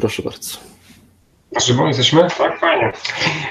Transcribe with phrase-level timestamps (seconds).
[0.00, 0.58] Proszę bardzo.
[1.66, 2.28] Żywą jesteśmy?
[2.38, 2.92] Tak, fajnie.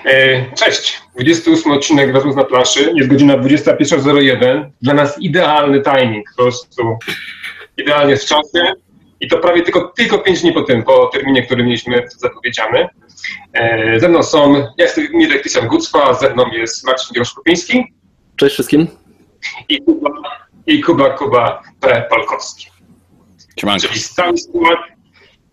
[0.06, 1.02] E, cześć.
[1.16, 2.92] 28 odcinek Rozmów na planszy.
[2.96, 4.70] Jest godzina 21.01.
[4.82, 6.26] Dla nas idealny timing.
[6.38, 6.98] Po prostu
[7.78, 8.74] idealnie w czasie.
[9.20, 12.88] I to prawie tylko, tylko 5 dni po tym, po terminie, który mieliśmy zapowiedziany.
[13.54, 17.94] E, ze mną są, ja jestem Mirek Tysian Gucwa, ze mną jest Marcin Groszkopiński.
[18.36, 18.88] Cześć wszystkim.
[19.70, 20.10] I Kuba,
[20.68, 22.08] i Kuba, Kuba P.
[22.10, 22.68] Polkowski.
[23.60, 23.88] Siemanko.
[23.88, 24.97] Czyli cały skład.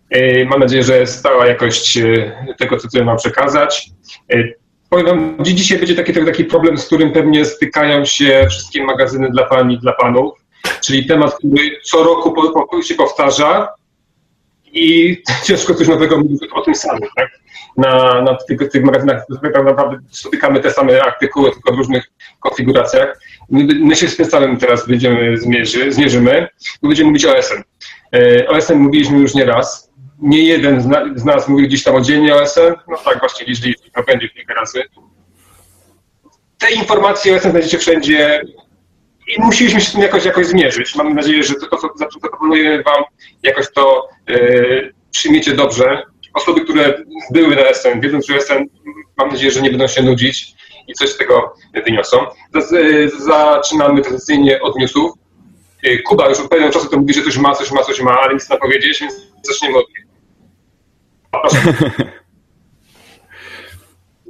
[0.09, 3.89] E, Mam nadzieję, że stała jakość e, tego, co chcemy Wam przekazać.
[4.33, 4.43] E,
[4.89, 9.43] Powiem Wam, dzisiaj będzie taki, taki problem, z którym pewnie stykają się wszystkie magazyny dla
[9.43, 10.33] Pani i dla Panów,
[10.81, 13.73] czyli temat, który co roku po, po, się powtarza
[14.65, 17.09] i ciężko coś nowego mówić o tym samym.
[17.15, 17.29] Tak?
[17.77, 23.21] Na, na tych, tych magazynach tak naprawdę spotykamy te same artykuły, tylko w różnych konfiguracjach.
[23.49, 26.47] My, się z tym samym teraz będziemy zmierzy, zmierzymy.
[26.81, 27.63] My będziemy mówić o OSN.
[28.13, 29.91] E, O OSN mówiliśmy już nie raz.
[30.25, 31.99] Nie jeden z, na, z nas mówił gdzieś tam o
[32.35, 32.73] OSN.
[32.87, 34.83] No tak, właśnie liczili, to będzie kilka razy.
[36.57, 38.41] Te informacje OSN znajdziecie wszędzie
[39.27, 40.95] i musieliśmy się z tym jakoś, jakoś zmierzyć.
[40.95, 43.03] Mam nadzieję, że to, co zaproponuję Wam,
[43.43, 44.35] jakoś to e,
[45.11, 46.03] przyjmiecie dobrze.
[46.33, 48.65] Osoby, które były na SN, wiedzą, że SN,
[49.17, 50.53] mam nadzieję, że nie będą się nudzić
[50.87, 51.53] i coś z tego
[51.85, 52.17] wyniosą.
[52.21, 55.11] E, Zaczynamy tradycyjnie od newsów.
[55.83, 58.19] E, Kuba już od pewnego czasu to mówi, że coś ma, coś ma, coś ma,
[58.19, 59.85] ale nic na powiedzieć, więc zaczniemy od.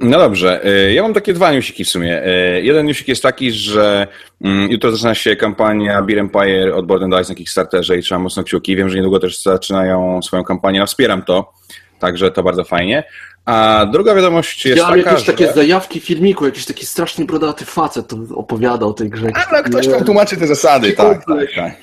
[0.00, 2.22] No dobrze, y, ja mam takie dwa newsiki w sumie.
[2.26, 4.06] Y, Jeden newsik jest taki, że
[4.44, 8.44] mm, jutro zaczyna się kampania Beer Empire od Board Dice na Kickstarterze i trzeba mocno
[8.44, 8.76] kciuki.
[8.76, 11.52] Wiem, że niedługo też zaczynają swoją kampanię, no wspieram to,
[11.98, 13.04] także to bardzo fajnie.
[13.44, 15.32] A druga wiadomość jest Ja mam taka, jakieś że...
[15.32, 19.28] takie zajawki filmiku, jakiś taki strasznie brodaty facet to opowiada o tej grze.
[19.50, 21.74] Ale ktoś tam tłumaczy te zasady, tak, tak, tak.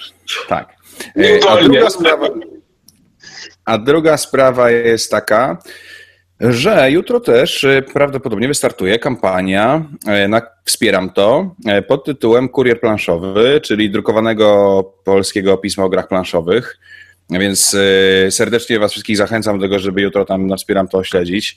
[0.48, 0.70] tak.
[1.18, 2.28] Y, A druga sprawa,
[3.66, 5.58] a druga sprawa jest taka,
[6.40, 9.86] że jutro też y, prawdopodobnie wystartuje kampania
[10.26, 16.08] y, na Wspieram to y, pod tytułem Kurier Planszowy, czyli drukowanego polskiego pisma o grach
[16.08, 16.78] planszowych.
[17.30, 17.76] Więc
[18.30, 21.56] serdecznie Was wszystkich zachęcam do tego, żeby jutro tam na Wspieram to śledzić.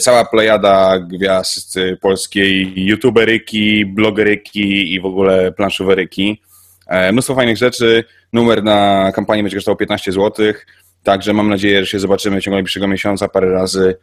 [0.00, 6.40] Cała plejada gwiazd polskiej, youtuberyki, blogeryki i w ogóle planszoweryki.
[6.86, 8.04] E, Mnóstwo fajnych rzeczy.
[8.32, 10.52] Numer na kampanię będzie kosztował 15 zł.
[11.02, 13.96] Także mam nadzieję, że się zobaczymy w ciągu najbliższego miesiąca parę razy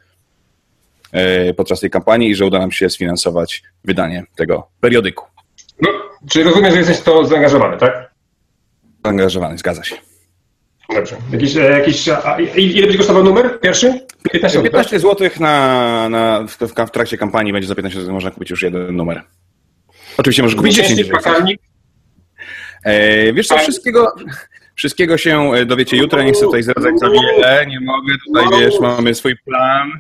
[1.12, 5.26] e, podczas tej kampanii i że uda nam się sfinansować wydanie tego periodyku.
[5.82, 5.90] No,
[6.30, 8.12] czyli rozumiem, że jesteś w to zaangażowany, tak?
[9.06, 9.96] Zaangażowany, zgadza się.
[10.96, 11.16] Dobrze.
[11.32, 12.08] Jakiś, e, jakiś,
[12.58, 14.00] ile będzie kosztował numer pierwszy?
[14.32, 14.72] 15 zł, tak?
[14.72, 18.62] 15 zł na, na, w, w, trakcie kampanii będzie za 15 zł można kupić już
[18.62, 19.22] jeden numer.
[20.18, 20.90] Oczywiście możesz kupić 10.
[20.90, 21.34] Miesięcznik, jeżeli chcesz.
[21.34, 21.62] pakarnik.
[22.84, 24.14] E, wiesz co, wszystkiego,
[24.80, 28.80] wszystkiego się e, dowiecie jutro, nie chcę tutaj zdradzać za wiele, nie mogę, tutaj wiesz,
[28.80, 29.92] mamy swój plan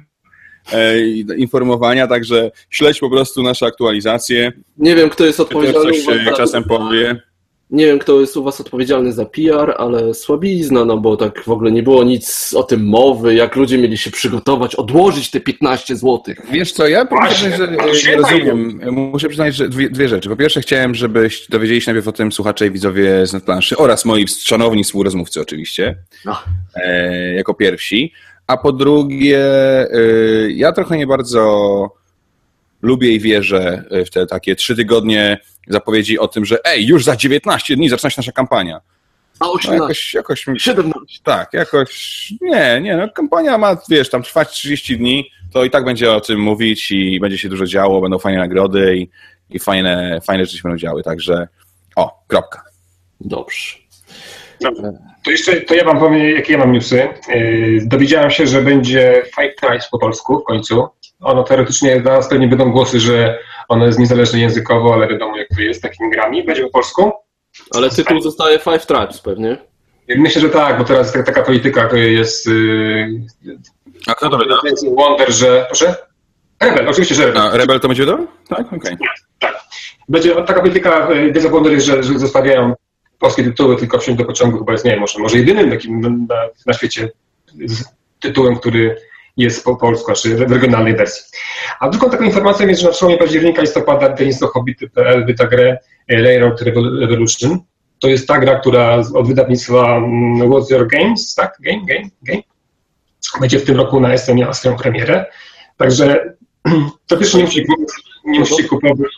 [0.73, 0.99] e,
[1.37, 6.31] informowania, także śledź po prostu nasze aktualizacje, Nie wiem, kto jest odpowiedzialny was e, za...
[6.31, 7.21] czasem powie.
[7.69, 11.49] Nie wiem, kto jest u was odpowiedzialny za PR, ale słabizna, no bo tak w
[11.49, 15.95] ogóle nie było nic o tym mowy, jak ludzie mieli się przygotować, odłożyć te 15
[15.95, 16.39] złotych.
[16.51, 18.79] Wiesz co, ja muszę Właśnie, przyznać, że e, nie rozumiem.
[18.91, 20.29] Muszę przyznać, że dwie, dwie rzeczy.
[20.29, 24.05] Po pierwsze chciałem, żebyś dowiedzieli się najpierw o tym słuchacze i widzowie z Netplanszy oraz
[24.05, 26.37] moi szanowni współrozmówcy oczywiście, No.
[26.75, 28.13] e, jako pierwsi.
[28.47, 29.39] A po drugie,
[29.81, 29.87] e,
[30.51, 31.98] ja trochę nie bardzo
[32.81, 37.15] lubię i wierzę w te takie trzy tygodnie zapowiedzi o tym, że ej, już za
[37.15, 38.81] 19 dni zaczyna się nasza kampania.
[39.39, 41.19] A No 18, jakoś, jakoś 17.
[41.23, 42.33] tak, jakoś.
[42.41, 46.21] Nie, nie, no kampania ma, wiesz, tam trwać 30 dni, to i tak będzie o
[46.21, 49.09] tym mówić i będzie się dużo działo, będą fajne nagrody i,
[49.49, 51.47] i fajne, fajne rzeczy się będą działy, także
[51.95, 52.63] o, kropka.
[53.21, 53.77] Dobrze.
[54.61, 54.93] Dobrze.
[55.25, 57.07] To jeszcze to ja wam powiem, jakie ja mam newsy.
[57.27, 60.87] Yy, Dowiedziałem się, że będzie Fight Night po polsku w końcu.
[61.21, 65.61] Ono teoretycznie zaraz pewnie będą głosy, że ono jest niezależne językowo, ale wiadomo jak to
[65.61, 66.43] jest z takimi grami.
[66.43, 67.11] Będzie po polsku.
[67.75, 69.57] Ale tytuł zostaje Five Tribes pewnie.
[70.17, 73.57] Myślę, że tak, bo teraz tak, taka polityka to jest yy,
[74.07, 74.55] A kto to wyda?
[74.95, 75.65] Wonder, że...
[75.67, 75.95] Proszę?
[76.59, 77.41] Rebel, oczywiście, że Rebel.
[77.41, 78.27] A Rebel to będzie wydał?
[78.49, 78.97] Tak, okej.
[79.39, 79.59] Tak.
[80.09, 82.73] Będzie taka polityka y, Days of Wonder, jest, że, że zostawiają
[83.19, 86.35] polskie tytuły, tylko wsiąść do pociągu chyba jest, nie wiem, może, może jedynym takim na,
[86.65, 87.09] na świecie
[87.65, 87.83] z
[88.19, 88.95] tytułem, który
[89.39, 91.23] jest po polsku, znaczy w regionalnej wersji.
[91.79, 95.77] A drugą taką informacją jest, że na przełomie października listopada wydawnictwo Hobbity.pl wyda grę
[96.11, 96.61] y, Layered
[97.01, 97.59] Revolution.
[98.01, 101.57] To jest ta gra, która od wydawnictwa mm, What's Your Games, tak?
[101.59, 102.41] Game, game, game.
[103.41, 105.25] Będzie w tym roku na SM miała swoją premierę.
[105.77, 106.33] Także
[107.07, 107.65] to też nie musi,
[108.25, 109.11] nie musi kupować.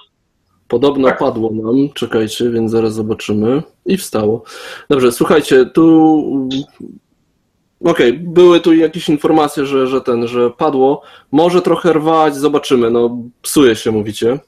[0.68, 1.18] Podobno Tak.
[1.20, 3.64] padło nam, czekajcie, więc zaraz zobaczymy.
[3.86, 4.44] I wstało.
[4.90, 6.50] Dobrze, słuchajcie, tu
[7.86, 8.24] Okej, okay.
[8.24, 11.02] były tu jakieś informacje, że, że ten, że padło.
[11.32, 12.92] Może trochę rwać, zobaczymy.
[12.92, 14.40] No, psuje się, mówicie.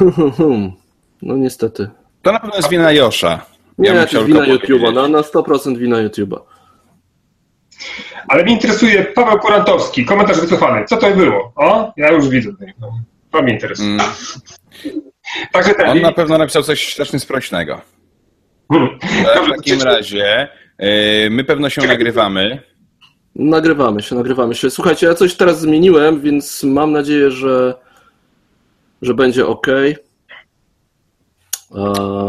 [1.22, 1.90] No niestety.
[2.22, 3.46] To na pewno jest wina Josza.
[3.78, 6.38] Nie, ja to jest wina YouTube'a, na, na 100% wina YouTube'a.
[8.28, 10.84] Ale mnie interesuje Paweł Kurantowski, komentarz wycofany.
[10.84, 11.52] Co to było?
[11.56, 12.50] O, ja już widzę.
[13.30, 13.88] To mnie interesuje.
[13.88, 14.06] Mm.
[15.52, 15.88] Także ten...
[15.88, 17.80] On na pewno napisał coś strasznie sprośnego.
[18.72, 18.98] Hmm.
[19.46, 20.48] W takim razie
[21.30, 22.62] my pewno się nagrywamy.
[23.34, 24.70] Nagrywamy się, nagrywamy się.
[24.70, 27.74] Słuchajcie, ja coś teraz zmieniłem, więc mam nadzieję, że,
[29.02, 29.66] że będzie ok.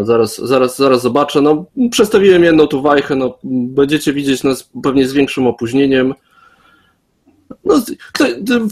[0.02, 1.42] Zaraz, zaraz, zaraz zobaczę.
[1.42, 3.16] No, przestawiłem jedną tu wajchę.
[3.16, 6.14] No, będziecie widzieć nas pewnie z większym opóźnieniem.
[7.66, 7.82] No,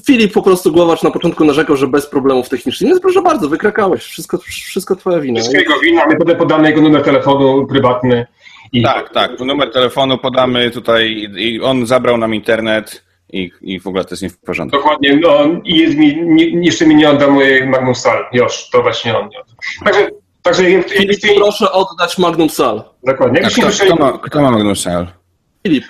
[0.06, 2.90] Filip po prostu Głowacz na początku narzekał, że bez problemów technicznych.
[2.90, 4.04] Więc proszę bardzo, wykrakałeś.
[4.04, 5.40] Wszystko, wszystko twoja wina.
[5.40, 6.06] Wszystko jego wina.
[6.08, 8.26] My potem podamy jego numer telefonu prywatny.
[8.74, 8.84] I...
[8.84, 9.40] Tak, tak.
[9.40, 14.24] Numer telefonu podamy tutaj i on zabrał nam internet i, i w ogóle to jest
[14.24, 14.78] nie w porządku.
[14.78, 15.16] Dokładnie.
[15.16, 18.26] No, I jest mi, nie, jeszcze mi nie odda mojej Magnum Sal.
[18.34, 19.54] Już, to właśnie on nie odda.
[19.86, 20.08] Także
[20.44, 22.84] Także Filip, proszę oddać Magnum Sal.
[23.04, 23.46] Dokładnie.
[23.46, 25.08] A kto, kto, ma, kto ma Magnum Sal?
[25.68, 25.86] Filip.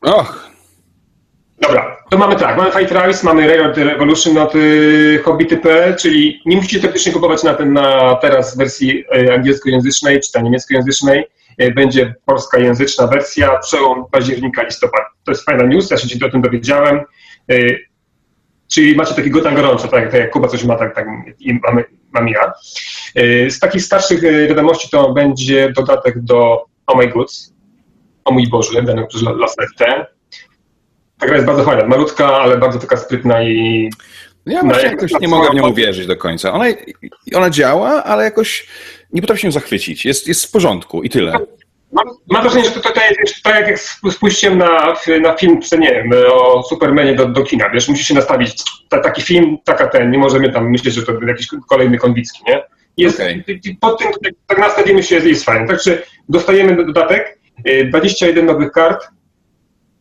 [0.00, 0.50] Och.
[1.60, 6.56] Dobra, to mamy tak, mamy Fight Rise, mamy Riot Revolution od y, Hobbity.pl, czyli nie
[6.56, 11.24] musicie teoretycznie kupować na, ten, na teraz wersji y, angielskojęzycznej czy ta niemieckojęzycznej.
[11.62, 15.04] Y, będzie polskojęzyczna wersja, przełom października, listopada.
[15.24, 17.00] To jest fajna news, ja się o tym dowiedziałem.
[18.72, 21.06] Czyli macie takiego tam gorąco, tak, tak jak Kuba coś ma, tak, tak
[21.40, 22.52] i mamy mam ja.
[23.48, 27.54] Z takich starszych wiadomości to będzie dodatek do Oh My Goods,
[28.24, 30.13] o mój Boże, dany przez Night
[31.24, 33.90] Ta gra jest bardzo fajna, malutka, ale bardzo taka sprytna i...
[34.46, 36.52] Ja właśnie jakoś nie mogę w nią uwierzyć do końca.
[36.52, 36.64] Ona,
[37.34, 38.66] ona działa, ale jakoś
[39.12, 40.04] nie potrafi się zachwycić.
[40.04, 41.38] Jest, jest w porządku i tyle.
[41.92, 43.78] Mam, mam wrażenie, że to, to, to jest tak jak
[44.12, 48.62] spójrzcie na, na film, nie wiem, o Supermanie do, do kina, wiesz, musi się nastawić,
[48.88, 52.62] ta, taki film, taka ten, nie możemy tam myśleć, że to jakiś kolejny Konwicki, nie?
[52.96, 53.44] Jest, okay.
[53.80, 55.66] Pod tym, tak, tak nastawimy się, jest fajnie.
[55.68, 57.38] Także dostajemy dodatek,
[57.88, 59.08] 21 y, nowych kart,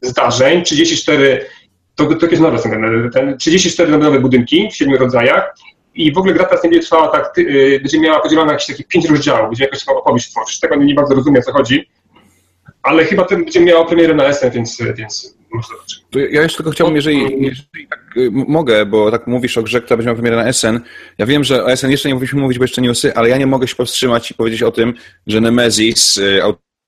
[0.04, 1.46] zdarzeń, 34,
[1.96, 2.60] to, to jest nowe,
[3.14, 5.56] ten, 34 nowe budynki w siedmiu rodzajach,
[5.96, 8.84] i w ogóle gra teraz nie będzie trwała tak, yy, będzie miała podzielone jakieś takie
[8.84, 10.60] pięć rozdziałów, będzie jakaś opowieść tworzyć.
[10.60, 11.90] Tego nie bardzo rozumiem, o co chodzi,
[12.84, 15.38] ale chyba ten będzie miała premierę na SN, więc, więc
[15.70, 16.32] zobaczymy.
[16.32, 19.98] Ja jeszcze tylko chciałbym, jeżeli, jeżeli tak y, mogę, bo tak mówisz o grze, która
[19.98, 20.80] będzie miała premierę na SN.
[21.18, 23.48] Ja wiem, że o SN jeszcze nie mówiliśmy mówić, bo jeszcze newsy, ale ja nie
[23.48, 24.94] mogę się powstrzymać i powiedzieć o tym,
[25.28, 26.44] że Nemesis y,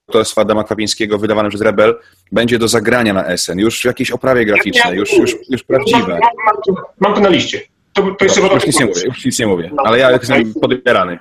[0.08, 2.00] autorstwa Adama Kwapińskiego wydawane przez Rebel
[2.32, 6.08] będzie do zagrania na SN, już w jakiejś oprawie graficznej, już, już, już prawdziwe.
[6.08, 7.62] Mam, mam, mam, to na liście.
[7.94, 10.54] To, to jeszcze już, nic nie mówię, już nic nie mówię, no, ale ja jestem
[10.54, 11.20] podbierany.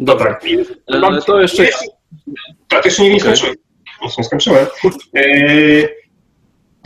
[0.00, 0.40] Dobra.
[1.00, 1.68] Mam, to jeszcze...
[2.68, 3.54] Tak, jeszcze nie, nie skończyłem.
[4.18, 4.66] Nie skończyłem.
[5.14, 5.88] Eee,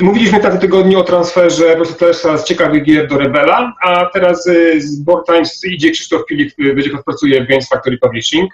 [0.00, 4.80] mówiliśmy w tym tygodniu o transferze Rosetlesa z ciekawych gier do Rebela, a teraz e,
[4.80, 8.52] z Board Times idzie Krzysztof Filip, e, będzie pracuje w Games Factory Publishing.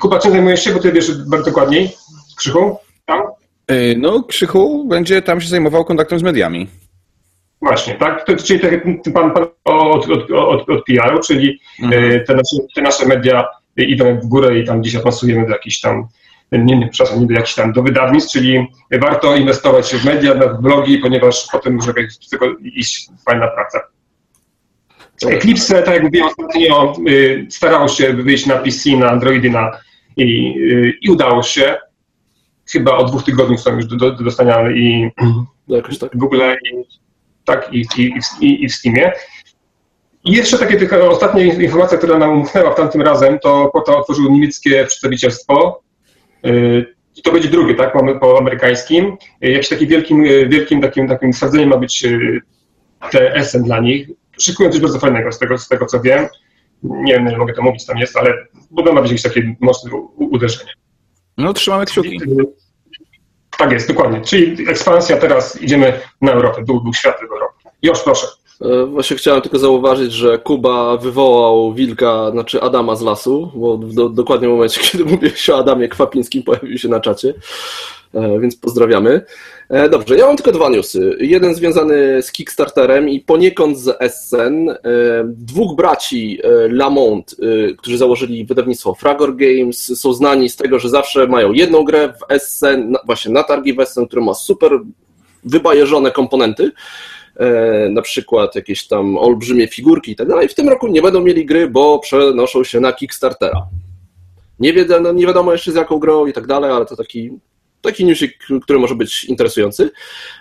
[0.00, 1.90] Kuba, czym zajmujesz się, bo ty wiesz bardzo dokładniej?
[2.36, 2.76] Krzychu?
[3.06, 3.22] Tam?
[3.96, 6.68] No, Krzychu będzie tam się zajmował kontaktem z mediami.
[7.62, 8.26] Właśnie, tak?
[8.26, 12.24] To, czyli ten pan, pan od, od, od, od PR-u, czyli mhm.
[12.24, 13.44] te, nasze, te nasze media
[13.76, 16.08] idą w górę i tam gdzieś awansujemy do jakichś tam,
[16.52, 18.66] nie, nie, przepraszam, nie do jakichś tam, do wydawnictw, czyli
[19.00, 21.92] warto inwestować w media, w blogi, ponieważ potem może
[22.30, 23.80] tylko iść fajna praca.
[25.24, 29.70] Eclipse, tak jak mówiłem ostatnio, y, starało się wyjść na PC, na Androidy na,
[30.16, 31.76] i, y, i udało się.
[32.72, 35.10] Chyba od dwóch tygodni są już do, do, do dostania i
[35.68, 36.16] Jakoś tak.
[36.16, 36.84] Google i
[37.44, 39.12] tak, i, i, i, i w Steamie.
[40.24, 44.32] I jeszcze takie tylko ostatnia informacja, która nam umknęła w tamtym razem, to portal otworzył
[44.32, 45.82] niemieckie przedstawicielstwo.
[46.46, 49.16] Y, I to będzie drugie, tak, mamy po amerykańskim.
[49.40, 52.06] Jakimś takim wielkim, wielkim takim, takim stwierdzeniem ma być
[53.10, 54.08] TSM dla nich.
[54.40, 56.28] Szykują coś bardzo fajnego z tego, z tego co wiem.
[56.82, 58.34] Nie wiem, nie mogę to mówić, tam jest, ale
[58.70, 60.70] będą ma być jakieś takie mocne uderzenie.
[61.38, 62.20] No, trzymamy kciuki.
[63.58, 64.20] Tak jest, dokładnie.
[64.20, 67.70] Czyli ekspansja, teraz idziemy na Europę, dół, dół świata w Europę.
[67.82, 68.26] Już proszę.
[68.60, 73.94] E, właśnie chciałem tylko zauważyć, że Kuba wywołał wilka, znaczy Adama z lasu, bo w
[73.94, 77.34] do, dokładnie w momencie, kiedy mówię się o Adamie Kwapińskim, pojawił się na czacie,
[78.14, 79.24] e, więc pozdrawiamy.
[79.74, 81.16] E, dobrze, ja mam tylko dwa newsy.
[81.20, 84.74] Jeden związany z Kickstarterem i poniekąd z Essen.
[85.24, 86.38] Dwóch braci
[86.68, 87.36] Lamont,
[87.78, 92.32] którzy założyli wydawnictwo Fragor Games, są znani z tego, że zawsze mają jedną grę w
[92.32, 94.70] Essen, właśnie na targi w Essen, która ma super
[95.44, 96.70] wybajeżone komponenty
[97.90, 100.48] na przykład jakieś tam olbrzymie figurki i tak dalej.
[100.48, 103.66] W tym roku nie będą mieli gry, bo przenoszą się na Kickstartera.
[104.60, 107.30] Nie, wiadomo, nie wiadomo jeszcze z jaką grą i tak dalej, ale to taki
[107.88, 109.90] taki newsik, który może być interesujący.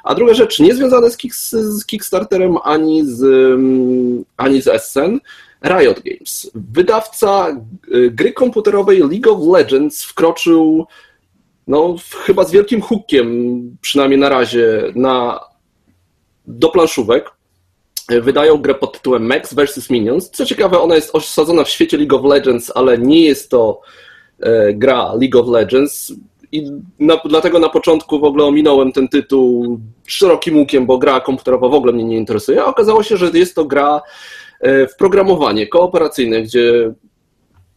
[0.04, 5.20] A druga rzecz, nie związane z, kick, z Kickstarterem ani z, mm, ani z Essen,
[5.64, 6.52] Riot Games.
[6.56, 7.58] Wydawca
[7.96, 10.88] y, gry komputerowej League of Legends wkroczył
[11.68, 11.96] no,
[12.26, 15.40] chyba z wielkim hookiem, przynajmniej na razie, na,
[16.48, 17.32] do planszówek.
[18.10, 19.90] Wydają grę pod tytułem Max vs.
[19.90, 20.30] Minions.
[20.30, 23.82] Co ciekawe, ona jest osadzona w świecie League of Legends, ale nie jest to
[24.40, 26.14] e, gra League of Legends.
[26.54, 31.68] I na, dlatego na początku w ogóle ominąłem ten tytuł szerokim łukiem, bo gra komputerowa
[31.68, 32.62] w ogóle mnie nie interesuje.
[32.62, 34.02] A okazało się, że jest to gra
[34.60, 36.94] e, w programowanie kooperacyjne, gdzie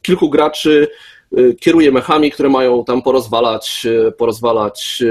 [0.02, 0.88] kilku graczy
[1.36, 5.02] e, kieruje mechami, które mają tam porozwalać, e, porozwalać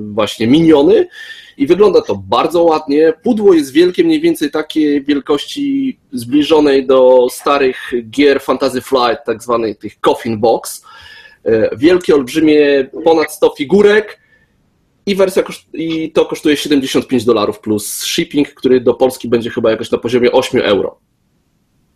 [0.00, 1.08] właśnie miniony
[1.56, 3.12] i wygląda to bardzo ładnie.
[3.22, 9.78] Pudło jest wielkie, mniej więcej takiej wielkości zbliżonej do starych gier Fantasy Flight, tak zwanych
[9.78, 10.84] tych coffin box.
[11.76, 14.20] Wielkie, olbrzymie, ponad 100 figurek
[15.06, 19.90] i wersja i to kosztuje 75 dolarów plus shipping, który do Polski będzie chyba jakoś
[19.90, 20.98] na poziomie 8 euro.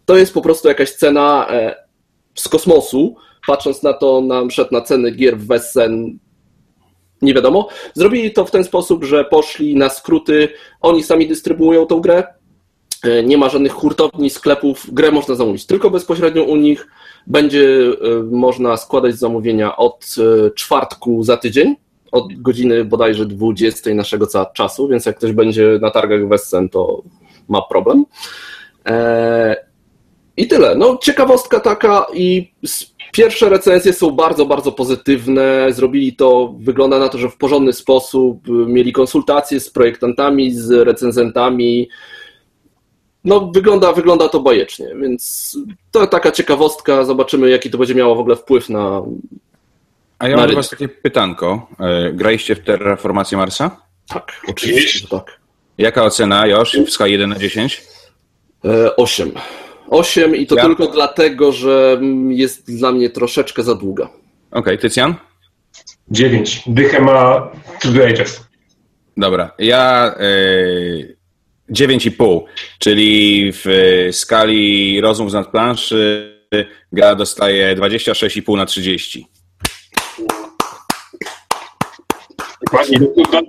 [0.05, 1.75] To jest po prostu jakaś cena e,
[2.35, 3.17] z kosmosu,
[3.47, 6.19] patrząc na to, na przykład na ceny gier w Wessen,
[7.23, 7.69] nie wiadomo.
[7.95, 10.49] Zrobili to w ten sposób, że poszli na skróty,
[10.81, 12.25] oni sami dystrybuują tą grę,
[13.05, 16.87] e, nie ma żadnych hurtowni, sklepów, grę można zamówić tylko bezpośrednio u nich,
[17.27, 20.15] będzie e, można składać zamówienia od
[20.55, 21.77] czwartku za tydzień,
[22.13, 27.03] od godziny bodajże 20 naszego czasu, więc jak ktoś będzie na targach Wessen, to
[27.49, 28.05] ma problem.
[28.85, 29.57] Eee,
[30.37, 30.75] I tyle.
[30.75, 32.53] No, ciekawostka taka i
[33.13, 35.67] pierwsze recenzje są bardzo, bardzo pozytywne.
[35.71, 38.49] Zrobili to, wygląda na to, że w porządny sposób.
[38.49, 41.89] Mieli konsultacje z projektantami, z recenzentami.
[43.25, 45.57] No, wygląda, wygląda to bajecznie, więc
[45.91, 47.05] to taka ciekawostka.
[47.05, 49.03] Zobaczymy, jaki to będzie miało w ogóle wpływ na,
[50.21, 51.69] a ja mam do Was takie pytanko.
[51.81, 53.77] E, graliście w Terraformację Marsa?
[54.09, 55.41] Tak, oczywiście, tak.
[55.79, 57.83] Jaka ocena, Josz, w skali 1 na 10?
[58.97, 59.33] 8.
[59.91, 60.63] 8 i to ja?
[60.63, 64.05] tylko dlatego, że jest dla mnie troszeczkę za długa.
[64.05, 64.19] Okej,
[64.51, 65.15] okay, Tycjan?
[66.11, 66.63] 9.
[66.67, 67.49] Dychę ma
[67.81, 68.45] True Ages.
[69.17, 71.17] Dobra, ja yy,
[71.71, 72.41] 9,5,
[72.79, 76.31] czyli w skali rozum z nadplanszy
[76.93, 79.27] gra dostaje 26,5 na 30.
[82.65, 82.99] Dokładnie,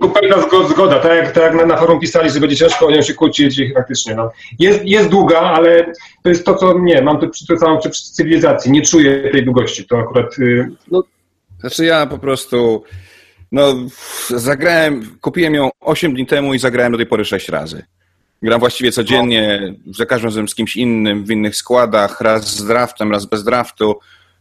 [0.02, 2.92] to pewna zgoda, tak jak, tak jak na, na forum pisali, że będzie ciężko o
[2.92, 4.32] nią się kłócić i faktycznie, no.
[4.60, 8.04] Jest, jest długa, ale to jest to, co nie, mam to przy, to samą przy
[8.04, 10.40] cywilizacji, nie czuję tej długości, to akurat...
[10.40, 11.04] Y, no,
[11.60, 12.84] znaczy ja po prostu,
[13.52, 13.76] no
[14.30, 17.84] zagrałem, kupiłem ją 8 dni temu i zagrałem do tej pory 6 razy.
[18.42, 23.12] Gram właściwie codziennie, za każdym razem z kimś innym, w innych składach, raz z draftem,
[23.12, 23.96] raz bez draftu.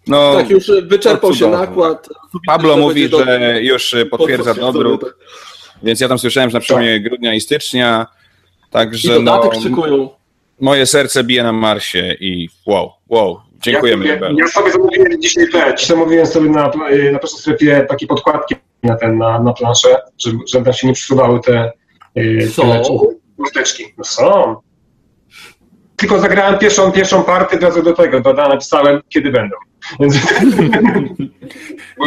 [0.07, 2.09] No, tak, już wyczerpał się nakład.
[2.47, 5.19] Pablo mówi, że już potwierdza dodruk,
[5.83, 7.03] więc ja tam słyszałem, że na przełomie tak.
[7.03, 8.07] grudnia i stycznia,
[8.71, 9.51] także I no,
[10.61, 14.07] moje serce bije na Marsie i wow, wow, dziękujemy.
[14.07, 18.55] Ja, ja, ja sobie zamówiłem dzisiaj dzisiaj zamówiłem sobie na, na pierwszej strefie takie podkładki
[18.83, 21.73] na, ten, na, na planszę, żeby, żeby tam się nie przesuwały te,
[22.57, 22.83] te
[23.43, 23.85] chusteczki.
[23.99, 24.57] No są.
[25.97, 29.57] Tylko zagrałem pierwszą, pierwszą partię, od razu do tego, do, napisałem, kiedy będą.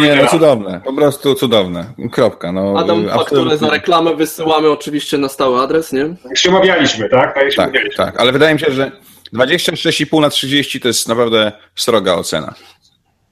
[0.01, 1.85] Nie, no cudowne, po prostu cudowne.
[2.11, 2.51] Kropka.
[2.51, 6.15] No, Adam, fakturę za reklamę wysyłamy oczywiście na stały adres, nie?
[6.25, 7.35] Jak się umawialiśmy, tak?
[7.35, 8.91] Tak, tak, tak, ale wydaje mi się, że
[9.33, 12.53] 26,5 na 30 to jest naprawdę sroga ocena.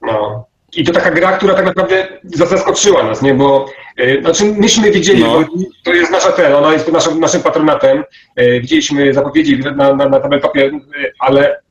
[0.01, 0.50] No.
[0.77, 3.33] I to taka gra, która tak naprawdę zaskoczyła nas, nie?
[3.33, 3.65] Bo
[3.97, 5.45] yy, znaczy myśmy wiedzieli, no.
[5.83, 8.03] to jest nasza ten, ona jest naszym, naszym patronatem.
[8.37, 11.61] Yy, widzieliśmy zapowiedzi na, na, na tabeltopie, yy, ale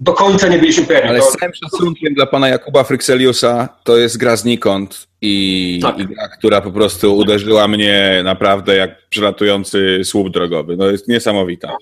[0.00, 1.08] do końca nie byliśmy pewni.
[1.08, 5.98] Ale z całym szacunkiem dla pana Jakuba Frykseliusa to jest gra znikąd i, tak.
[5.98, 10.76] i gra, która po prostu uderzyła mnie naprawdę jak przelatujący słup drogowy.
[10.76, 11.76] No jest niesamowita.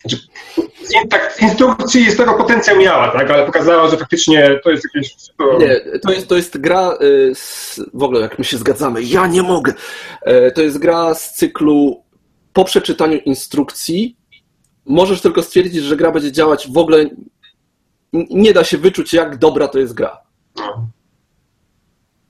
[0.00, 0.18] Znaczy,
[1.10, 5.16] tak, z instrukcji z tego potencjał miała, tak, ale pokazała, że faktycznie to jest jakieś...
[5.58, 9.26] Nie, to jest, to jest gra, y, z, w ogóle jak my się zgadzamy, ja
[9.26, 9.72] nie mogę.
[10.22, 12.04] E, to jest gra z cyklu
[12.52, 14.16] po przeczytaniu instrukcji
[14.86, 17.04] możesz tylko stwierdzić, że gra będzie działać w ogóle.
[18.12, 20.18] Nie da się wyczuć, jak dobra to jest gra.
[20.56, 20.88] No.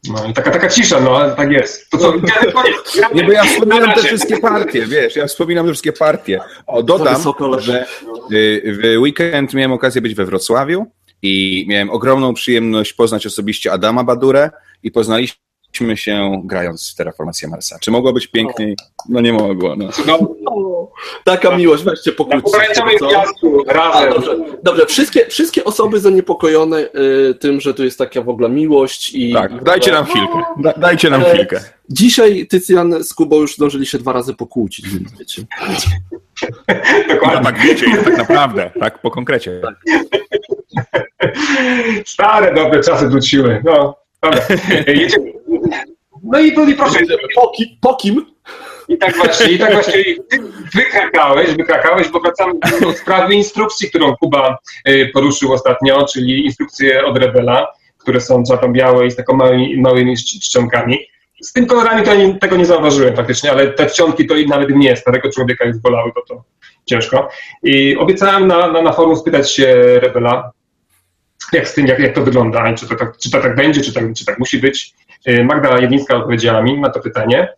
[0.09, 1.91] No i taka, taka cisza, no ale tak jest.
[1.91, 2.15] To co,
[3.15, 6.41] nie, bo ja wspominam te wszystkie partie, wiesz, ja wspominam te wszystkie partie.
[6.67, 7.23] O, dodam,
[7.59, 7.87] że
[8.33, 10.87] y, w weekend miałem okazję być we Wrocławiu
[11.23, 14.51] i miałem ogromną przyjemność poznać osobiście Adama Badurę
[14.83, 15.50] i poznaliśmy
[15.95, 17.79] się grając w Terraformację Marsa.
[17.81, 18.77] Czy mogło być piękniej?
[19.09, 19.77] No nie mogło.
[19.77, 19.89] No.
[20.07, 20.19] no
[21.25, 22.59] Taka miłość, weźcie pokłóćcie.
[23.67, 24.11] razem.
[24.11, 24.87] dobrze, dobrze.
[24.87, 26.79] Wszystkie, wszystkie osoby zaniepokojone
[27.31, 29.33] y, tym, że tu jest taka w ogóle miłość i...
[29.33, 30.43] Tak, dajcie nam chwilkę.
[30.59, 31.61] Da, dajcie nam chwilkę.
[31.91, 34.87] Dzisiaj Tycjan z Kubą już zdążyli się dwa razy pokłócić,
[35.19, 35.43] wiecie.
[36.69, 36.75] No
[37.15, 37.45] Dokładnie.
[37.45, 39.61] tak wiecie, tak naprawdę, tak po konkrecie.
[42.07, 43.63] Stare, dobre czasy wróciły.
[43.65, 44.41] No, dobra.
[44.87, 45.33] Jedziemy.
[46.23, 46.99] No i, i proszę,
[47.35, 48.27] Po, ki, po kim?
[48.91, 50.05] i tak właśnie, i tak właśnie
[50.75, 54.59] wykrakałeś, wykrakałeś, bo wracamy do sprawy instrukcji, którą Kuba
[54.89, 57.67] y, poruszył ostatnio, czyli instrukcje od Rebela,
[57.99, 60.99] które są czarno-białe i z taką małymi, małymi czci- czcionkami.
[61.43, 64.71] Z tym kolorami to nie, tego nie zauważyłem faktycznie, ale te czcionki to i nawet
[64.71, 66.45] mnie, starego człowieka już bolały, to to
[66.87, 67.29] ciężko.
[67.63, 70.51] I obiecałem na, na, na forum spytać się Rebela,
[71.53, 73.93] jak z tym, jak, jak to wygląda, czy to, tak, czy to tak będzie, czy
[73.93, 74.95] tak, czy tak musi być.
[75.29, 77.49] Y, Magda Jedlińska odpowiedziała mi na to pytanie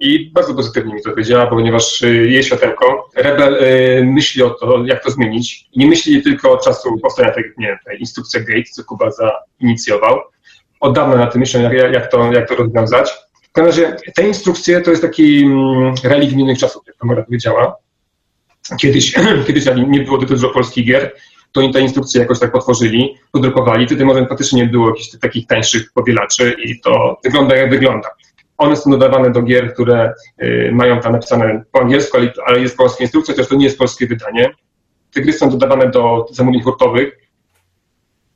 [0.00, 4.84] i bardzo pozytywnie mi to powiedziała, ponieważ y, jej światełko, Rebel y, myśli o to,
[4.86, 5.68] jak to zmienić.
[5.76, 10.20] Nie myśli tylko od czasu powstania tej, nie, tej instrukcji Gate, co Kuba zainicjował.
[10.80, 13.10] Od dawna na tym myślę, jak, jak, to, jak to rozwiązać.
[13.42, 17.76] W każdym razie te instrukcje to jest taki mm, relikt minionych czasów, jak Kamera powiedziała.
[18.80, 19.14] Kiedyś,
[19.46, 21.12] kiedyś nie było dużo polskich gier,
[21.52, 23.86] to oni te instrukcje jakoś tak potworzyli, podrukowali.
[23.86, 28.08] Wtedy może faktycznie nie było jakichś takich tańszych powielaczy i to wygląda jak wygląda.
[28.58, 32.76] One są dodawane do gier, które y, mają tam napisane po angielsku, ale, ale jest
[32.76, 34.50] polska instrukcja, chociaż to nie jest polskie wydanie.
[35.12, 37.18] Te gry są dodawane do zamówień hurtowych.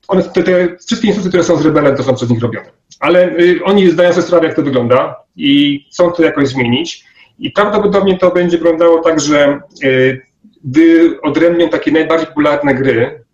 [0.08, 2.70] One, te, te wszystkie instrukcje, które są z Rebelem, to są przez nich robione.
[3.00, 7.04] Ale y, oni zdają sobie sprawę, jak to wygląda i chcą to jakoś zmienić.
[7.38, 10.22] I prawdopodobnie to będzie wyglądało tak, że y,
[10.64, 13.24] wyodrębnią takie najbardziej popularne gry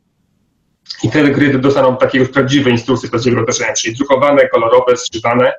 [1.02, 5.52] i te gry dostaną takie już prawdziwe instrukcje z prawdziwego otoczenia, czyli drukowane, kolorowe, skrzywane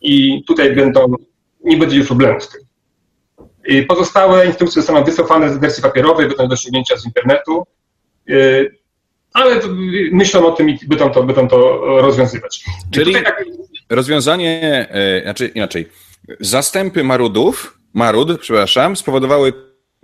[0.00, 1.14] i tutaj będą,
[1.64, 2.60] nie będzie już problemu z tym.
[3.66, 7.66] I Pozostałe instrukcje zostaną wycofane z wersji papierowej, będą do ściągnięcia z internetu,
[8.30, 8.76] y,
[9.32, 9.60] ale
[10.12, 12.64] myślą o tym i będą to, będą to rozwiązywać.
[12.90, 13.44] Czyli- tak-
[13.90, 15.88] Rozwiązanie, e, znaczy inaczej,
[16.40, 19.52] zastępy marudów, marud, przepraszam, spowodowały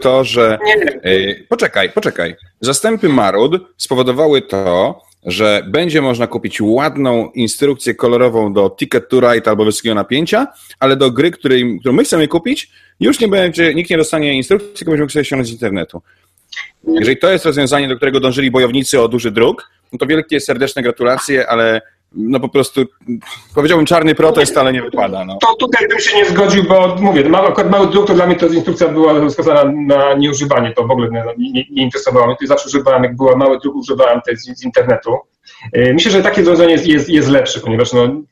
[0.00, 0.58] to, że
[1.02, 2.36] E, Poczekaj, poczekaj.
[2.60, 9.50] Zastępy Marud spowodowały to, że będzie można kupić ładną instrukcję kolorową do Ticket to Ride
[9.50, 10.46] albo wysokiego napięcia,
[10.80, 14.74] ale do gry, której, którą my chcemy kupić, już nie będzie, nikt nie dostanie instrukcji,
[14.74, 16.02] tylko będziemy sobie ściągnąć z internetu.
[16.84, 20.82] Jeżeli to jest rozwiązanie, do którego dążyli bojownicy o duży druk, no to wielkie serdeczne
[20.82, 21.80] gratulacje, ale
[22.12, 22.80] no po prostu
[23.54, 25.24] powiedziałbym czarny protest, ale nie wypada.
[25.24, 25.38] No.
[25.40, 28.46] To tutaj bym się nie zgodził, bo mówię, mały, mały druk to dla mnie to
[28.46, 32.36] instrukcja była wskazana na nieużywanie, to w ogóle nie, nie, nie interesowało mnie.
[32.42, 35.16] Zawsze używałem, jak była mały druk, używałem z, z internetu.
[35.72, 38.22] Yy, Myślę, że takie rozwiązanie jest, jest, jest lepsze, ponieważ no,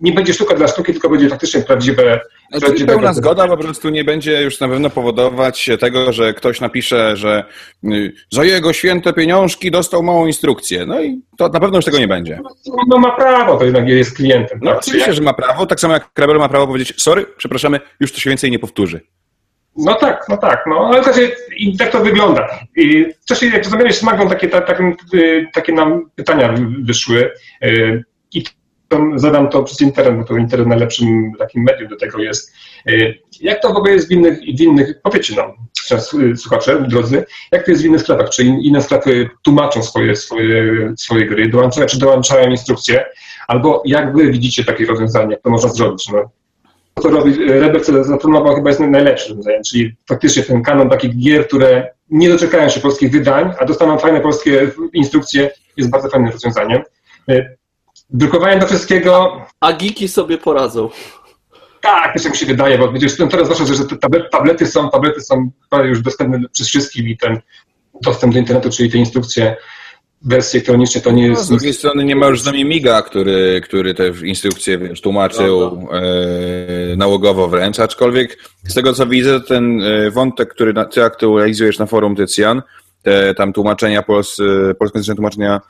[0.00, 2.20] nie będzie sztuka dla sztuki, tylko będzie faktycznie prawdziwe.
[2.52, 6.60] Czyli prawdziwe pełna zgoda po prostu nie będzie już na pewno powodować tego, że ktoś
[6.60, 7.44] napisze, że
[7.84, 10.86] y, za jego święte pieniążki dostał małą instrukcję.
[10.86, 12.40] No i to na pewno już tego nie będzie.
[12.88, 14.58] No ma prawo, to jednak jest klientem.
[14.62, 14.80] No tak?
[14.80, 18.20] oczywiście, że ma prawo, tak samo jak Krabel ma prawo powiedzieć, sorry, przepraszamy, już to
[18.20, 19.00] się więcej nie powtórzy.
[19.78, 21.16] No tak, no tak, no ale też
[21.56, 22.48] i tak to wygląda.
[22.76, 23.06] I
[23.42, 27.30] jak rozmawiałeś z Magdą, takie, ta, takie, y, takie nam pytania wyszły
[27.64, 28.44] y, i
[28.88, 32.54] to zadam to przez internet, bo to internet najlepszym takim medium do tego jest.
[32.88, 35.52] Y, Jak to w ogóle jest w innych, w innych powiecie nam,
[36.36, 38.30] słuchacze, drodzy, jak to jest w innych sklepach?
[38.30, 40.64] Czy in- inne sklepy tłumaczą swoje, swoje,
[40.96, 43.04] swoje gry, dołączają, czy dołączają instrukcje?
[43.48, 46.08] Albo jak wy widzicie takie rozwiązanie, jak to można zrobić?
[46.12, 46.30] No,
[46.98, 51.18] to, co robi Rebel, co zaproponował, chyba jest najlepsze rozwiązanie, czyli faktycznie ten kanon takich
[51.18, 56.32] gier, które nie doczekają się polskich wydań, a dostaną fajne polskie instrukcje, jest bardzo fajnym
[56.32, 56.82] rozwiązaniem.
[57.30, 57.56] Y,
[58.10, 60.88] Drukowanie do wszystkiego, A geeki sobie poradzą.
[61.80, 64.90] tak, też mi się wydaje, bo widzisz, no teraz zwłaszcza, że te tablet- tablety są,
[64.90, 65.50] tablety są
[65.84, 67.40] już dostępne przez wszystkich i ten
[68.02, 69.56] dostęp do internetu, czyli te instrukcje
[70.22, 71.42] w wersji elektronicznej, to nie No, jest...
[71.44, 75.88] z drugiej strony nie ma już z nami Miga, który, który te instrukcje wiesz, tłumaczył
[75.92, 81.78] e, nałogowo wręcz, aczkolwiek z tego co widzę, ten e, wątek, który na, ty aktualizujesz
[81.78, 82.62] na forum Tycjan,
[83.02, 85.60] te tam tłumaczenia, pols, e, polskojęzyczne tłumaczenia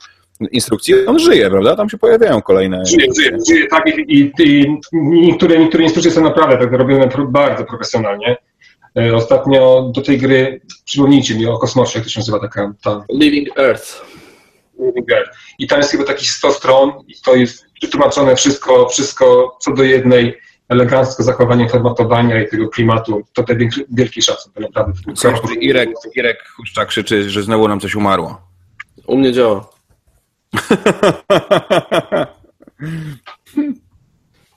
[0.51, 1.75] instrukcji, on żyje, prawda?
[1.75, 2.85] Tam się pojawiają kolejne.
[2.85, 7.63] Żyje, żyje, żyje, tak i, i, i niektóre, niektóre instrukcje są naprawdę tak robione bardzo
[7.63, 8.37] profesjonalnie.
[8.97, 13.05] E, Ostatnio do tej gry, przypomnijcie mi o kosmosie, jak to się nazywa taka ta
[13.13, 14.01] Living Earth.
[15.59, 19.83] I tam jest chyba takich 100 stron i to jest przetłumaczone wszystko, wszystko co do
[19.83, 20.37] jednej,
[20.69, 23.21] elegancko zachowanie formatowania i tego klimatu.
[23.33, 24.93] To ten wielki, wielki szacun, to naprawdę.
[25.15, 28.41] Coś, Irek, Irek Huszczak krzyczy, że znowu nam coś umarło.
[29.07, 29.69] U mnie działa.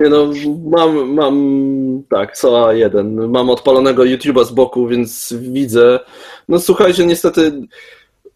[0.01, 0.31] Nie no,
[0.71, 3.31] mam, mam, tak, SOA 1.
[3.31, 6.01] Mam odpalonego YouTube'a z boku, więc widzę.
[6.49, 7.53] No słuchajcie, niestety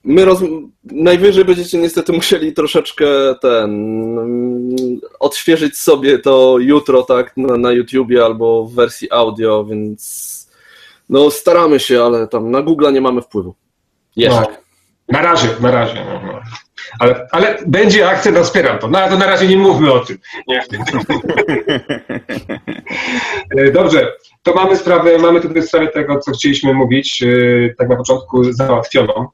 [0.06, 0.40] my roz...
[0.84, 3.06] najwyżej będziecie niestety musieli troszeczkę
[3.40, 3.96] ten
[5.20, 10.36] odświeżyć sobie to jutro, tak, na, na YouTubie albo w wersji audio, więc
[11.08, 13.54] no staramy się, ale tam na Google nie mamy wpływu.
[14.16, 14.40] Jeszcze.
[14.40, 14.46] No,
[15.08, 16.04] na razie, na razie.
[16.04, 16.40] No, no.
[16.98, 18.88] Ale, ale będzie akcja, no wspieram to.
[18.88, 20.18] No ale to na razie nie mówmy o tym.
[20.48, 20.64] Nie.
[23.72, 28.52] Dobrze, to mamy sprawę, mamy tutaj sprawę tego, co chcieliśmy mówić, e, tak na początku
[28.52, 29.32] załatwiono.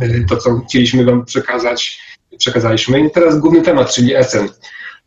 [0.00, 1.98] E, to, co chcieliśmy wam przekazać,
[2.38, 3.00] przekazaliśmy.
[3.00, 4.48] I teraz główny temat, czyli SN.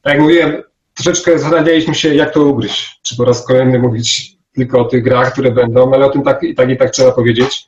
[0.02, 3.00] Tak jak mówiłem, troszeczkę zastanawialiśmy się, jak to ugryźć.
[3.04, 6.44] Czy po raz kolejny mówić tylko o tych grach, które będą, ale o tym tak
[6.44, 7.68] i tak, i tak trzeba powiedzieć.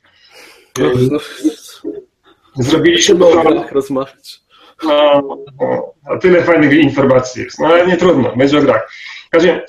[0.78, 1.18] No, no.
[2.56, 3.30] Zrobiliśmy to.
[3.30, 4.40] o grach rozmawiać.
[4.84, 5.22] No,
[5.60, 7.58] no, tyle fajnych informacji jest.
[7.58, 8.92] No ale nie trudno, będzie o grach.
[9.26, 9.60] W każdym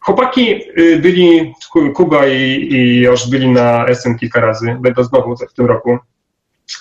[0.00, 1.54] chłopaki y, byli,
[1.94, 5.98] Kuba i, i już byli na SN kilka razy, będą znowu w tym roku.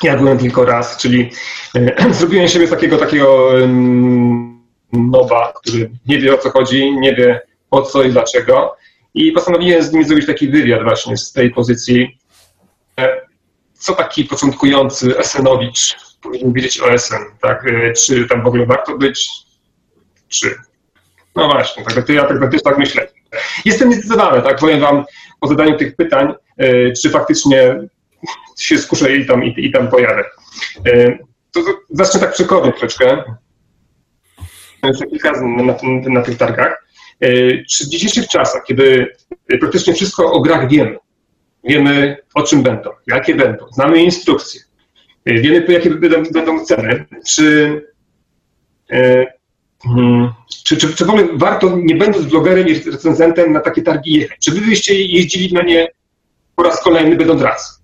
[0.03, 1.31] Ja byłem tylko raz, czyli
[1.75, 3.51] y, zrobiłem siebie takiego takiego
[4.93, 8.75] nowa, który nie wie o co chodzi, nie wie po co i dlaczego.
[9.13, 12.19] I postanowiłem z nimi zrobić taki wywiad właśnie z tej pozycji.
[12.99, 13.21] E,
[13.73, 17.67] co taki początkujący Esenowicz powinien wiedzieć o Esen, tak?
[17.67, 19.29] E, czy tam w ogóle warto być,
[20.27, 20.55] czy...
[21.35, 23.07] No właśnie, tak, ja tak, też tak myślę.
[23.65, 25.05] Jestem niezdecydowany, tak, powiem wam
[25.39, 27.79] po zadaniu tych pytań, e, czy faktycznie
[28.59, 30.23] się skuszę i tam, i, i tam pojadę.
[31.51, 33.23] To zacznę tak przykładnie troszeczkę.
[35.09, 35.75] Kilka razy na, na,
[36.09, 36.87] na tych targach.
[37.69, 39.07] Czy w dzisiejszych czasach, kiedy
[39.59, 40.97] praktycznie wszystko o grach wiemy,
[41.63, 44.61] wiemy o czym będą, jakie będą, znamy instrukcje,
[45.25, 47.81] wiemy jakie będą, będą ceny, czy,
[48.91, 49.25] e,
[49.83, 50.31] hmm,
[50.63, 54.37] czy, czy, czy w ogóle warto, nie będąc blogerem i recenzentem, na takie targi jechać?
[54.39, 55.87] Czy wy byście jeździli na nie
[56.55, 57.82] po raz kolejny, będąc raz?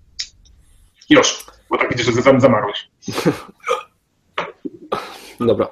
[1.10, 2.88] Już, bo tak widzę, że zamarłeś.
[5.40, 5.68] Dobra.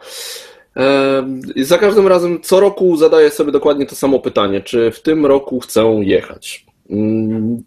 [1.57, 5.61] Za każdym razem co roku zadaję sobie dokładnie to samo pytanie, czy w tym roku
[5.61, 6.66] chcę jechać.
[6.90, 7.62] Mm,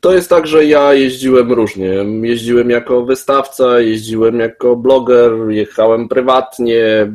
[0.00, 1.90] to jest tak, że ja jeździłem różnie.
[2.22, 7.12] Jeździłem jako wystawca, jeździłem jako bloger, jechałem prywatnie.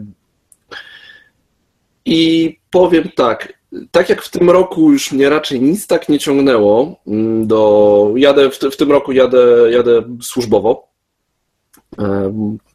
[2.06, 3.54] I powiem tak,
[3.92, 8.14] tak jak w tym roku już mnie raczej nic tak nie ciągnęło mm, do.
[8.16, 10.92] Jadę w, w tym roku jadę, jadę służbowo.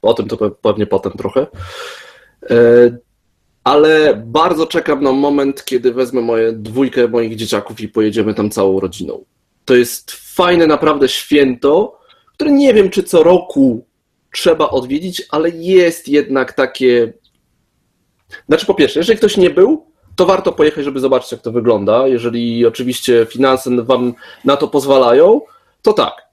[0.03, 1.47] O tym to pewnie potem trochę.
[2.51, 2.57] E,
[3.65, 8.81] ale bardzo czekam na moment, kiedy wezmę moje dwójkę moich dzieciaków i pojedziemy tam całą
[8.81, 9.25] rodziną.
[9.65, 11.99] To jest fajne naprawdę święto,
[12.35, 13.87] które nie wiem, czy co roku
[14.33, 17.13] trzeba odwiedzić, ale jest jednak takie.
[18.49, 22.09] Znaczy, po pierwsze, jeżeli ktoś nie był, to warto pojechać, żeby zobaczyć, jak to wygląda.
[22.09, 25.41] Jeżeli oczywiście finanse wam na to pozwalają,
[25.83, 26.27] to tak.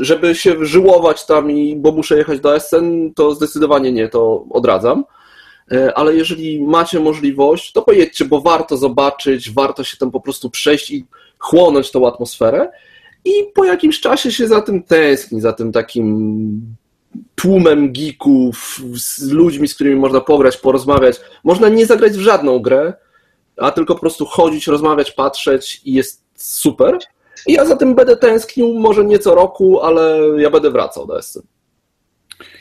[0.00, 5.04] Żeby się żyłować tam i bo muszę jechać do Essen, to zdecydowanie nie, to odradzam.
[5.72, 10.50] E, ale jeżeli macie możliwość, to pojedźcie, bo warto zobaczyć, warto się tam po prostu
[10.50, 11.06] przejść i
[11.38, 12.70] chłonąć tą atmosferę
[13.24, 16.76] i po jakimś czasie się za tym tęskni, za tym takim
[17.34, 21.20] tłumem geeków, z ludźmi, z którymi można pograć, porozmawiać.
[21.44, 22.92] Można nie zagrać w żadną grę,
[23.56, 26.98] a tylko po prostu chodzić, rozmawiać, patrzeć i jest super.
[27.46, 31.18] I ja za tym będę tęsknił, może nie co roku, ale ja będę wracał do
[31.18, 31.42] Esy.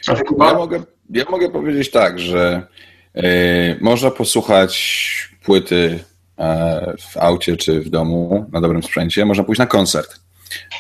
[0.08, 2.68] Ja mogę, ja mogę powiedzieć tak, że
[3.16, 6.00] E, można posłuchać płyty
[6.38, 9.26] e, w aucie czy w domu na dobrym sprzęcie.
[9.26, 10.20] Można pójść na koncert.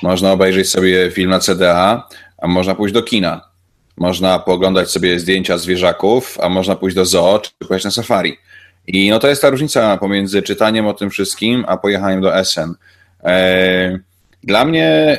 [0.03, 3.48] Można obejrzeć sobie film na CDA, a można pójść do kina.
[3.99, 8.37] Można pooglądać sobie zdjęcia zwierzaków, a można pójść do zoo czy pojechać na safari.
[8.87, 12.73] I no to jest ta różnica pomiędzy czytaniem o tym wszystkim, a pojechaniem do Essen.
[13.23, 13.99] E,
[14.43, 15.17] dla mnie,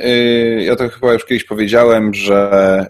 [0.60, 2.86] ja to chyba już kiedyś powiedziałem, że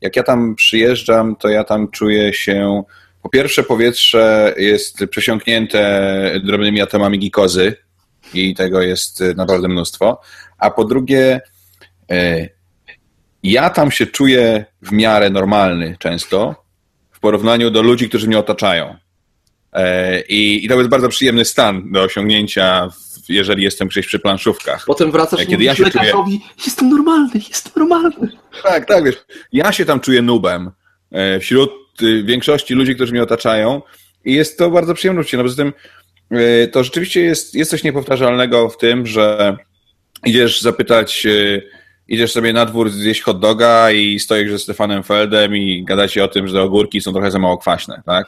[0.00, 2.82] jak ja tam przyjeżdżam, to ja tam czuję się
[3.22, 7.74] po pierwsze, powietrze jest przesiąknięte drobnymi atomami gikozy
[8.34, 10.20] i tego jest naprawdę mnóstwo.
[10.58, 11.40] A po drugie,
[12.10, 12.48] e,
[13.42, 16.64] ja tam się czuję w miarę normalny często
[17.10, 18.96] w porównaniu do ludzi, którzy mnie otaczają.
[19.72, 22.88] E, I, i to jest bardzo przyjemny stan do osiągnięcia,
[23.28, 24.84] jeżeli jestem gdzieś przy planszówkach.
[24.86, 26.12] Potem wracasz e, Kiedy i ja się czuję...
[26.66, 28.28] jestem normalny, jestem normalny.
[28.62, 30.70] Tak, tak, wiesz, ja się tam czuję nubem
[31.40, 33.82] wśród Y, większości ludzi, którzy mnie otaczają
[34.24, 35.72] i jest to bardzo przyjemne No poza tym
[36.72, 39.56] to rzeczywiście jest, jest coś niepowtarzalnego w tym, że
[40.26, 41.26] idziesz zapytać,
[42.08, 46.28] idziesz sobie na dwór zjeść hot doga i stoisz ze Stefanem Feldem i gadacie o
[46.28, 48.26] tym, że ogórki są trochę za mało kwaśne, tak?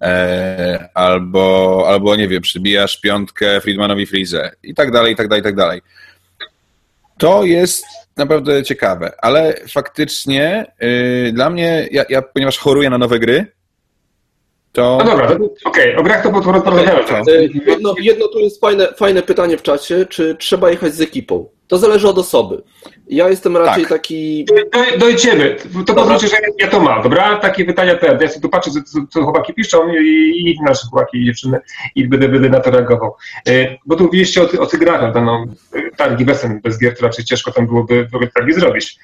[0.00, 5.40] e, albo, albo nie wiem, przybijasz piątkę Friedmanowi Freeze i tak dalej, i tak dalej,
[5.40, 5.80] i tak dalej.
[7.18, 7.84] To jest
[8.16, 13.52] naprawdę ciekawe, ale faktycznie yy, dla mnie, ja, ja, ponieważ choruję na nowe gry,
[14.72, 14.98] to...
[14.98, 15.96] No dobra, okej, okay.
[15.96, 17.04] o grach to porozmawiamy.
[17.04, 17.50] Okay.
[17.66, 21.48] Jedno, jedno tu jest fajne, fajne pytanie w czacie, czy trzeba jechać z ekipą?
[21.70, 22.62] To zależy od osoby.
[23.08, 23.92] Ja jestem raczej tak.
[23.92, 24.44] taki.
[24.44, 24.54] Do,
[24.98, 25.56] dojdziemy.
[25.86, 27.36] To pozwólcie, że ja to mam, dobra?
[27.36, 28.18] Takie pytania te.
[28.20, 31.60] Ja sobie tu patrzę, co, co chłopaki piszą i, i nasze chłopaki i dziewczyny
[31.94, 33.16] i będę, będę na to reagował.
[33.48, 35.44] E, bo tu mówiliście o, o tych grach, no, no,
[35.96, 38.98] targi bez, bez gier to raczej ciężko tam byłoby, byłoby targi zrobić.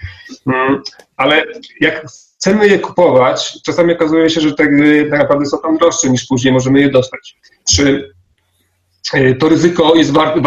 [0.47, 0.83] Mm,
[1.17, 1.45] ale
[1.81, 2.07] jak
[2.39, 6.27] chcemy je kupować, czasami okazuje się, że te gry tak naprawdę są tam droższe niż
[6.27, 7.37] później możemy je dostać.
[7.71, 8.17] Czy
[9.15, 10.41] E, to ryzyko jest warte,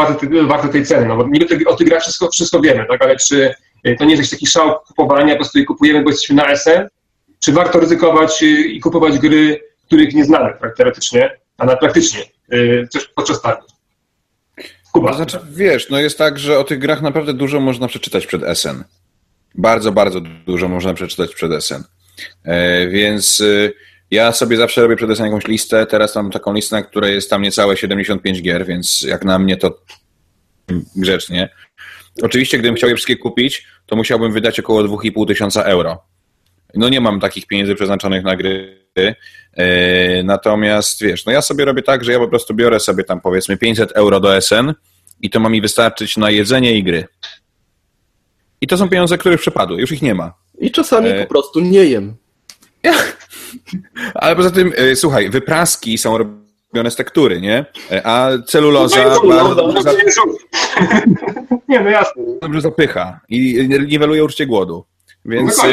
[0.47, 1.07] warte, tej ceny.
[1.07, 3.01] No bo niby o tych grach wszystko, wszystko wiemy, tak?
[3.01, 6.09] ale czy e, to nie jest jakiś taki szał kupowania, po prostu je kupujemy, bo
[6.09, 6.87] jesteśmy na SN?
[7.39, 12.19] Czy warto ryzykować e, i kupować gry, których nie znamy tak, teoretycznie, a na praktycznie,
[13.15, 13.65] podczas targu?
[14.91, 15.09] Kuba.
[15.09, 18.43] To znaczy, wiesz, no jest tak, że o tych grach naprawdę dużo można przeczytać przed
[18.57, 18.83] SN.
[19.59, 21.83] Bardzo, bardzo dużo można przeczytać przed SN.
[22.89, 23.43] Więc
[24.11, 25.85] ja sobie zawsze robię przede wszystkim jakąś listę.
[25.85, 29.57] Teraz mam taką listę, na której jest tam niecałe 75 gier, więc jak na mnie
[29.57, 29.81] to
[30.95, 31.49] grzecznie.
[32.21, 36.03] Oczywiście, gdybym chciał je wszystkie kupić, to musiałbym wydać około 2,5 tysiąca euro.
[36.75, 38.79] No nie mam takich pieniędzy przeznaczonych na gry.
[38.97, 43.21] Yy, natomiast wiesz, no ja sobie robię tak, że ja po prostu biorę sobie tam
[43.21, 44.73] powiedzmy 500 euro do SN
[45.21, 47.07] i to ma mi wystarczyć na jedzenie i gry.
[48.69, 50.33] I to są pieniądze, które już przepadły, już ich nie ma.
[50.59, 51.21] I czasami yy.
[51.21, 52.15] po prostu nie jem.
[54.21, 57.65] Ale poza tym, e, słuchaj, wypraski są robione z tektury, nie?
[57.91, 59.81] E, a celuloza no, no, no,
[61.69, 62.23] nie, no jasne.
[62.41, 64.85] dobrze zapycha i niweluje uczucie głodu.
[65.25, 65.63] Więc no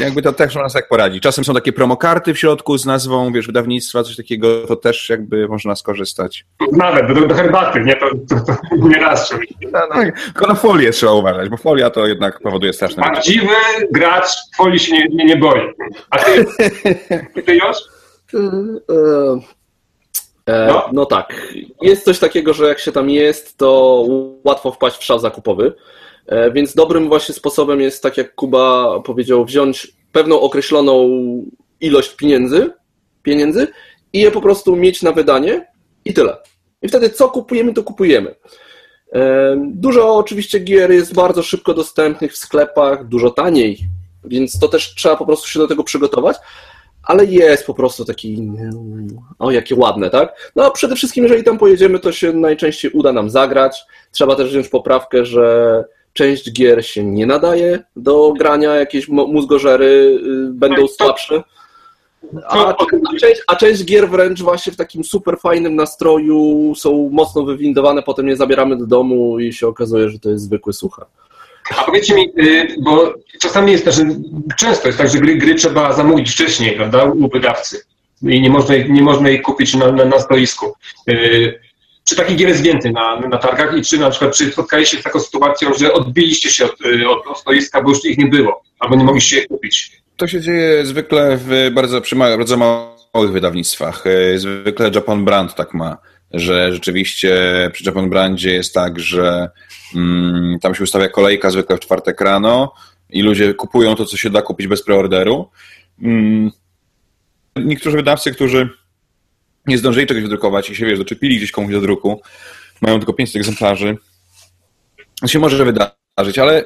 [0.00, 1.22] jakby to też można tak poradzić.
[1.22, 5.48] Czasem są takie promokarty w środku z nazwą, wiesz, wydawnictwa, coś takiego, to też jakby
[5.48, 6.46] można skorzystać.
[6.72, 7.96] Nawet, do, do herbaty, nie?
[7.96, 9.42] To, to, to nie raz trzeba.
[9.72, 13.54] No, no, tylko na folię trzeba uważać, bo folia to jednak powoduje straszne Prawdziwy
[13.90, 15.60] gracz folii się nie, nie, nie boi.
[16.10, 16.46] A ty,
[17.46, 17.76] ty już?
[20.46, 20.88] E, no?
[20.92, 21.42] no tak.
[21.82, 24.04] Jest coś takiego, że jak się tam jest, to
[24.44, 25.74] łatwo wpaść w szał zakupowy.
[26.26, 31.08] E, więc dobrym właśnie sposobem jest, tak jak Kuba powiedział, wziąć pewną określoną
[31.80, 32.70] ilość pieniędzy,
[33.22, 33.68] pieniędzy
[34.12, 35.66] i je po prostu mieć na wydanie
[36.04, 36.36] i tyle.
[36.82, 38.34] I wtedy co kupujemy, to kupujemy.
[39.12, 43.78] E, dużo oczywiście gier jest bardzo szybko dostępnych w sklepach, dużo taniej,
[44.24, 46.36] więc to też trzeba po prostu się do tego przygotować,
[47.02, 48.52] ale jest po prostu taki,
[49.38, 50.52] o jakie ładne, tak?
[50.56, 53.84] No przede wszystkim, jeżeli tam pojedziemy, to się najczęściej uda nam zagrać.
[54.12, 55.84] Trzeba też wziąć poprawkę, że
[56.16, 61.42] część gier się nie nadaje do grania, jakieś mózgożery y, będą słabsze.
[62.48, 62.76] A, a,
[63.20, 68.28] część, a część gier wręcz właśnie w takim super fajnym nastroju są mocno wywindowane, potem
[68.28, 71.06] je zabieramy do domu i się okazuje, że to jest zwykły suchar.
[71.78, 73.96] A powiedzcie mi, y, bo czasami jest też,
[74.58, 77.80] często jest tak, że gry, gry trzeba zamówić wcześniej, prawda, u wydawcy
[78.22, 80.74] i nie można, nie można ich kupić na, na, na stoisku.
[81.10, 81.65] Y,
[82.06, 85.00] czy takich gier jest więcej na, na targach i czy na przykład czy spotkaliście się
[85.00, 88.62] z taką sytuacją, że odbiliście się od, y, od, stoiska, bo już ich nie było,
[88.78, 90.02] albo nie mogliście je kupić?
[90.16, 94.06] To się dzieje zwykle w bardzo, przy bardzo małych wydawnictwach.
[94.06, 95.98] Y, zwykle Japan Brand tak ma,
[96.32, 97.34] że rzeczywiście
[97.72, 99.48] przy Japan Brandzie jest tak, że
[99.94, 102.72] mm, tam się ustawia kolejka zwykle w czwartek rano
[103.10, 105.50] i ludzie kupują to, co się da kupić bez preorderu.
[106.02, 106.50] Mm,
[107.56, 108.68] niektórzy wydawcy, którzy
[109.66, 112.20] nie zdążyli czegoś wydrukować i się, wiesz, doczepili gdzieś komuś do druku,
[112.80, 113.96] mają tylko 500 egzemplarzy.
[115.20, 116.64] To się może wydarzyć, ale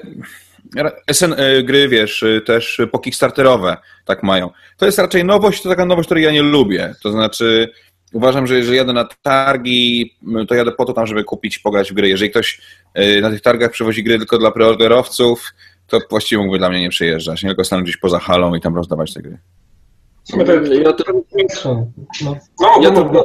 [1.13, 4.51] SN e, gry, wiesz, e, też po Kickstarterowe tak mają.
[4.77, 6.95] To jest raczej nowość, to taka nowość, której ja nie lubię.
[7.03, 7.69] To znaczy,
[8.13, 10.17] uważam, że jeżeli jadę na targi,
[10.49, 12.09] to jadę po to tam, żeby kupić, pograć w gry.
[12.09, 12.61] Jeżeli ktoś
[12.95, 15.53] e, na tych targach przywozi gry tylko dla preorderowców,
[15.87, 17.43] to właściwie mógłby dla mnie nie przyjeżdżać.
[17.43, 19.39] Nie tylko stanąć gdzieś poza halą i tam rozdawać te gry.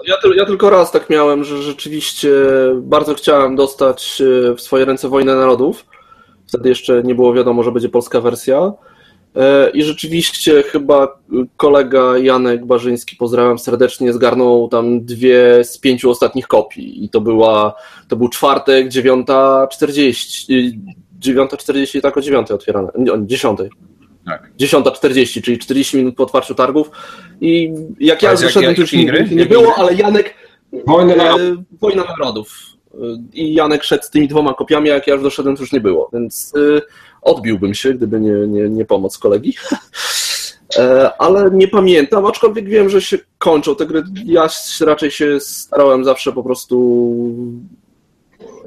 [0.08, 2.30] Ja, ja, tylko raz tak miałem, że rzeczywiście
[2.76, 5.86] bardzo chciałem dostać e, w swoje ręce Wojnę Narodów.
[6.48, 8.74] Wtedy jeszcze nie było wiadomo, że będzie polska wersja.
[9.36, 11.20] E, I rzeczywiście chyba
[11.58, 17.06] kolega Janek Barzyński, pozdrawiam serdecznie, zgarnął tam dwie z pięciu ostatnich kopii.
[17.06, 17.74] I to była,
[18.08, 20.72] to był czwartek, 9.40,
[21.20, 23.60] 9.40 tak o 9 otwierane, nie, 10.
[24.26, 24.52] Tak.
[24.60, 26.92] 10.40, czyli 40 minut po otwarciu targów.
[27.42, 30.34] I jak ja wyszedłem, to już nie, nie było, ale Janek.
[30.88, 31.38] Wojna, e,
[31.82, 32.76] Wojna Narodów.
[33.34, 36.10] I Janek szedł z tymi dwoma kopiami, jak ja już doszedłem, to już nie było.
[36.14, 36.82] Więc y,
[37.22, 39.54] odbiłbym się, gdyby nie, nie, nie pomoc kolegi.
[40.78, 44.04] E, ale nie pamiętam, aczkolwiek wiem, że się kończą te gry.
[44.26, 44.48] Ja
[44.82, 47.06] raczej się starałem zawsze po prostu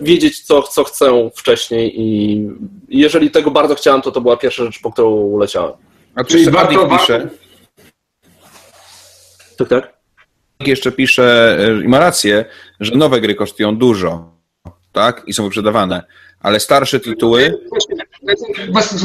[0.01, 2.41] wiedzieć, co, co chcę wcześniej i
[2.89, 5.73] jeżeli tego bardzo chciałem, to to była pierwsza rzecz, po którą leciałem.
[6.15, 7.29] A Czyli warto, pisze...
[9.59, 9.99] Tak, tak.
[10.61, 12.45] Jeszcze pisze e, i ma rację,
[12.81, 14.31] że nowe gry kosztują dużo,
[14.93, 15.23] tak?
[15.27, 16.03] I są wyprzedawane
[16.41, 17.59] ale starsze tytuły.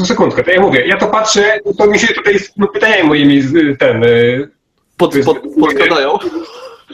[0.06, 3.42] Sekundkę, to ja mówię, ja to patrzę, to mi się tutaj no, pytania moimi
[3.78, 4.04] ten.
[4.04, 4.48] Y,
[4.96, 6.18] pod, pod, podkładają.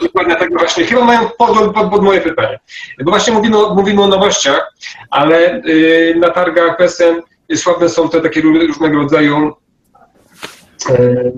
[0.01, 0.85] Dokładnie tak właśnie.
[0.85, 2.59] Chyba mają pod, pod, pod, moje pytanie.
[3.03, 4.73] Bo właśnie mówimy, mówimy o nowościach,
[5.09, 7.21] ale yy, na targach PSN
[7.55, 9.53] sławne są te takie różnego rodzaju
[10.89, 11.33] yy,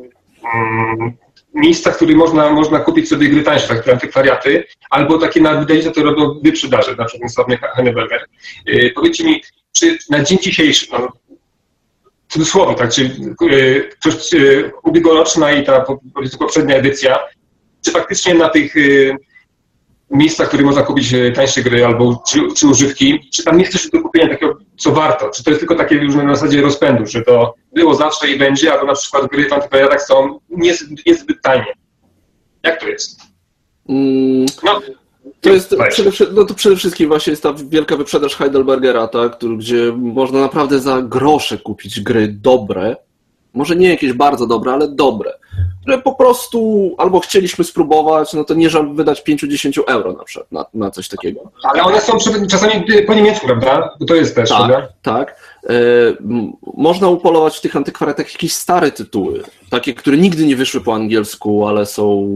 [1.53, 5.91] miejsca, w których można, można kupić sobie gry tańsze, takie antykwariaty, albo takie na wydawnictwa,
[5.91, 8.25] które robią wyprzedaże, na przykład sławny Henneberger.
[8.65, 11.07] Yy, powiedzcie mi, czy na dzień dzisiejszy, no,
[12.29, 13.17] cudzysłowie, tak, czy
[14.31, 15.85] yy, ubiegłoroczna i ta
[16.39, 17.19] poprzednia edycja,
[17.85, 19.17] czy faktycznie na tych yy,
[20.13, 23.65] miejscach, w których można kupić e, tańsze gry albo czy, czy, używki, czy tam nie
[23.65, 25.29] chcesz do kupienia takiego, co warto?
[25.29, 28.73] Czy to jest tylko takie już na zasadzie rozpędu, że to było zawsze i będzie,
[28.73, 31.73] albo na przykład gry w antykwariatach są niezbyt, niezbyt tanie?
[32.63, 33.19] Jak to jest?
[33.89, 34.81] Mm, no,
[35.41, 39.93] to jest przede, no to przede wszystkim właśnie jest ta wielka wyprzedaż Heidelbergera, tak, gdzie
[39.97, 42.95] można naprawdę za grosze kupić gry dobre,
[43.53, 45.33] może nie jakieś bardzo dobre, ale dobre,
[45.81, 50.51] które po prostu albo chcieliśmy spróbować, no to nie żal wydać 5-10 euro na przykład
[50.51, 51.39] na, na coś takiego.
[51.63, 52.17] Ale one są
[52.49, 53.97] czasami po niemiecku, prawda?
[54.07, 54.87] To jest też, tak, prawda?
[55.01, 55.35] Tak.
[55.69, 55.73] E,
[56.77, 61.67] można upolować w tych antykwariatach jakieś stare tytuły, takie, które nigdy nie wyszły po angielsku,
[61.67, 62.29] ale są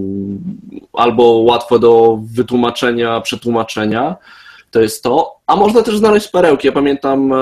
[0.93, 4.15] albo łatwe do wytłumaczenia, przetłumaczenia
[4.77, 5.39] to jest to.
[5.47, 6.67] A można też znaleźć perełki.
[6.67, 7.37] Ja pamiętam e,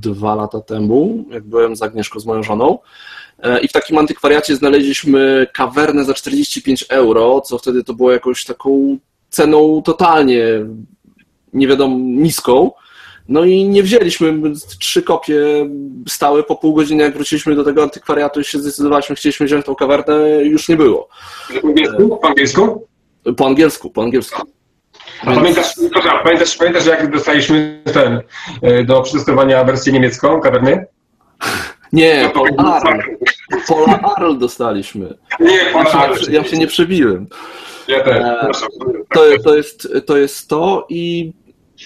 [0.00, 2.78] dwa lata temu, jak byłem z Agnieszką, z moją żoną,
[3.42, 8.44] e, i w takim antykwariacie znaleźliśmy kawernę za 45 euro, co wtedy to było jakąś
[8.44, 10.44] taką ceną totalnie
[11.52, 12.70] nie wiadomo niską.
[13.28, 14.34] No i nie wzięliśmy,
[14.78, 15.70] trzy kopie
[16.08, 19.74] stały po pół godziny, jak wróciliśmy do tego antykwariatu i się zdecydowaliśmy, chcieliśmy wziąć tą
[19.74, 21.08] kawernę, już nie było.
[21.62, 22.16] Po angielsku?
[22.16, 22.86] Po angielsku?
[23.36, 24.59] Po angielsku, po angielsku.
[25.26, 25.74] A pamiętasz,
[26.24, 28.20] pamiętasz, pamiętasz, jak dostaliśmy ten
[28.62, 30.86] e, do przetestowania wersję niemiecką kawerny?
[31.92, 33.00] Nie, Pola Arl.
[33.68, 35.14] Pola Arl dostaliśmy.
[35.40, 36.32] Nie, Pola Arl.
[36.32, 37.26] Ja się nie przebiłem.
[37.88, 38.16] Ja też.
[38.16, 38.50] E,
[39.14, 41.32] to, to, jest, to jest to i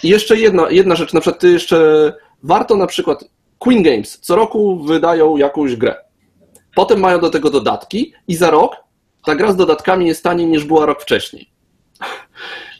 [0.02, 3.24] jeszcze jedna, jedna rzecz, na przykład ty jeszcze warto na przykład
[3.58, 5.96] Queen Games co roku wydają jakąś grę.
[6.74, 8.76] Potem mają do tego dodatki i za rok
[9.24, 11.53] ta gra z dodatkami jest taniej niż była rok wcześniej.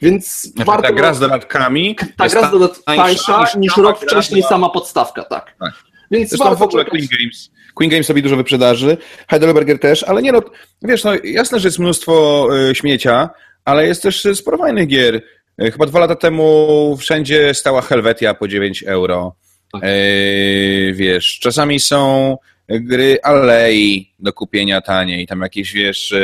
[0.04, 0.88] Więc znaczy, warto...
[0.88, 5.24] Ta gra z dodatkami Ta gra z dodatkami tańsza niż, niż rok wcześniej sama podstawka,
[5.24, 5.54] tak.
[5.60, 5.72] tak.
[6.10, 8.96] Więc Zresztą warto w ogóle Queen Games, Queen Games robi dużo wyprzedaży,
[9.28, 10.42] Heidelberger też, ale nie no,
[10.82, 13.30] wiesz, no jasne, że jest mnóstwo y, śmiecia,
[13.64, 15.14] ale jest też sporo fajnych gier.
[15.62, 19.34] Y, chyba dwa lata temu wszędzie stała Helvetia po 9 euro.
[19.72, 19.82] Tak.
[19.84, 22.36] Y, wiesz, czasami są
[22.68, 26.14] gry Alei do kupienia taniej, tam jakieś, wiesz,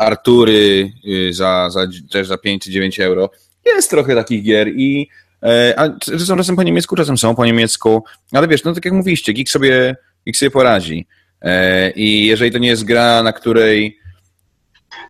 [0.00, 3.30] Artury y, za, za, też za 5 czy 9 euro.
[3.66, 5.08] Jest trochę takich gier i
[5.42, 5.88] e, a,
[6.36, 9.96] czasem po niemiecku, czasem są po niemiecku, ale wiesz, no tak jak mówiliście, geek sobie,
[10.26, 11.06] geek sobie poradzi.
[11.42, 14.00] E, I jeżeli to nie jest gra, na której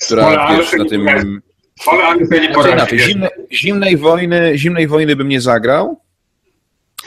[0.05, 1.09] która, wiesz, na tym...
[2.53, 6.00] Znaczy inaczej, zimne, zimnej, wojny, zimnej wojny bym nie zagrał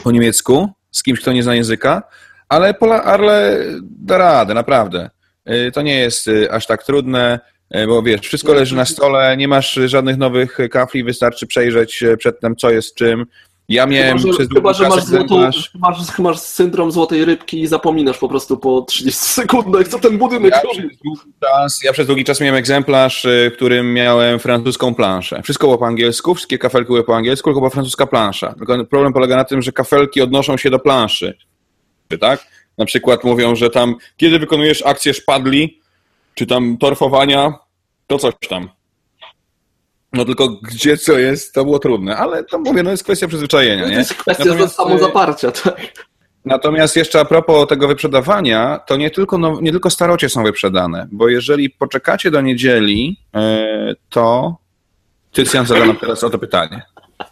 [0.04, 2.04] po niemiecku z kimś, kto nie zna języka,
[2.50, 5.10] ale Pola Arle da radę, naprawdę.
[5.46, 7.40] E, to nie jest aż tak trudne.
[7.74, 12.56] E, bo wiesz, wszystko leży na stole, nie masz żadnych nowych kafli, wystarczy przejrzeć przedtem,
[12.56, 13.26] co jest czym.
[13.70, 17.68] Ja miałem chyba, że, przez chyba, że masz, złotą, masz, masz syndrom złotej rybki i
[17.68, 20.98] zapominasz po prostu po 30 sekundach, co ten budynek ja robi.
[21.42, 25.42] Czas, ja przez długi czas miałem egzemplarz, e, w którym miałem francuską planszę.
[25.44, 28.54] Wszystko było po angielsku, wszystkie kafelki były po angielsku, tylko była francuska plansza.
[28.54, 31.38] Tylko problem polega na tym, że kafelki odnoszą się do planszy.
[32.20, 32.48] Tak?
[32.78, 35.80] Na przykład mówią, że tam, kiedy wykonujesz akcję szpadli,
[36.36, 37.54] czy tam torfowania,
[38.08, 38.70] to coś tam.
[40.14, 43.86] No tylko gdzie co jest, to było trudne, ale to mówię, no jest kwestia przyzwyczajenia.
[43.86, 43.92] Nie?
[43.92, 45.82] To jest kwestia Natomiast, samozaparcia, tak.
[46.46, 51.08] Natomiast jeszcze a propos tego wyprzedawania, to nie tylko, no, nie tylko starocie są wyprzedane,
[51.12, 54.56] bo jeżeli poczekacie do niedzieli, e, to
[55.34, 56.82] Tycjan zada nam teraz o to pytanie.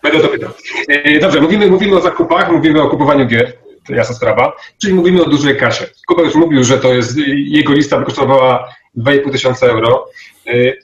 [0.04, 0.50] Będę to pytał.
[0.88, 3.54] E, dobrze, mówimy, mówimy o zakupach, mówimy o kupowaniu gier,
[3.88, 5.86] to jasna sprawa, czyli mówimy o dużej kasie.
[6.08, 10.06] Kuba już mówił, że to jest, jego lista kosztowała 2,5 tysiąca euro.
[10.54, 10.78] Y,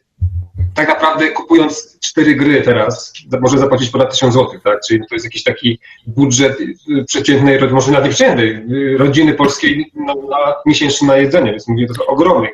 [0.73, 4.79] tak naprawdę kupując cztery gry teraz, może zapłacić ponad 1000 zł, tak?
[4.87, 10.13] Czyli to jest jakiś taki budżet y, przeciętnej, może nawet przeciętnej, y, rodziny polskiej na,
[10.13, 12.47] na miesięczne na jedzenie, więc mówię, to są ogromne.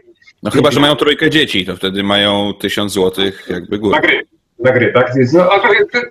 [0.44, 3.96] No chyba, że mają trójkę dzieci, to wtedy mają 1000 zł jakby górę.
[3.96, 4.22] Na gry,
[4.60, 5.12] na gry, tak?
[5.18, 5.50] Więc no,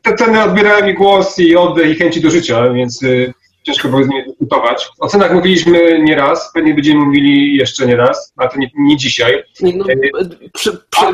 [0.03, 4.05] te ceny odbierają mi głos i oddech i chęci do życia, więc y, ciężko było
[4.05, 4.89] z nimi dyskutować.
[5.01, 9.43] O cenach mówiliśmy nieraz, pewnie będziemy mówili jeszcze nie raz, a to nie, nie dzisiaj.
[9.61, 9.85] No,
[10.53, 11.07] przy, przy,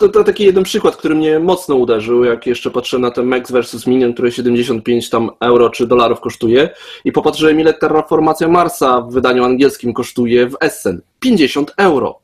[0.00, 3.52] to, to, taki jeden przykład, który mnie mocno uderzył, jak jeszcze patrzę na ten Max
[3.52, 6.70] versus Minion, który 75 tam euro czy dolarów kosztuje
[7.04, 11.00] i popatrzyłem ile Terraformacja Marsa w wydaniu angielskim kosztuje w Essen.
[11.20, 12.18] 50 euro.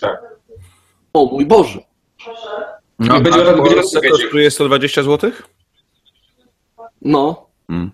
[0.00, 0.18] Tak.
[1.12, 1.78] O mój Boże.
[2.98, 5.30] No, a będzie, będzie kosztuje 120 zł?
[7.02, 7.46] No.
[7.66, 7.90] Hmm.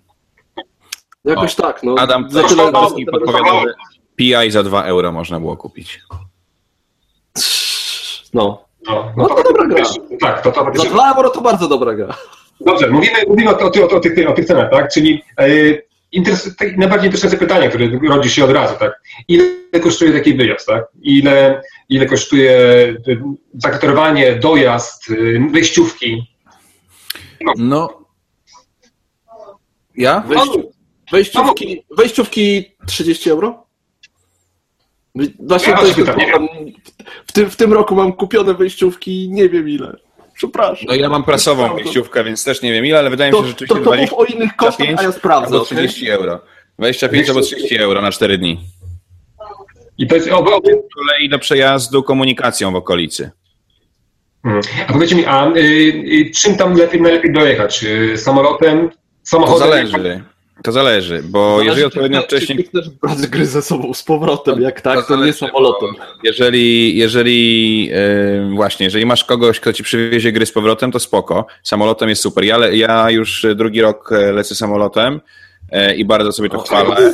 [1.25, 1.95] Jakoś o, tak, no.
[1.97, 3.73] Adam za tyle wszystkim podpowiadał, że
[4.15, 6.01] PI za 2 euro można było kupić.
[8.33, 8.65] No.
[8.87, 9.83] No, no, to, to dobra gra.
[10.19, 12.15] Tak, to, to Za 2 euro to bardzo dobra gra.
[12.61, 14.93] Dobrze, mówimy, mówimy o, o, o, o, tych, o tych cenach, tak?
[14.93, 19.01] Czyli yy, interes, tak, najbardziej interesujące pytanie, które rodzi się od razu, tak?
[19.27, 20.85] Ile kosztuje taki wyjazd, tak?
[21.01, 22.51] Ile, ile kosztuje
[23.07, 23.15] e,
[23.53, 26.23] zakwaterowanie, dojazd, e, wejściówki?
[27.41, 27.53] No.
[27.57, 28.05] no.
[29.95, 30.19] Ja?
[30.19, 30.71] Wejściu,
[31.11, 33.65] Wejściówki, wejściówki 30 euro?
[35.39, 35.99] Właśnie ja to jest
[37.27, 39.97] w, tym, w tym roku mam kupione wejściówki nie wiem ile.
[40.33, 40.85] Przepraszam.
[40.87, 43.49] No ja mam prasową wejściówkę, więc też nie wiem ile, ale wydaje mi się, że
[43.49, 45.53] rzeczywiście to, to 20, o innych kosztach, a ja sprawdzę.
[45.53, 46.15] Albo 30 okay?
[46.15, 46.41] euro.
[46.79, 48.59] 25 albo 30 euro na 4 dni.
[49.97, 50.51] I to jest oby,
[50.95, 53.31] kolei do przejazdu komunikacją w okolicy.
[54.43, 54.61] Hmm.
[54.87, 57.83] A powiedzcie mi, a y, y, czym tam lepiej, najlepiej dojechać?
[57.83, 58.89] Y, samolotem,
[59.23, 59.59] samochodem?
[59.59, 60.23] To zależy.
[60.63, 62.57] To zależy, bo zależy, jeżeli odpowiednio czy, wcześniej...
[62.57, 65.89] Czy chcesz brać gry ze sobą z powrotem, jak tak, to, to zależy, nie samolotem.
[66.23, 71.45] Jeżeli, jeżeli yy, właśnie, jeżeli masz kogoś, kto ci przywiezie gry z powrotem, to spoko.
[71.63, 72.43] Samolotem jest super.
[72.43, 75.21] Ja, ja już drugi rok e, lecę samolotem
[75.71, 77.13] yy, i bardzo sobie to o, chwalę.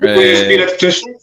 [0.00, 1.14] Kupujesz e, bilet wcześniej?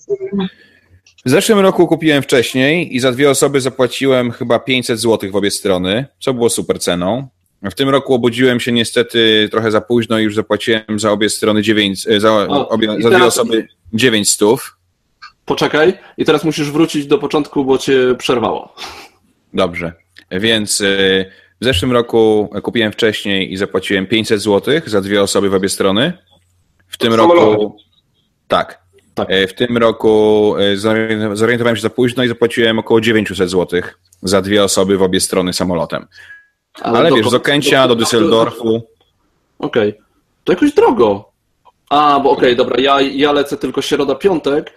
[1.25, 5.51] W zeszłym roku kupiłem wcześniej i za dwie osoby zapłaciłem chyba 500 zł w obie
[5.51, 7.27] strony, co było super ceną.
[7.61, 11.61] W tym roku obudziłem się niestety trochę za późno i już zapłaciłem za obie strony
[11.61, 14.77] 9, e, za, o, obie, za dwie osoby 9 stów.
[15.45, 18.75] Poczekaj, i teraz musisz wrócić do początku, bo cię przerwało.
[19.53, 19.93] Dobrze,
[20.31, 20.85] więc e,
[21.61, 26.13] w zeszłym roku kupiłem wcześniej i zapłaciłem 500 zł za dwie osoby w obie strony.
[26.87, 27.77] W tym roku.
[28.47, 28.79] Tak.
[29.13, 29.27] tak.
[29.31, 30.53] E, w tym roku
[31.33, 33.81] zorientowałem się za późno i zapłaciłem około 900 zł
[34.21, 36.07] za dwie osoby w obie strony samolotem.
[36.81, 38.81] Ale, Ale do, wiesz, z Okęcia do, do Düsseldorfu.
[39.59, 39.89] Okej.
[39.89, 40.03] Okay.
[40.43, 41.31] To jakoś drogo.
[41.89, 44.73] A, bo okej, okay, dobra, ja, ja lecę tylko środa, piątek,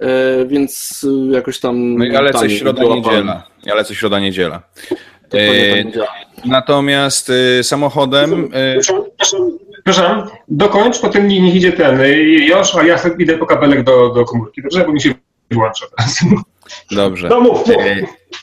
[0.00, 1.94] e, więc jakoś tam...
[1.96, 3.46] No ja lecę środa, niedziela.
[3.64, 4.62] Ja lecę środa, niedziela.
[5.34, 5.84] E,
[6.44, 8.50] natomiast e, samochodem...
[8.52, 8.78] E...
[9.84, 12.00] Przepraszam, dokończ, potem niech idzie ten
[12.48, 14.84] Josz, a ja idę po kabelek do, do komórki, dobrze?
[14.84, 15.14] Bo mi się
[15.50, 16.20] wyłącza teraz.
[16.90, 17.28] Dobrze.
[17.28, 17.76] No mów, mów.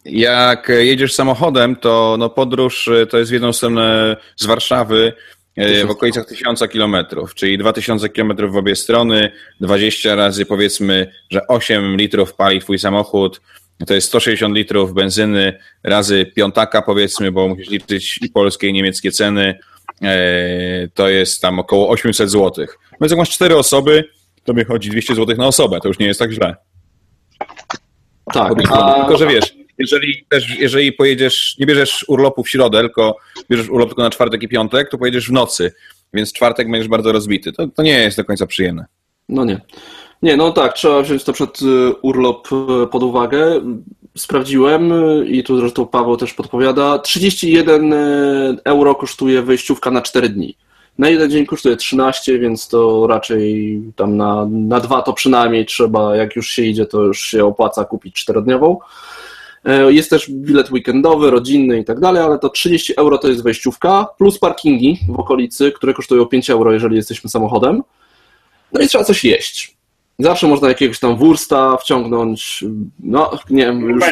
[0.05, 5.13] E, jak jedziesz samochodem, to no podróż e, to jest w jedną stronę z Warszawy
[5.55, 9.31] e, w okolicach 1000 kilometrów, czyli 2000 kilometrów w obie strony,
[9.61, 13.41] 20 razy powiedzmy, że 8 litrów pali twój samochód,
[13.87, 19.11] to jest 160 litrów benzyny razy piątaka powiedzmy, bo musisz liczyć i polskie i niemieckie
[19.11, 19.59] ceny,
[20.93, 22.65] to jest tam około 800 zł.
[23.01, 24.09] Więc jak masz 4 osoby,
[24.43, 26.55] to wychodzi 200 zł na osobę, to już nie jest tak źle.
[28.33, 28.53] Tak.
[28.71, 28.93] A...
[28.93, 33.17] Tylko, że wiesz, jeżeli też, jeżeli pojedziesz, nie bierzesz urlopu w środę, tylko
[33.49, 35.73] bierzesz urlop tylko na czwartek i piątek, to pojedziesz w nocy,
[36.13, 37.51] więc czwartek będziesz bardzo rozbity.
[37.51, 38.85] To, to nie jest do końca przyjemne.
[39.29, 39.61] No nie.
[40.21, 42.47] Nie, no tak, trzeba wziąć to przed y, urlop
[42.83, 43.61] y, pod uwagę.
[44.17, 46.99] Sprawdziłem y, i tu zresztą Paweł też podpowiada.
[46.99, 47.93] 31
[48.65, 50.57] euro kosztuje wyjściówka na 4 dni.
[50.97, 56.15] Na jeden dzień kosztuje 13, więc to raczej tam na, na dwa to przynajmniej trzeba,
[56.15, 58.77] jak już się idzie, to już się opłaca kupić czterodniową.
[59.89, 64.07] Jest też bilet weekendowy, rodzinny i tak dalej, ale to 30 euro to jest wejściówka,
[64.17, 67.83] plus parkingi w okolicy, które kosztują 5 euro, jeżeli jesteśmy samochodem.
[68.73, 69.77] No i trzeba coś jeść.
[70.19, 72.63] Zawsze można jakiegoś tam wursta wciągnąć.
[72.99, 74.03] No, nie wiem, już.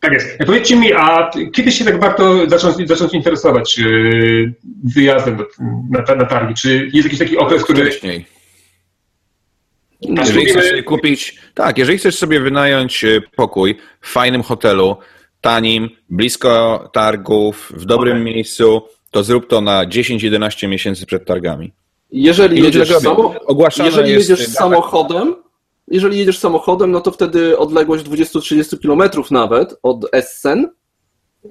[0.00, 0.38] Tak jest.
[0.46, 5.44] Powiedzcie mi, a kiedy się tak warto zacząć, zacząć interesować yy, wyjazdem do,
[5.90, 6.54] na, na targi?
[6.54, 7.90] Czy jest jakiś taki okres, który...
[7.90, 8.37] Wcześniej.
[10.00, 14.96] Jeżeli chcesz sobie kupić, tak, jeżeli chcesz sobie wynająć y, pokój w fajnym hotelu,
[15.40, 18.24] tanim, blisko targów, w dobrym okay.
[18.24, 21.72] miejscu, to zrób to na 10-11 miesięcy przed targami.
[22.10, 23.34] Jeżeli jedziesz, samo...
[23.84, 25.34] jeżeli jedziesz samochodem,
[25.88, 30.68] jeżeli jedziesz samochodem, no to wtedy odległość 20-30 km nawet od Essen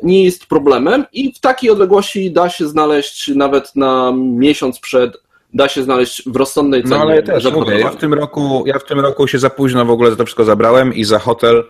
[0.03, 5.17] nie jest problemem i w takiej odległości da się znaleźć nawet na miesiąc przed,
[5.53, 6.95] da się znaleźć w rozsądnej cenie.
[6.95, 9.85] No ale też mówię, ja w tym roku, ja w tym roku się za późno
[9.85, 11.63] w ogóle za to wszystko zabrałem i za hotel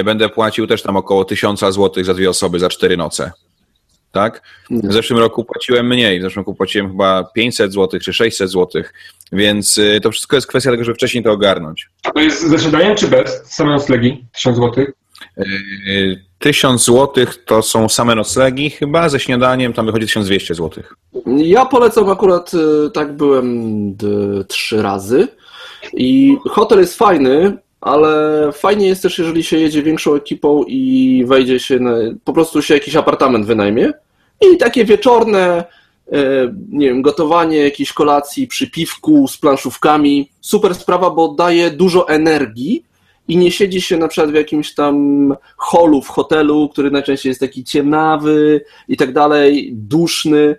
[0.00, 3.32] y, będę płacił też tam około 1000 zł za dwie osoby za cztery noce.
[4.12, 4.42] Tak?
[4.70, 8.82] W zeszłym roku płaciłem mniej, w zeszłym roku płaciłem chyba 500 zł czy 600 zł,
[9.32, 11.88] więc y, to wszystko jest kwestia tego, żeby wcześniej to ogarnąć.
[12.04, 13.42] A to jest ze śniadaniem czy bez?
[13.44, 14.24] Same noclegi?
[14.32, 14.86] 1000 zł?
[16.38, 20.84] 1000 zł to są same noclegi chyba, ze śniadaniem tam wychodzi 1200 zł.
[21.26, 23.96] Ja polecam akurat, y, tak byłem
[24.48, 25.28] trzy razy.
[25.92, 31.60] I hotel jest fajny, ale fajnie jest też, jeżeli się jedzie większą ekipą i wejdzie
[31.60, 31.92] się, na,
[32.24, 33.92] po prostu się jakiś apartament wynajmie.
[34.40, 35.64] I takie wieczorne,
[36.12, 42.08] e, nie wiem, gotowanie jakiejś kolacji przy piwku z planszówkami, super sprawa, bo daje dużo
[42.08, 42.84] energii
[43.32, 47.40] i nie siedzi się na przykład w jakimś tam holu w hotelu, który najczęściej jest
[47.40, 50.56] taki ciemnawy i tak dalej, duszny.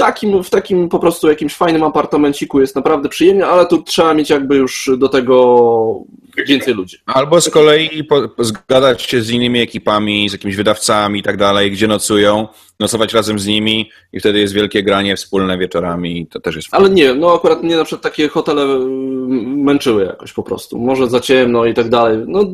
[0.00, 4.14] W takim, w takim po prostu jakimś fajnym apartamenciku jest naprawdę przyjemnie, ale tu trzeba
[4.14, 6.04] mieć jakby już do tego
[6.46, 6.98] więcej ludzi.
[7.06, 11.70] Albo z kolei po, zgadać się z innymi ekipami, z jakimiś wydawcami i tak dalej,
[11.70, 12.48] gdzie nocują,
[12.78, 16.86] nocować razem z nimi i wtedy jest wielkie granie wspólne wieczorami, to też jest fajne.
[16.86, 20.78] Ale nie, no akurat mnie na przykład takie hotele mm, męczyły jakoś po prostu.
[20.78, 22.18] Może za ciemno i tak dalej.
[22.26, 22.44] No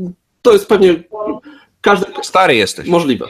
[0.43, 1.03] to jest pewnie
[1.87, 2.89] każdy Stary jesteś.
[2.89, 3.27] możliwe.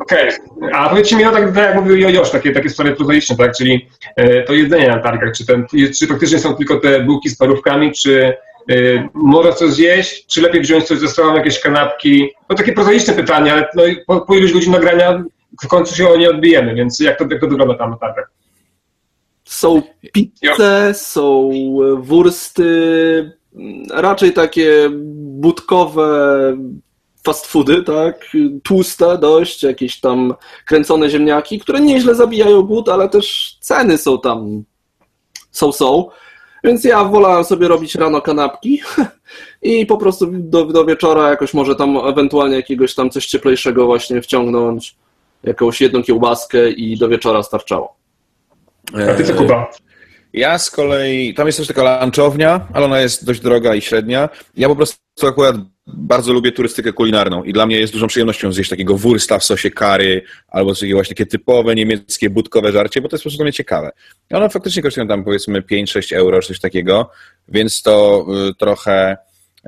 [0.00, 0.30] Okej,
[0.72, 3.88] a powiedzcie mi, no tak, tak jak mówił Jojosz, takie, takie sprawy prozaiczne, tak, czyli
[4.16, 5.66] e, to jedzenie na targach, czy, ten,
[5.98, 8.36] czy faktycznie są tylko te bułki z parówkami, czy
[8.70, 12.30] e, można coś zjeść, czy lepiej wziąć coś ze sobą, jakieś kanapki?
[12.50, 15.24] No takie prozaiczne pytania, ale no, po, po iluś godzin nagrania
[15.64, 18.30] w końcu się o nie odbijemy, więc jak to, jak to wygląda tam na targach?
[19.44, 19.82] Są
[20.12, 21.50] pizze, są
[21.98, 23.32] wursty,
[23.90, 26.56] raczej takie budkowe
[27.24, 28.26] fast foody, tak?
[28.62, 30.34] Tłuste dość, jakieś tam
[30.66, 34.64] kręcone ziemniaki, które nieźle zabijają głód, ale też ceny są tam
[35.50, 36.08] są, są.
[36.64, 38.80] Więc ja wolałem sobie robić rano kanapki
[39.62, 44.22] i po prostu do, do wieczora jakoś może tam ewentualnie jakiegoś tam coś cieplejszego właśnie
[44.22, 44.96] wciągnąć,
[45.42, 47.96] jakąś jedną kiełbaskę i do wieczora starczało.
[49.10, 49.70] A ty co, Kuba?
[50.34, 54.28] Ja z kolei, tam jest też taka lunchownia, ale ona jest dość droga i średnia.
[54.56, 55.56] Ja po prostu akurat
[55.86, 59.70] bardzo lubię turystykę kulinarną i dla mnie jest dużą przyjemnością zjeść takiego wursta w sosie
[59.70, 63.90] kary albo właśnie takie typowe niemieckie budkowe żarcie, bo to jest po prostu mnie ciekawe.
[64.30, 67.10] I one faktycznie kosztują tam powiedzmy 5-6 euro czy coś takiego,
[67.48, 69.16] więc to y, trochę,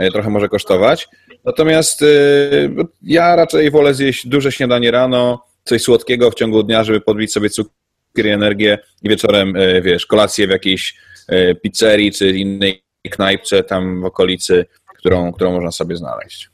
[0.02, 1.08] y, trochę może kosztować.
[1.44, 2.70] Natomiast y,
[3.02, 7.50] ja raczej wolę zjeść duże śniadanie rano, coś słodkiego w ciągu dnia, żeby podbić sobie
[7.50, 7.86] cukier
[8.24, 10.94] i energię i wieczorem, y, wiesz, kolację w jakiejś
[11.32, 14.66] y, pizzerii czy innej knajpce tam w okolicy,
[14.98, 16.50] którą, którą można sobie znaleźć.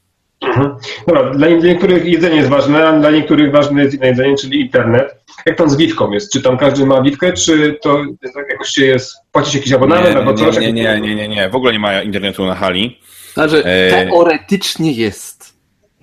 [0.46, 0.76] Mhm.
[1.06, 4.60] Dobra, dla, nie- niektórych jedzenie jest ważne, a dla niektórych ważne jest inne jedzenie, czyli
[4.60, 5.14] internet.
[5.46, 6.32] Jak tam z Wiwką jest?
[6.32, 8.00] Czy tam każdy ma Wiwkę, czy to
[8.34, 10.58] tak jakoś się jest, płacić jakiś abonament Nie, albo nie, coś?
[10.58, 12.98] nie, nie, nie, nie, nie, w ogóle nie ma internetu na hali.
[13.34, 15.51] Znaczy, E, teoretycznie jest,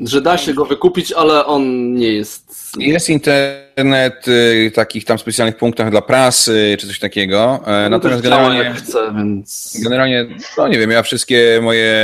[0.06, 2.50] że da się go wykupić, ale on nie jest.
[2.80, 8.22] Jest internet y, w takich tam specjalnych punktach dla prasy czy coś takiego, e, natomiast
[8.22, 8.80] Też działa generalnie...
[8.80, 9.78] chce, więc.
[9.84, 10.26] Generalnie,
[10.58, 11.98] no nie wiem, ja wszystkie moje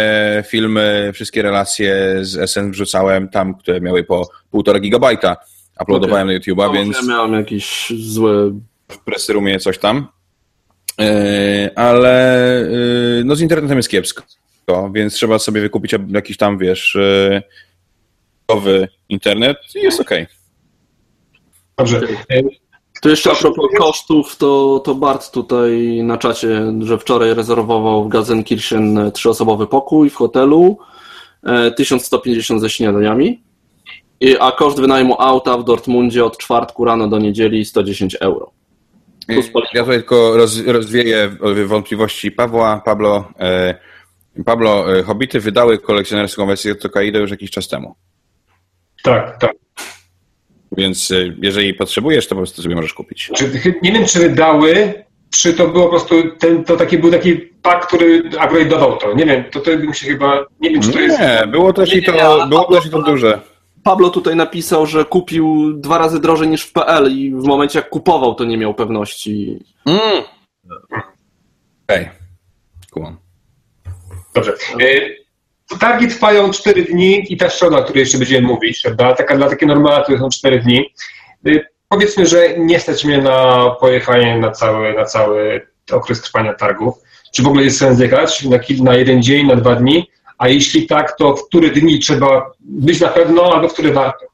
[0.48, 5.38] filmy, wszystkie relacje z SN wrzucałem tam, które miały po półtora gigabajta.
[5.82, 8.52] Uploadowałem na YouTube'a, No, więc Ja miałem jakieś złe.
[8.92, 10.08] w pressroomie coś tam.
[11.02, 12.66] E, Ale e,
[13.26, 14.24] no z internetem jest kiepsko,
[14.94, 17.44] więc trzeba sobie wykupić jakiś tam, wiesz, nowy
[19.10, 20.26] internet i jest okej.
[21.78, 21.98] Dobrze.
[22.30, 22.42] E,
[23.02, 28.08] To jeszcze a propos kosztów, to, to Bart tutaj na czacie, że wczoraj rezerwował w
[28.10, 30.78] Gazenkirchen trzyosobowy pokój w hotelu,
[31.44, 33.44] e, 1150 ze śniadaniami,
[34.20, 38.52] I- a koszt wynajmu auta w Dortmundzie od czwartku rano do niedzieli 110 euro.
[39.28, 39.60] Paliwo.
[39.74, 41.36] Ja tutaj tylko roz, rozwieję
[41.66, 42.82] wątpliwości Pawła.
[42.86, 43.76] Pablo, e,
[44.46, 47.96] Pablo, e, Hobbity wydały kolekcjonerską wersję Tokaido już jakiś czas temu.
[49.06, 49.52] Tak, tak.
[50.78, 53.32] Więc e, jeżeli potrzebujesz, to po prostu sobie możesz kupić.
[53.82, 54.94] Nie wiem, czy wydały,
[55.30, 59.14] czy to było po prostu, ten, to taki był taki pak, który upgrade'ował to.
[59.14, 61.20] Nie wiem, to, to bym się chyba, nie wiem, czy to jest...
[61.20, 63.40] Nie, było też i Nie, nie, to, było też i to duże.
[63.84, 67.90] Pablo tutaj napisał, że kupił dwa razy drożej niż w PL i w momencie jak
[67.90, 69.60] kupował, to nie miał pewności.
[69.86, 70.24] Mm.
[71.88, 72.10] Okej.
[72.92, 73.18] Kumam.
[74.34, 74.54] Dobrze.
[74.54, 75.25] E,
[75.80, 79.14] Targi trwają 4 dni i ta strona, o której jeszcze będziemy mówić, prawda?
[79.14, 80.94] Taka dla takie normalne, które są 4 dni.
[81.46, 86.96] E, Powiedzmy, że nie stać mnie na pojechanie na cały, na cały okres trwania targów.
[87.34, 90.10] Czy w ogóle jest sens jechać na, na jeden dzień, na dwa dni?
[90.38, 94.26] A jeśli tak, to w które dni trzeba być na pewno, albo w które warto?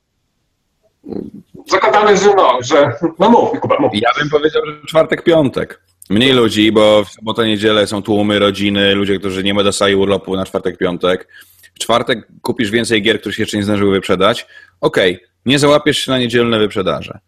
[1.67, 3.91] Zakładamy, że no, że no mów, Kuba, mów.
[3.93, 5.81] Ja bym powiedział, że czwartek, piątek.
[6.11, 10.45] Mniej ludzi, bo w sobotę, niedzielę są tłumy, rodziny, ludzie, którzy nie dostali urlopu na
[10.45, 11.27] czwartek, piątek.
[11.75, 14.47] W czwartek kupisz więcej gier, które się jeszcze nie zdążyły wyprzedać.
[14.81, 17.19] Okej, okay, nie załapiesz się na niedzielne wyprzedaże.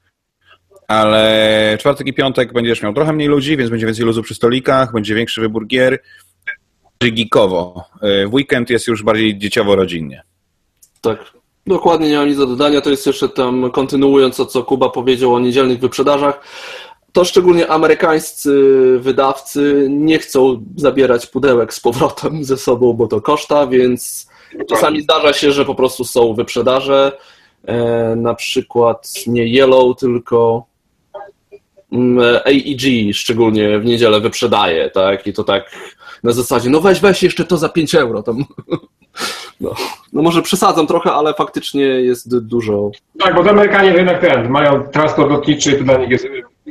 [0.88, 4.94] Ale czwartek i piątek będziesz miał trochę mniej ludzi, więc będzie więcej luzu przy stolikach,
[4.94, 6.00] będzie większy wybór gier.
[7.02, 7.84] Geekowo.
[8.02, 10.24] W weekend jest już bardziej dzieciowo-rodzinnie.
[11.02, 11.34] Tak,
[11.68, 12.82] dokładnie nie mam nic do dodania.
[12.82, 16.40] To jest jeszcze tam, kontynuując to, co Kuba powiedział o niedzielnych wyprzedażach,
[17.14, 18.52] to szczególnie amerykańscy
[19.00, 24.28] wydawcy nie chcą zabierać pudełek z powrotem ze sobą, bo to koszta, więc
[24.70, 27.18] czasami zdarza się, że po prostu są wyprzedaże.
[27.66, 30.66] E, na przykład nie Yellow, tylko
[31.92, 35.28] mm, AEG szczególnie w niedzielę wyprzedaje, tak?
[35.28, 35.72] I to tak
[36.24, 38.24] na zasadzie, no weź, weź jeszcze to za 5 euro.
[38.24, 38.46] Tam.
[39.62, 39.76] No,
[40.14, 42.92] no może przesadzam trochę, ale faktycznie jest dużo.
[43.20, 46.28] Tak, bo Amerykanie jednak ten, mają transport lotniczy, to dla nich jest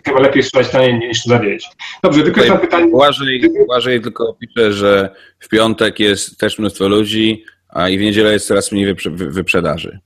[0.06, 1.68] chyba lepiej sprzedać taniej niż zawieźć.
[2.02, 2.90] Dobrze, tylko jest pytanie.
[2.90, 8.32] Błażej, Błażej tylko pisze, że w piątek jest też mnóstwo ludzi, a i w niedzielę
[8.32, 9.98] jest coraz mniej wyprze wyprzedaży.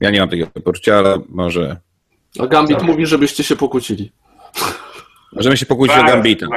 [0.00, 1.76] Ja nie mam takiego poczucia, ale może...
[2.38, 2.86] A Gambit tak.
[2.86, 4.12] mówi, żebyście się pokłócili.
[5.32, 6.48] Możemy się pokłócić tak, o Gambitem.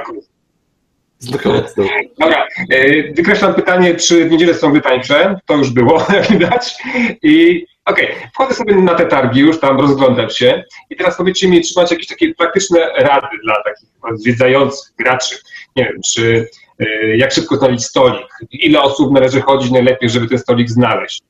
[2.20, 5.40] Dobra, e, wykreślam pytanie, czy w niedzielę są tańsze.
[5.46, 6.76] To już było, jak widać.
[7.24, 10.64] I okej, okay, wchodzę sobie na te targi, już tam rozglądam się.
[10.90, 15.36] I teraz powiedzcie mi, czy macie jakieś takie praktyczne rady dla takich zwiedzających graczy?
[15.76, 16.50] Nie wiem, czy
[16.80, 18.28] e, jak szybko znaleźć stolik?
[18.52, 21.22] Ile osób należy chodzić najlepiej, żeby ten stolik znaleźć?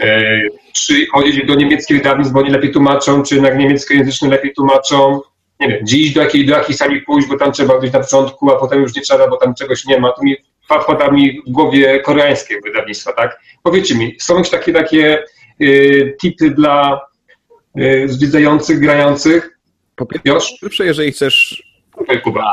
[0.00, 0.40] E,
[0.72, 5.20] czy chodzić do niemieckich wydawnictw, bo oni lepiej tłumaczą, czy jednak niemieckojęzyczne lepiej tłumaczą?
[5.60, 8.50] Nie wiem, dziś do jakiej, do jakiej sali pójść, bo tam trzeba być na początku,
[8.50, 10.12] a potem już nie trzeba, bo tam czegoś nie ma.
[10.12, 13.40] Tu mi wpada mi w głowie koreańskie wydawnictwa, tak?
[13.62, 15.24] Powiedzcie mi, są jakieś takie, takie y,
[16.20, 17.00] tipy dla
[17.78, 19.58] y, zwiedzających, grających?
[19.96, 21.62] Po pierwsze, jeżeli chcesz...
[22.24, 22.50] Kuba,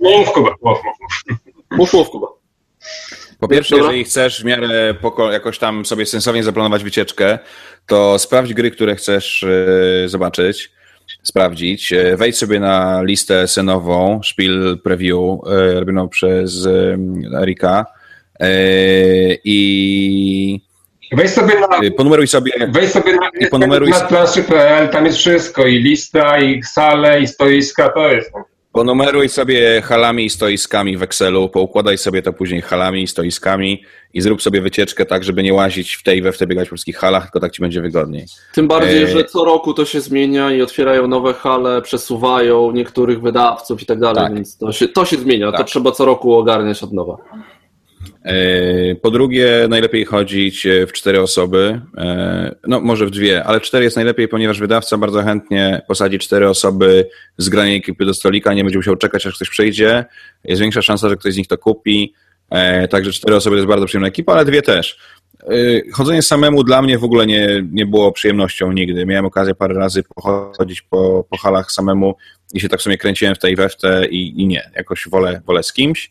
[0.00, 1.38] mów Kuba, mów, mów.
[1.70, 2.26] Mów, mów Kuba.
[3.38, 4.94] Po pierwsze, jeżeli chcesz w miarę
[5.32, 7.38] jakoś tam sobie sensownie zaplanować wycieczkę,
[7.86, 10.72] to sprawdź gry, które chcesz e, zobaczyć,
[11.22, 11.92] sprawdzić.
[12.16, 15.38] Wejdź sobie na listę senową, Spiel Preview,
[15.74, 16.68] robioną przez
[17.42, 17.86] Erika
[19.44, 20.60] i
[21.16, 25.78] Weź sobie na, ponumeruj sobie, weź sobie na, ponumeruj na planszy.pl, tam jest wszystko, i
[25.78, 28.32] lista, i sale, i stoiska, to jest.
[28.72, 33.82] Ponumeruj sobie halami i stoiskami w Excelu, poukładaj sobie to później halami i stoiskami
[34.14, 36.74] i zrób sobie wycieczkę tak, żeby nie łazić w tej we w te biegać po
[36.74, 38.26] wszystkich halach, tylko tak ci będzie wygodniej.
[38.54, 39.08] Tym bardziej, e...
[39.08, 43.98] że co roku to się zmienia i otwierają nowe hale, przesuwają niektórych wydawców i tak
[43.98, 44.34] dalej, tak.
[44.34, 45.60] więc to się, to się zmienia, tak.
[45.60, 47.16] to trzeba co roku ogarniać od nowa.
[48.24, 53.60] E, po drugie, najlepiej chodzić e, w cztery osoby, e, no może w dwie, ale
[53.60, 58.54] cztery jest najlepiej, ponieważ wydawca bardzo chętnie posadzi cztery osoby z granej ekipy do stolika,
[58.54, 60.04] nie będzie musiał czekać, aż ktoś przyjdzie.
[60.44, 62.14] Jest większa szansa, że ktoś z nich to kupi.
[62.90, 64.98] Także cztery osoby to jest bardzo przyjemna ekipa, ale dwie też.
[65.92, 69.06] Chodzenie samemu dla mnie w ogóle nie, nie było przyjemnością nigdy.
[69.06, 72.14] Miałem okazję parę razy pochodzić po, po halach samemu
[72.54, 74.70] i się tak w sumie kręciłem w tej we w te i, i nie.
[74.76, 76.10] Jakoś wolę, wolę z kimś.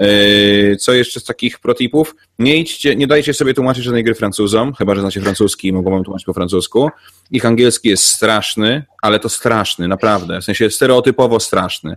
[0.00, 2.14] Yy, co jeszcze z takich protipów?
[2.38, 5.90] Nie idźcie, nie dajcie sobie tłumaczyć żadnej gry Francuzom, chyba że znacie francuski i mogą
[5.90, 6.90] wam tłumaczyć po francusku.
[7.30, 10.40] Ich angielski jest straszny, ale to straszny, naprawdę.
[10.40, 11.96] W sensie stereotypowo straszny.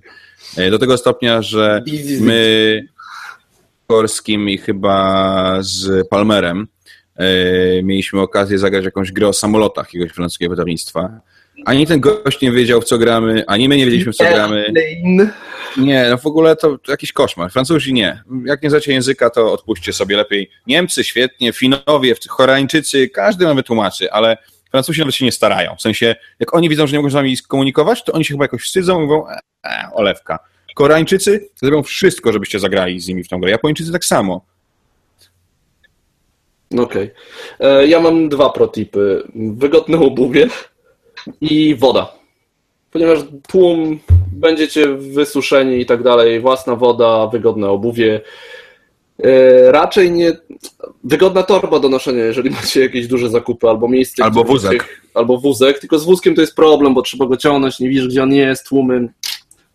[0.57, 1.83] Yy, do tego stopnia, że
[2.19, 2.87] my
[3.91, 6.67] Korskim i chyba z Palmerem
[7.19, 7.25] yy,
[7.83, 11.19] mieliśmy okazję zagrać jakąś grę o samolotach jakiegoś francuskiego wydawnictwa.
[11.65, 14.73] Ani ten gość nie wiedział, w co gramy, ani my nie wiedzieliśmy, w co gramy.
[15.77, 17.51] Nie, no w ogóle to jakiś koszmar.
[17.51, 18.23] Francuzi nie.
[18.45, 20.49] Jak nie znacie języka, to odpuśćcie sobie lepiej.
[20.67, 24.37] Niemcy świetnie, Finowie, Koreańczycy, każdy nam wytłumaczy, ale
[24.71, 25.75] Francuzi nawet się nie starają.
[25.75, 28.43] W sensie, jak oni widzą, że nie mogą z nami komunikować, to oni się chyba
[28.43, 30.50] jakoś wstydzą i mówią, e, e, olewka.
[30.75, 33.51] Koreańczycy zrobią wszystko, żebyście zagrali z nimi w tą grę.
[33.51, 34.45] Japończycy tak samo.
[36.79, 37.11] Okej.
[37.59, 37.69] Okay.
[37.69, 39.23] E, ja mam dwa protipy.
[39.35, 40.47] Wygodne obuwie
[41.41, 42.13] i woda.
[42.91, 43.99] Ponieważ tłum
[44.31, 48.21] będziecie wysuszeni i tak dalej, własna woda, wygodne obuwie.
[49.23, 50.31] E, raczej nie.
[51.03, 54.23] Wygodna torba do noszenia, jeżeli macie jakieś duże zakupy albo miejsce.
[54.23, 55.01] Albo wózek.
[55.13, 55.79] albo wózek.
[55.79, 58.67] Tylko z wózkiem to jest problem, bo trzeba go ciągnąć, nie widzisz, gdzie on jest,
[58.67, 59.07] tłumy.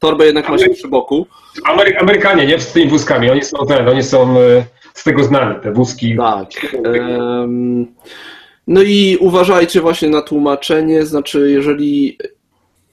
[0.07, 1.27] Torbę jednak macie przy boku.
[1.65, 2.61] Amery Amerykanie, nie?
[2.61, 3.31] Z tymi wózkami.
[3.31, 6.17] Oni są ten, oni są e, z tego znani, te wózki.
[6.17, 6.49] Tak.
[8.67, 12.19] No i uważajcie właśnie na tłumaczenie, znaczy jeżeli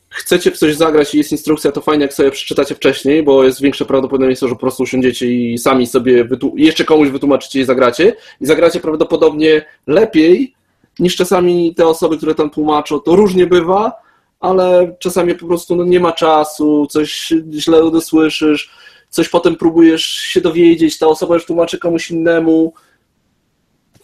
[0.09, 3.61] chcecie w coś zagrać i jest instrukcja, to fajnie, jak sobie przeczytacie wcześniej, bo jest
[3.61, 8.15] większe prawdopodobieństwo, że po prostu usiądziecie i sami sobie wytu- jeszcze komuś wytłumaczycie i zagracie.
[8.41, 10.53] I zagracie prawdopodobnie lepiej
[10.99, 12.99] niż czasami te osoby, które tam tłumaczą.
[12.99, 14.02] To różnie bywa,
[14.43, 18.71] ale czasami po prostu no, nie ma czasu, coś źle dosłyszysz,
[19.09, 22.73] coś potem próbujesz się dowiedzieć, ta osoba już tłumaczy komuś innemu.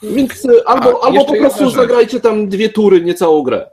[0.04, 3.70] Więc y, albo, A, albo po prostu zagrajcie tam dwie tury, nie całą grę.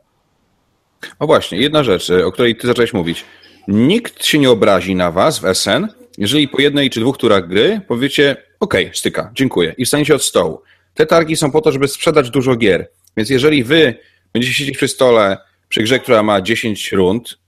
[1.19, 3.25] O właśnie, jedna rzecz, o której ty zacząłeś mówić.
[3.69, 5.89] Nikt się nie obrazi na was w SN,
[6.19, 10.63] jeżeli po jednej czy dwóch turach gry powiecie, okej, styka, dziękuję i wstaniecie od stołu.
[10.95, 13.95] Te targi są po to, żeby sprzedać dużo gier, więc jeżeli wy
[14.33, 17.39] będziecie siedzieć przy stole przy grze, która ma 10 rund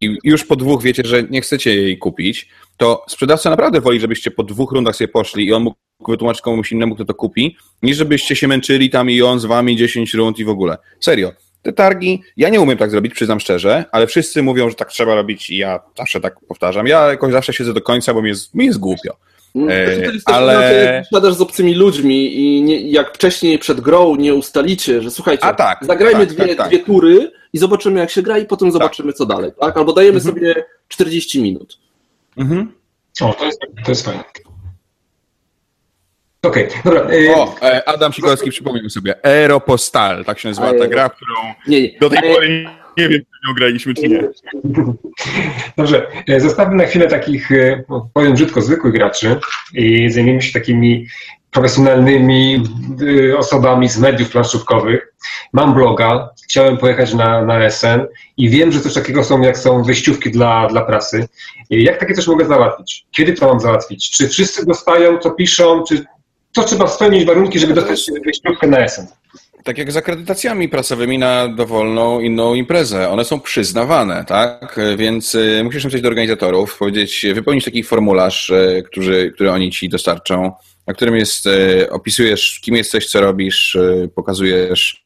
[0.00, 4.30] i już po dwóch wiecie, że nie chcecie jej kupić, to sprzedawca naprawdę woli, żebyście
[4.30, 5.76] po dwóch rundach sobie poszli i on mógł
[6.08, 9.76] wytłumaczyć komuś innemu, kto to kupi, niż żebyście się męczyli tam i on z wami
[9.76, 10.76] 10 rund i w ogóle.
[11.00, 11.32] Serio.
[11.62, 15.14] Te targi, ja nie umiem tak zrobić, przyznam szczerze, ale wszyscy mówią, że tak trzeba
[15.14, 16.86] robić i ja zawsze tak powtarzam.
[16.86, 19.16] Ja jakoś zawsze siedzę do końca, bo mi jest, mi jest głupio.
[19.54, 24.16] Znaczy, to jest też ale- siadasz z obcymi ludźmi i nie, jak wcześniej przed grą
[24.16, 26.68] nie ustalicie, że słuchajcie, A tak, zagrajmy tak, dwie, tak, tak.
[26.68, 29.76] dwie tury i zobaczymy jak się gra i potem zobaczymy co dalej, tak?
[29.76, 31.78] Albo dajemy sobie 40 minut.
[32.36, 32.72] Mhm.
[33.20, 34.24] O, to jest, to jest fajne.
[36.42, 37.10] Okej, dobra.
[37.10, 39.26] y, O, e, Adam Sikorski przypomniał sobie.
[39.26, 41.34] Aeropostal, tak się nazywa ta gra, którą
[41.68, 41.98] Nie, nie.
[42.00, 42.66] do tej E, pory
[42.98, 44.28] nie wiem, czy nią graliśmy, czy nie.
[45.76, 49.36] Dobrze, e, zostawmy na chwilę takich, e, no, powiem brzydko, zwykłych graczy
[49.74, 51.06] i zajmiemy się takimi
[51.50, 52.64] profesjonalnymi
[53.30, 55.14] e, osobami z mediów planszówkowych.
[55.52, 59.82] Mam bloga, chciałem pojechać na, na SN i wiem, że coś takiego są, jak są
[59.82, 61.28] wyjściówki dla, dla prasy.
[61.70, 63.06] Jak takie coś mogę załatwić?
[63.10, 64.10] Kiedy to mam załatwić?
[64.10, 66.04] Czy wszyscy dostają, co piszą, czy
[66.52, 69.06] to trzeba spełnić warunki, żeby dostać wyjściówkę na SN?
[69.64, 73.10] Tak jak z akredytacjami prasowymi na dowolną inną imprezę.
[73.10, 74.80] One są przyznawane, tak?
[74.96, 79.88] Więc y, musisz napisać do organizatorów, powiedzieć, wypełnić taki formularz, y, który, który oni ci
[79.88, 80.52] dostarczą,
[80.86, 83.76] na którym jest, y, opisujesz, kim jesteś, co robisz,
[84.14, 85.04] pokazujesz,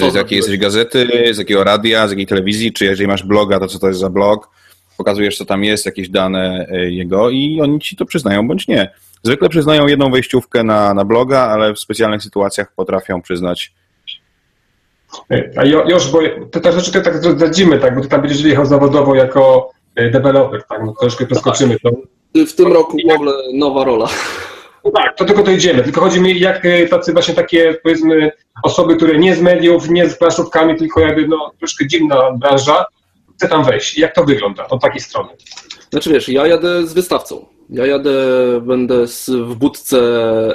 [0.00, 3.60] Co z jakiej jesteś gazety, z jakiego radia, z jakiej telewizji, czy jeżeli masz bloga,
[3.60, 4.50] to co to jest za blog,
[4.98, 8.92] pokazujesz, co tam jest, jakieś dane jego i oni ci to przyznają, bądź nie.
[9.22, 13.72] Zwykle przyznają jedną wejściówkę na, na bloga, ale w specjalnych sytuacjach potrafią przyznać
[15.56, 16.18] A Josz, bo
[16.50, 20.10] te, te rzeczy to tak zdradzimy, tak, bo ty tam będziesz jechał zawodowo jako e,
[20.10, 21.90] deweloper, tak, no troszkę preskoczymy to.
[22.46, 24.08] W tym roku w ogóle nowa rola.
[24.84, 28.96] No tak, to tylko dojdziemy, tylko chodzi mi jak e, tacy właśnie takie, powiedzmy, osoby,
[28.96, 32.86] które nie z mediów, nie z planszówkami, tylko jakby, no, troszkę dziwna branża,
[33.34, 33.98] chce tam wejść.
[33.98, 35.28] Jak to wygląda od takiej strony?
[35.90, 37.46] Znaczy wiesz, ja jadę z wystawcą.
[37.70, 38.12] Ja jadę,
[38.60, 39.98] będę w budce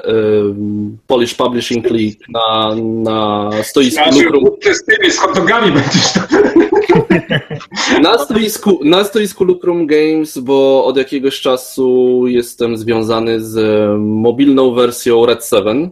[0.09, 4.57] ym, Polish Publishing League na, na stoisku Lukrum.
[4.61, 6.13] ty z tymi, z hot dogami będziesz.
[8.01, 15.25] Na stoisku, na stoisku Lucrum Games, bo od jakiegoś czasu jestem związany z mobilną wersją
[15.25, 15.91] Red 7,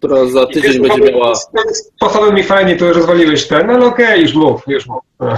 [0.00, 1.34] która za tydzień będzie miała.
[1.96, 5.02] Sposobem mi fajnie, to rozwaliłeś ten, no ale okej, już mów, już mów.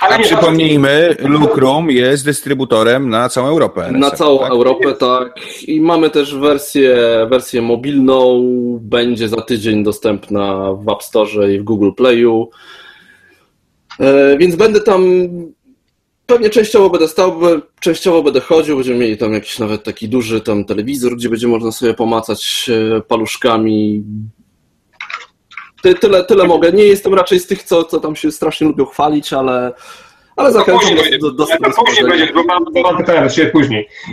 [0.00, 3.92] Ale A nie, przypomnijmy, Lucrum jest dystrybutorem na całą Europę.
[3.92, 4.50] Na RSF, całą tak?
[4.50, 5.40] Europę, tak.
[5.66, 6.96] I mamy też wersję,
[7.30, 8.42] wersję mobilną,
[8.82, 12.50] będzie za tydzień dostępna w App Store i w Google Playu.
[14.00, 15.02] E, Więc będę tam,
[16.28, 17.40] pewnie częściowo będę stał,
[17.80, 21.72] częściowo będę chodził, będziemy mieli tam jakiś nawet taki duży tam telewizor, gdzie będzie można
[21.72, 24.04] sobie pomacać e, paluszkami.
[25.82, 26.72] Ty, tyle, tyle mogę.
[26.72, 29.72] Nie jestem raczej z tych, co, co tam się strasznie lubią chwalić, ale,
[30.36, 31.46] ale to zachęcam do, do, do, do do.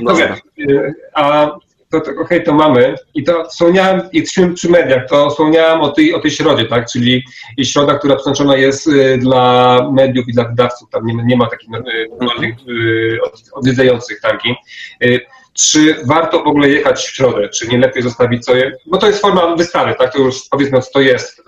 [0.01, 1.51] No, Dobrze, y, a
[1.92, 2.96] to, to okej, to mamy.
[3.14, 6.86] I to wspomniałem, i przy, przy mediach, to wspomniałem o tej, o tej środzie, tak?
[6.92, 7.24] Czyli
[7.64, 10.90] środa, która przeznaczona jest y, dla mediów i dla wydawców.
[10.90, 14.56] Tam nie, nie ma takich y, normalnych y, od- odwiedzających targi.
[15.04, 15.20] Y,
[15.54, 17.50] Czy warto w ogóle jechać w środę?
[17.50, 18.72] Czy nie lepiej zostawić sobie?
[18.86, 20.14] Bo to jest forma wystawy, tak?
[20.14, 21.42] To już powiedzmy, co to jest.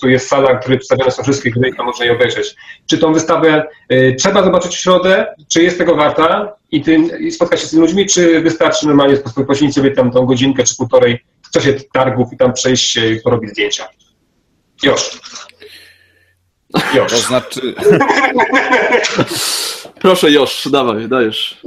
[0.00, 2.54] To, jest sala, w której przedstawione są wszystkie gry i tam można je obejrzeć.
[2.86, 5.26] Czy tą wystawę y, trzeba zobaczyć w środę?
[5.48, 6.52] Czy jest tego warta?
[6.72, 8.06] I, ty, i spotkać się z tymi ludźmi?
[8.06, 12.32] Czy wystarczy normalnie po prostu poświęcić sobie tam tą godzinkę czy półtorej w czasie targów
[12.32, 13.88] i tam przejść się i porobić zdjęcia?
[14.82, 15.10] Już.
[16.72, 17.12] To Już.
[17.12, 17.60] znaczy,
[20.00, 21.60] Proszę Josz, dawaj, dajesz.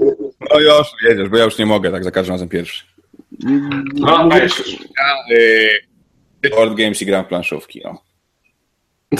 [0.53, 2.83] no już jedziesz, bo ja już nie mogę tak za każdym razem pierwszy.
[3.93, 5.35] No, Mówisz- Ja,
[6.45, 7.81] y, board games i gram w planszówki.
[7.83, 8.01] No.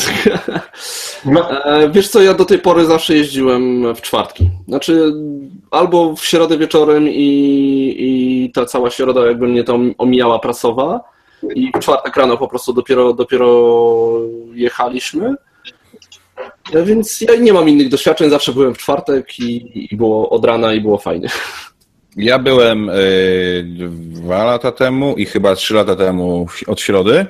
[1.25, 4.49] No, E, Wiesz co, ja do tej pory zawsze jeździłem w czwartki.
[4.67, 5.13] Znaczy,
[5.71, 11.01] albo w środę wieczorem i, i ta cała środa jakby mnie to omijała prasowa
[11.55, 13.81] i w czwartek rano po prostu dopiero, dopiero
[14.53, 15.35] jechaliśmy.
[16.83, 20.73] Więc ja nie mam innych doświadczeń, zawsze byłem w czwartek i, i było od rana
[20.73, 21.29] i było fajnie.
[22.17, 27.25] Ja byłem y, dwa lata temu i chyba trzy lata temu od środy.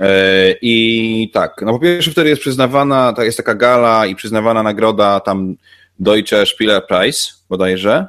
[0.00, 5.20] Y, I tak, no po pierwsze wtedy jest przyznawana, jest taka gala i przyznawana nagroda
[5.20, 5.56] tam
[5.98, 8.06] Deutsche Spieler Prize bodajże.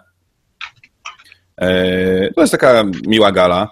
[1.62, 3.70] Y, to jest taka miła gala.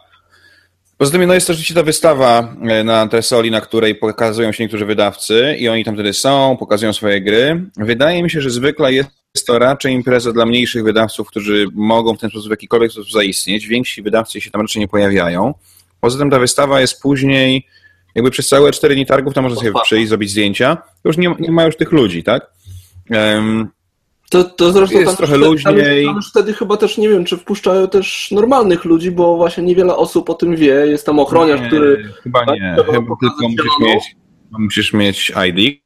[0.97, 4.86] Poza tym no jest to rzeczywiście ta wystawa na Tresoli, na której pokazują się niektórzy
[4.86, 7.64] wydawcy i oni tam wtedy są, pokazują swoje gry.
[7.78, 12.20] Wydaje mi się, że zwykle jest to raczej impreza dla mniejszych wydawców, którzy mogą w
[12.20, 13.68] ten sposób w jakikolwiek sposób zaistnieć.
[13.68, 15.53] Więksi wydawcy się tam raczej nie pojawiają.
[16.01, 17.68] Poza tym ta wystawa jest później,
[18.16, 20.76] jakby przez całe cztery dni targów, tam można sobie przyjść, zrobić zdjęcia.
[20.76, 22.51] To już nie, nie ma już tych ludzi, tak?
[23.09, 23.68] Um,
[24.32, 26.05] to, to zresztą jest tam trochę wtedy, luźniej.
[26.05, 29.95] Tam, tam wtedy chyba też nie wiem, czy wpuszczają też normalnych ludzi, bo właśnie niewiele
[29.95, 30.74] osób o tym wie.
[30.74, 32.09] Jest tam ochroniarz, nie, który.
[32.24, 32.76] Chyba tak, nie.
[32.76, 34.03] Chyba tylko musisz mieć,
[34.51, 35.82] musisz mieć ID.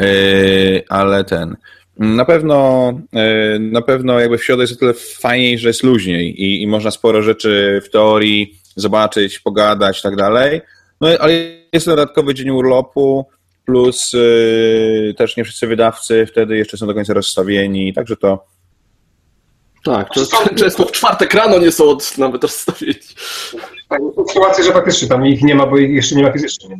[0.00, 1.56] Yy, ale ten.
[1.98, 6.42] Na pewno, e, na pewno jakby w środę jest o tyle fajniej, że jest luźniej
[6.42, 10.60] i, i można sporo rzeczy w teorii zobaczyć, pogadać i tak dalej.
[11.00, 11.32] No ale
[11.72, 13.26] jest dodatkowy dzień urlopu,
[13.66, 18.46] plus yy, też nie wszyscy wydawcy wtedy jeszcze są do końca rozstawieni, także to.
[19.84, 20.08] Tak,
[20.56, 22.94] często w czwartek rano nie są od, nawet rozstawieni.
[23.88, 26.76] Tak, sytuacja, że faktycznie tam ich nie ma, bo ich jeszcze nie ma fizycznie.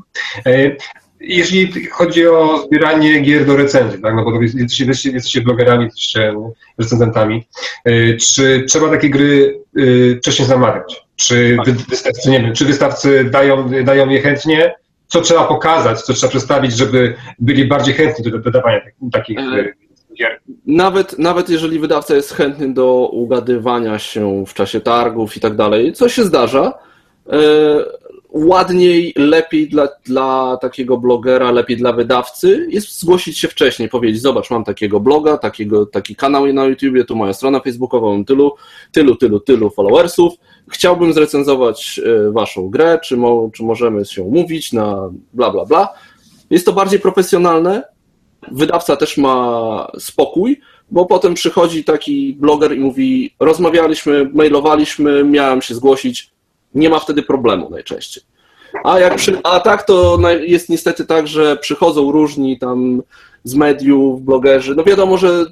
[0.47, 0.77] E,
[1.21, 6.35] jeśli chodzi o zbieranie gier do recenzji, tak, no bo jesteście, jesteście, jesteście blogerami, jesteście
[6.79, 7.49] recenzentami,
[7.89, 11.08] y, czy trzeba takie gry y, wcześniej zamawiać?
[11.19, 11.75] Czy tak.
[11.75, 14.75] wystawcy, nie wiem, czy wystawcy dają, dają je chętnie?
[15.07, 18.81] Co trzeba pokazać, co trzeba przedstawić, żeby byli bardziej chętni do wydawania
[19.13, 19.73] takich e,
[20.19, 20.41] gier?
[20.67, 25.93] Nawet, nawet jeżeli wydawca jest chętny do ugadywania się w czasie targów i tak dalej,
[25.93, 26.73] co się zdarza,
[27.33, 27.39] e,
[28.31, 34.51] ładniej, lepiej dla, dla takiego blogera, lepiej dla wydawcy jest zgłosić się wcześniej, powiedzieć, zobacz,
[34.51, 38.55] mam takiego bloga, takiego, taki kanał na YouTubie, tu moja strona facebookowa, mam tylu,
[38.93, 40.35] tylu, tylu, tylu followersów,
[40.71, 45.89] chciałbym zrecenzować e, waszą grę, czy, mo, czy możemy się umówić na bla, bla, bla.
[46.51, 47.83] Jest to bardziej profesjonalne,
[48.53, 50.61] wydawca też ma spokój,
[50.91, 56.31] bo potem przychodzi taki bloger i mówi, rozmawialiśmy, mailowaliśmy, miałem się zgłosić,
[56.75, 58.23] nie ma wtedy problemu najczęściej.
[58.85, 63.03] A, jak przy, a tak to jest niestety tak, że przychodzą różni tam
[63.45, 64.75] z mediów, blogerzy.
[64.75, 65.45] No wiadomo, że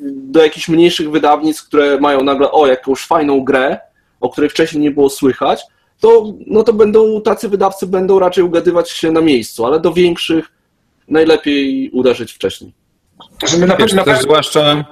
[0.00, 3.78] do jakichś mniejszych wydawnictw, które mają nagle o jakąś fajną grę,
[4.20, 5.62] o której wcześniej nie było słychać,
[6.00, 10.44] to, no to będą tacy wydawcy będą raczej ugadywać się na miejscu, ale do większych
[11.08, 12.72] najlepiej uderzyć wcześniej.
[13.46, 14.84] Że na, Wiesz, na, pewno, zwłaszcza...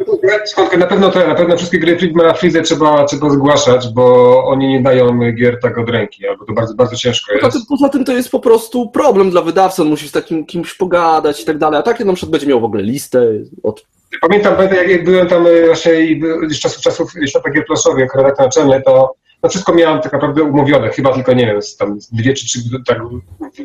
[0.79, 4.83] na pewno to, na pewno wszystkie gry Friedmana Freeze trzeba, trzeba zgłaszać, bo oni nie
[4.83, 7.45] dają gier tak od ręki, albo to bardzo, bardzo ciężko jest.
[7.45, 10.47] Poza tym, poza tym to jest po prostu problem dla wydawcy, on musi z takim
[10.47, 13.27] kimś pogadać i tak dalej, a takie na przykład będzie miał w ogóle listę
[13.63, 13.85] od
[14.21, 18.15] Pamiętam, pamiętam jak, jak byłem tam e, raczej z czasów, czasów Świata Gier Planszowych, jak
[18.15, 22.35] redaktor naczelny, to no wszystko miałem tak naprawdę umówione, chyba tylko, nie wiem, tam dwie
[22.35, 22.99] czy trzy, tak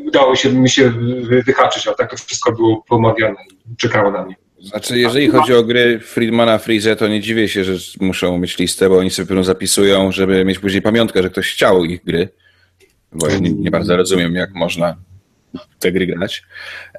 [0.06, 0.94] udało się mi się
[1.46, 3.36] wyhaczyć, ale tak to wszystko było pomawiane,
[3.78, 4.36] czekało na mnie.
[4.62, 8.90] Znaczy, jeżeli chodzi o gry Friedmana Freeze, to nie dziwię się, że muszą mieć listę,
[8.90, 12.30] bo oni sobie pewno zapisują, żeby mieć później pamiątkę, że ktoś chciał ich gry,
[13.12, 14.96] bo ja nie, nie bardzo rozumiem, jak można
[15.80, 16.44] te gry grać.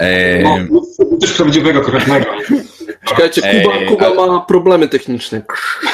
[0.01, 0.45] Eee...
[0.45, 0.81] No,
[1.21, 2.27] coś prawdziwego, konkretnego.
[3.05, 5.43] Czekajcie, Kuba, Kuba ale, ma problemy techniczne.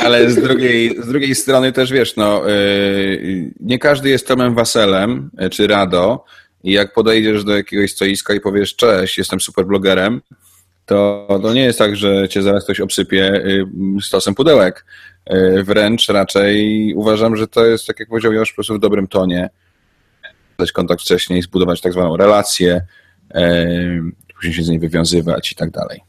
[0.03, 5.31] Ale z drugiej, z drugiej strony też wiesz, no, yy, nie każdy jest Tomem Waselem
[5.39, 6.25] e, czy Rado
[6.65, 10.21] i jak podejdziesz do jakiegoś stoiska i powiesz cześć, jestem super blogerem,
[10.87, 13.43] to, to nie jest tak, że cię zaraz ktoś obsypie
[14.01, 14.85] stosem pudełek.
[15.35, 19.07] Y, wręcz raczej uważam, że to jest, tak jak powiedział Josz, po prostu w dobrym
[19.07, 19.51] tonie.
[20.59, 22.81] Dać kontakt wcześniej, zbudować tak zwaną relację,
[23.37, 24.03] y,
[24.35, 26.01] później się z niej wywiązywać i tak dalej.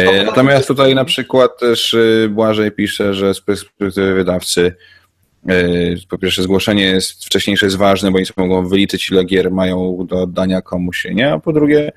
[0.00, 1.96] Y, natomiast tutaj na przykład też
[2.28, 4.74] Błażej pisze, że z perspektywy wydawcy
[6.08, 10.22] po pierwsze zgłoszenie jest wcześniejsze jest ważne, bo oni mogą wyliczyć ile gier mają do
[10.22, 11.32] oddania komuś, nie?
[11.32, 11.92] A po drugie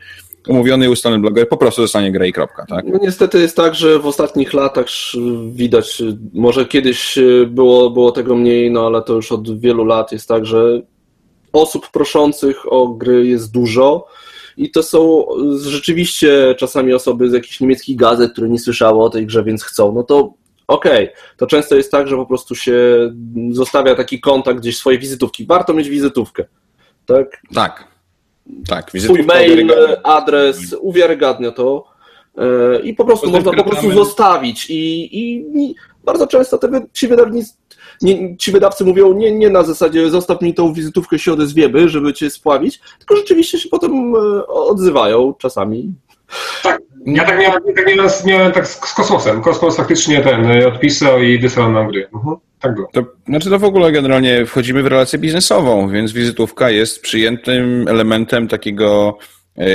[0.48, 2.86] umówiony i ustalony bloger po prostu zostanie gra i kropka, tak?
[2.86, 4.86] No niestety jest tak, że w ostatnich latach
[5.52, 6.02] widać,
[6.34, 10.28] może kiedyś e, było, było tego mniej, no ale to już od wielu lat jest
[10.28, 10.82] tak, że
[11.54, 14.08] osób proszących o gry jest dużo
[14.58, 15.26] i to są
[15.58, 19.94] rzeczywiście czasami osoby z jakichś niemieckich gazet, które nie słyszały o tej grze, więc chcą,
[19.94, 20.34] no to
[20.68, 21.18] okej, okay.
[21.38, 22.76] to często jest tak, że po prostu się
[23.52, 25.46] zostawia taki kontakt gdzieś swojej wizytówki.
[25.46, 26.46] Warto mieć wizytówkę,
[27.06, 27.42] tak?
[27.54, 27.88] Tak,
[28.68, 29.72] tak, swój mail,
[30.04, 31.86] adres, uwiarygadnia to
[32.38, 37.08] e, i po prostu można po prostu zostawić i, i, i bardzo często te, ci
[37.08, 37.54] wydawnicy
[38.02, 42.14] nie, ci wydawcy mówią nie, nie na zasadzie zostaw mi tą wizytówkę się odezwiemy, żeby
[42.14, 45.94] cię spławić, tylko rzeczywiście się potem e, odzywają czasami.
[47.06, 49.42] Ja tak miałem, tak miałem, miałem tak z, z kosmosem.
[49.42, 52.08] Kosmos faktycznie ten y, odpisał i wysłał nam gry.
[52.14, 52.88] Mhm, tak było.
[52.94, 58.48] To, znaczy to w ogóle generalnie wchodzimy w relację biznesową, więc wizytówka jest przyjętym elementem
[58.48, 59.18] takiego,
[59.58, 59.66] yy,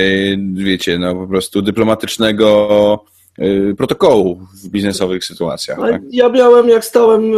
[0.54, 3.17] wiecie, no po prostu dyplomatycznego yy,
[3.76, 5.78] protokołu w biznesowych sytuacjach.
[5.78, 6.02] Tak?
[6.10, 7.36] Ja miałem, jak stałem y,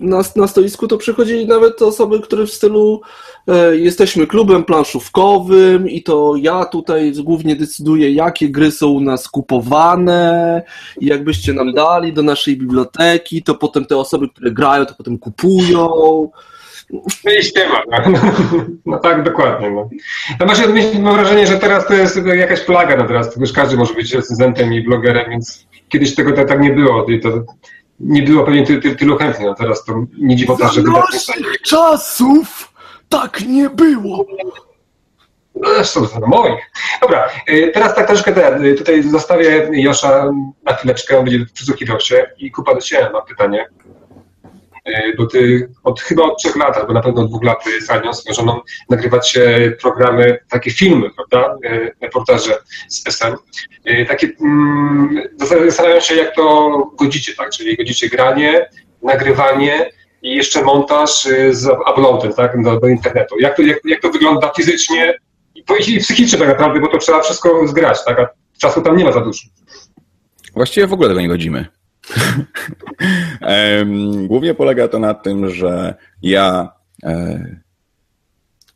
[0.00, 3.00] na, na stoisku, to przychodzili nawet osoby, które w stylu
[3.46, 9.28] e, jesteśmy klubem planszówkowym i to ja tutaj głównie decyduję, jakie gry są u nas
[9.28, 10.62] kupowane
[11.00, 15.18] i jakbyście nam dali do naszej biblioteki, to potem te osoby, które grają, to potem
[15.18, 15.88] kupują.
[17.24, 17.82] No i ściema.
[17.90, 18.20] No,
[18.86, 19.70] no tak, dokładnie.
[19.70, 19.88] No.
[20.40, 23.94] No właśnie mam wrażenie, że teraz to jest jakaś plaga na teraz, już każdy może
[23.94, 27.04] być recenzentem i blogerem, więc kiedyś tego tak, tak nie było.
[27.04, 27.28] I to
[28.00, 32.72] nie było pewnie ty, ty, tylu chętnych, no teraz to nie dziwota, że naszych czasów
[33.08, 34.26] tak nie było.
[35.54, 36.70] No, Zresztą to moich.
[37.00, 40.30] Dobra, y, teraz tak troszkę ten, y, tutaj zostawię Josza
[40.64, 43.66] na chwileczkę, on będzie przysłuchiwał się i kupa do Ciebie mam pytanie.
[44.88, 47.82] Y, Bo ty od chyba od trzech lat, albo na pewno od dwóch lat y,
[47.82, 48.60] z Anią, z żoną,
[48.90, 51.56] nagrywacie programy, takie filmy, prawda?
[51.64, 52.58] Y, Reportaże
[52.88, 53.36] z SM.
[54.08, 55.22] Takie, mm,
[55.66, 57.50] zastanawiam się, jak to godzicie, tak?
[57.50, 58.68] Czyli godzicie granie,
[59.02, 59.90] nagrywanie
[60.22, 62.62] i jeszcze montaż y, z uploadem, tak?
[62.62, 63.38] Do, do internetu.
[63.40, 65.18] Jak to, jak, jak to wygląda fizycznie
[65.54, 68.20] i psychicznie tak naprawdę, bo to trzeba wszystko zgrać, tak?
[68.20, 68.28] A
[68.60, 69.40] czasu tam nie ma za dużo.
[70.54, 71.66] Właściwie w ogóle tego nie godzimy.
[74.26, 76.72] Głównie polega to na tym, że ja
[77.04, 77.56] e,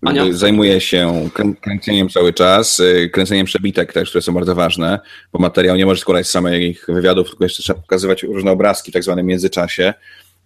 [0.03, 0.25] Ania?
[0.31, 5.01] zajmuję się krę- kręceniem cały czas, e, kręceniem przebitek też, które są bardzo ważne,
[5.33, 8.95] bo materiał nie może składać z samych wywiadów, tylko jeszcze trzeba pokazywać różne obrazki w
[8.95, 9.95] tak zwanym międzyczasie.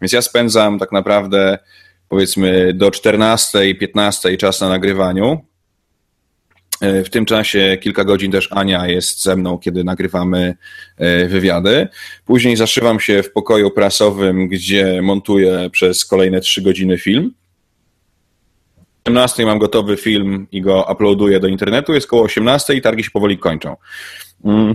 [0.01, 1.59] Więc ja spędzam tak naprawdę
[2.09, 5.41] powiedzmy do 14, 15 czas na nagrywaniu.
[6.81, 10.57] E, W tym czasie kilka godzin też Ania jest ze mną, kiedy nagrywamy
[10.97, 11.89] e, wywiady.
[12.24, 17.35] Później zaszywam się w pokoju prasowym, gdzie montuję przez kolejne trzy godziny film.
[18.79, 21.93] O 17 mam gotowy film i go uploaduję do internetu.
[21.95, 23.77] Jest koło 18 i targi się powoli kończą.
[24.45, 24.74] Mm.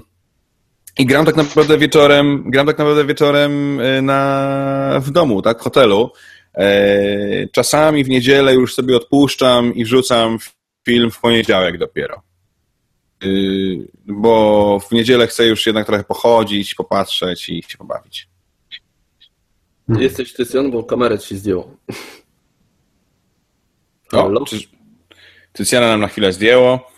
[1.00, 5.64] I gram tak naprawdę wieczorem, gram tak naprawdę wieczorem e, na, w domu, tak, w
[5.64, 6.12] hotelu.
[7.52, 10.38] Czasami w niedzielę już sobie odpuszczam i wrzucam
[10.86, 12.22] film w poniedziałek dopiero.
[13.24, 18.28] Yy, Bo w niedzielę chcę już jednak trochę pochodzić, popatrzeć i się pobawić.
[20.00, 21.78] Jesteś Tycjan, bo kamerę ci zdjęło.
[24.14, 24.60] O, czy-
[25.54, 26.92] Tycjana nam na chwilę zdjęło.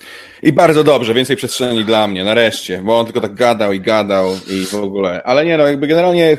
[0.43, 4.31] I bardzo dobrze, więcej przestrzeni dla mnie, nareszcie, bo on tylko tak gadał i gadał
[4.47, 5.23] i w ogóle.
[5.23, 6.37] Ale nie, no jakby generalnie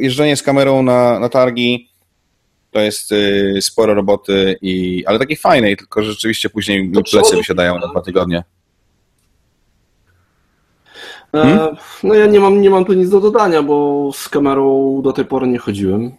[0.00, 1.90] jeżdżenie z kamerą na, na targi
[2.74, 7.36] to jest y, sporo roboty, i, ale takiej fajnej, tylko że rzeczywiście później mi plecy
[7.36, 8.44] wysiadają na dwa tygodnie.
[11.34, 15.12] E, No ja nie mam, nie mam tu nic do dodania, bo z kamerą do
[15.12, 16.12] tej pory nie chodziłem.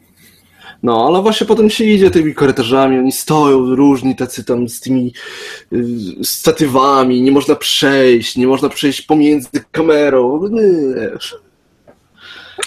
[0.84, 5.14] No, ale właśnie potem się idzie tymi korytarzami, oni stoją różni tacy tam z tymi
[5.74, 5.86] y,
[6.24, 10.39] statywami, nie można przejść, nie można przejść pomiędzy kamerą,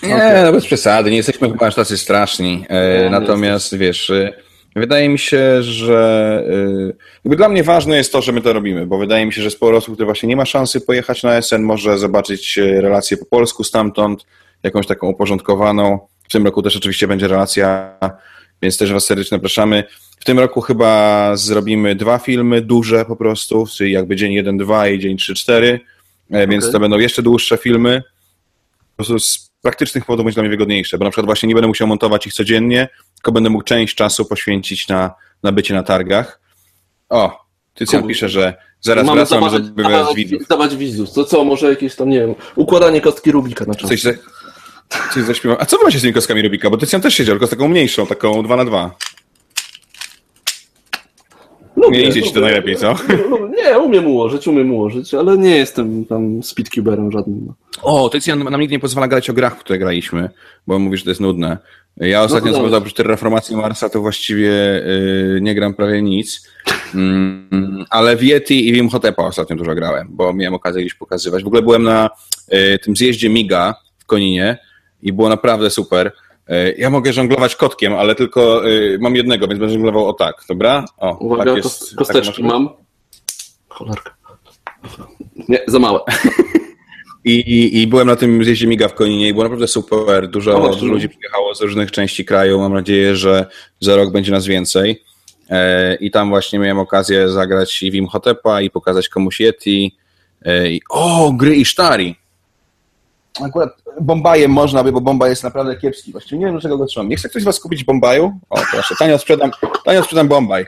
[0.03, 0.09] nie.
[0.09, 2.65] Nie, no bez przesady, nie jesteśmy chyba aż tacy straszni.
[2.69, 4.33] E, natomiast wiesz, e,
[4.77, 6.93] wydaje mi się, że e,
[7.25, 9.51] jakby dla mnie ważne jest to, że my to robimy, bo wydaje mi się, że
[9.51, 13.65] sporo osób, które właśnie nie ma szansy pojechać na SN, może zobaczyć relację po polsku
[13.65, 14.27] stamtąd,
[14.63, 15.99] jakąś taką uporządkowaną.
[16.29, 17.99] W tym roku też oczywiście będzie relacja,
[18.63, 19.85] więc też Was serdecznie zapraszamy.
[20.21, 24.89] W tym roku chyba zrobimy dwa filmy duże po prostu, czyli jakby dzień 1, 2
[24.89, 25.81] i dzień 3, 4,
[26.31, 28.03] e, więc to będą jeszcze dłuższe filmy
[28.99, 31.87] po prostu praktycznych powodów będzie dla mnie wygodniejsze, bo na przykład właśnie nie będę musiał
[31.89, 36.41] montować ich codziennie, tylko będę mógł część czasu poświęcić na, na bycie na targach.
[37.09, 37.45] O,
[37.75, 38.09] Tycjan Cool.
[38.09, 40.43] pisze, że zaraz Mamy wracam, zdawać, żeby zdawać, widzów.
[40.43, 41.13] zdawać widzów.
[41.13, 43.91] To co, może jakieś tam, nie wiem, układanie kostki Rubika na czas.
[43.91, 44.11] Coś, za,
[45.15, 45.41] coś.
[45.59, 46.71] A co wy macie z tymi kostkami Rubika?
[46.71, 48.91] Bo Tycjan też siedział, tylko z taką mniejszą, taką 2 na 2
[51.83, 52.95] Lubię, Nie idzie ci to najlepiej, co?
[53.65, 57.41] Nie, umiem ułożyć, umiem ułożyć, ale nie jestem tam speedcuberem żadnym.
[57.47, 57.55] no.
[57.83, 60.31] O, Tycjan nam nigdy nie pozwala grać o grach, w które graliśmy,
[60.67, 61.59] bo mówi, że to jest nudne.
[61.97, 66.03] Ja ostatnio, No co to prawda, oprócz Terraformacji Marsa, to właściwie yy, nie gram prawie
[66.03, 66.49] nic,
[66.95, 71.45] mm, ale w Yeti i w Imhotepa ostatnio dużo grałem, bo miałem okazję gdzieś pokazywać.
[71.45, 72.11] W ogóle byłem na
[72.53, 74.59] yy, tym zjeździe Miga w Koninie
[75.03, 76.13] i było naprawdę super.
[76.49, 80.35] Yy, ja mogę żonglować kotkiem, ale tylko yy, mam jednego, więc będę żonglował o tak,
[80.49, 80.85] dobra?
[80.97, 82.69] O, Uwaga, tak jest, kosteczki tak mam.
[83.69, 84.17] Cholerka.
[85.49, 86.01] Nie, za małe.
[87.25, 90.29] I, i, I byłem na tym zjeździe Miga w Koninie i było naprawdę super.
[90.29, 92.59] Dużo, O, dużo ludzi przyjechało z różnych części kraju.
[92.59, 93.47] Mam nadzieję, że
[93.81, 95.03] za rok będzie nas więcej.
[95.51, 99.97] E, I tam właśnie miałem okazję zagrać i w Imhotepa i pokazać komuś Yeti.
[100.91, 102.17] O, gry i sztari.
[103.45, 103.71] Akurat
[104.01, 106.13] Bombajem można by, bo Bomba jest naprawdę kiepski.
[106.13, 107.09] Właściwie nie wiem, dlaczego go trzymam.
[107.09, 108.41] Nie chce ktoś z was kupić Bombaju?
[108.51, 109.51] O, proszę, tanio sprzedam,
[109.85, 110.67] tanio sprzedam Bombaj.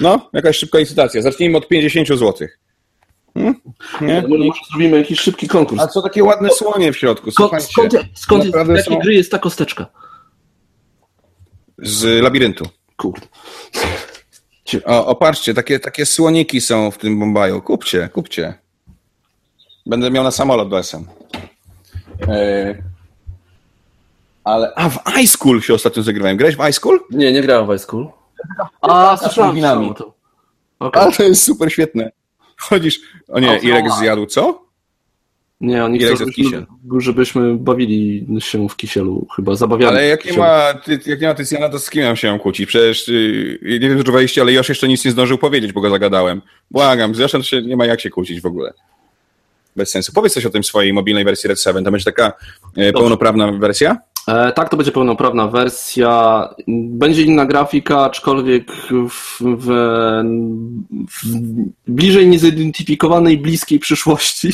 [0.00, 1.22] No, jakaś szybka licytacja.
[1.22, 2.48] Zacznijmy od 50 zł.
[3.34, 3.54] Hmm?
[4.00, 4.22] Nie?
[4.28, 5.82] Może zrobimy jakiś szybki konkurs.
[5.82, 7.30] A co takie ładne słonie w środku?
[7.30, 8.98] Skąd, skąd, skąd jest, jakiej są...
[8.98, 9.86] gry jest ta kosteczka?
[11.78, 12.64] Z labiryntu.
[12.96, 13.26] Kurde.
[14.84, 17.62] O, opatrzcie, takie, takie słoniki są w tym Bombaju.
[17.62, 18.54] Kupcie, kupcie.
[19.86, 21.04] Będę miał na samolot do SM.
[22.28, 22.74] E...
[24.44, 24.72] Ale.
[24.74, 26.36] A w High School się ostatnio zagrywałem.
[26.36, 27.00] Grałeś w High School?
[27.10, 28.08] Nie, nie grałem w High School.
[28.80, 30.14] A, słyszałem to.
[30.78, 31.02] Okay.
[31.02, 32.10] Ale to jest super świetne.
[32.56, 33.00] Chodzisz.
[33.28, 34.66] O nie, Irek zjadł co?
[35.60, 36.66] Nie, oni chcą, żebyśmy,
[36.98, 39.96] żebyśmy bawili się w kisielu, chyba zabawiali.
[39.96, 42.66] Ale jak nie, ma, ty, jak nie ma Tycjana, to z kim mam się kłócić?
[42.66, 45.90] Przecież yy, nie wiem, czy czuwaliście, ale Josz jeszcze nic nie zdążył powiedzieć, bo go
[45.90, 46.42] zagadałem.
[46.70, 48.72] Błagam, zresztą się nie ma jak się kłócić w ogóle.
[49.76, 50.12] Bez sensu.
[50.12, 51.84] Powiedz coś o tym swojej mobilnej wersji Red 7.
[51.84, 52.32] To będzie taka
[52.76, 53.96] e, pełnoprawna wersja?
[54.28, 56.48] E, tak, to będzie pełnoprawna wersja.
[56.68, 59.68] Będzie inna grafika, aczkolwiek w, w,
[61.10, 61.26] w
[61.86, 64.52] bliżej niezidentyfikowanej, bliskiej przyszłości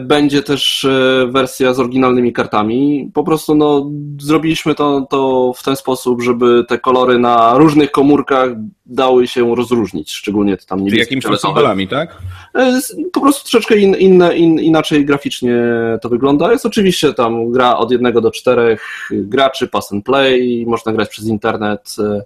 [0.00, 3.10] będzie też e, wersja z oryginalnymi kartami.
[3.14, 8.48] Po prostu no, zrobiliśmy to, to w ten sposób, żeby te kolory na różnych komórkach
[8.86, 11.14] dały się rozróżnić, szczególnie tam niebieskie.
[11.14, 12.18] Jakimiś symbolami, tak?
[12.54, 12.80] E,
[13.12, 15.56] po prostu troszeczkę in, inne, in, inaczej graficznie
[16.02, 16.52] to wygląda.
[16.52, 21.26] Jest oczywiście tam gra od jednego do czterech graczy, pass and play, można grać przez
[21.26, 21.94] internet.
[21.98, 22.22] E,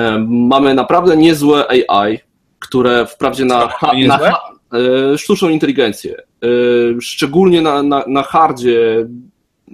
[0.00, 2.18] e, mamy naprawdę niezłe AI,
[2.58, 3.68] które wprawdzie na,
[4.06, 4.18] na,
[5.16, 6.16] sztuczną inteligencję,
[7.00, 9.06] szczególnie na, na, na hardzie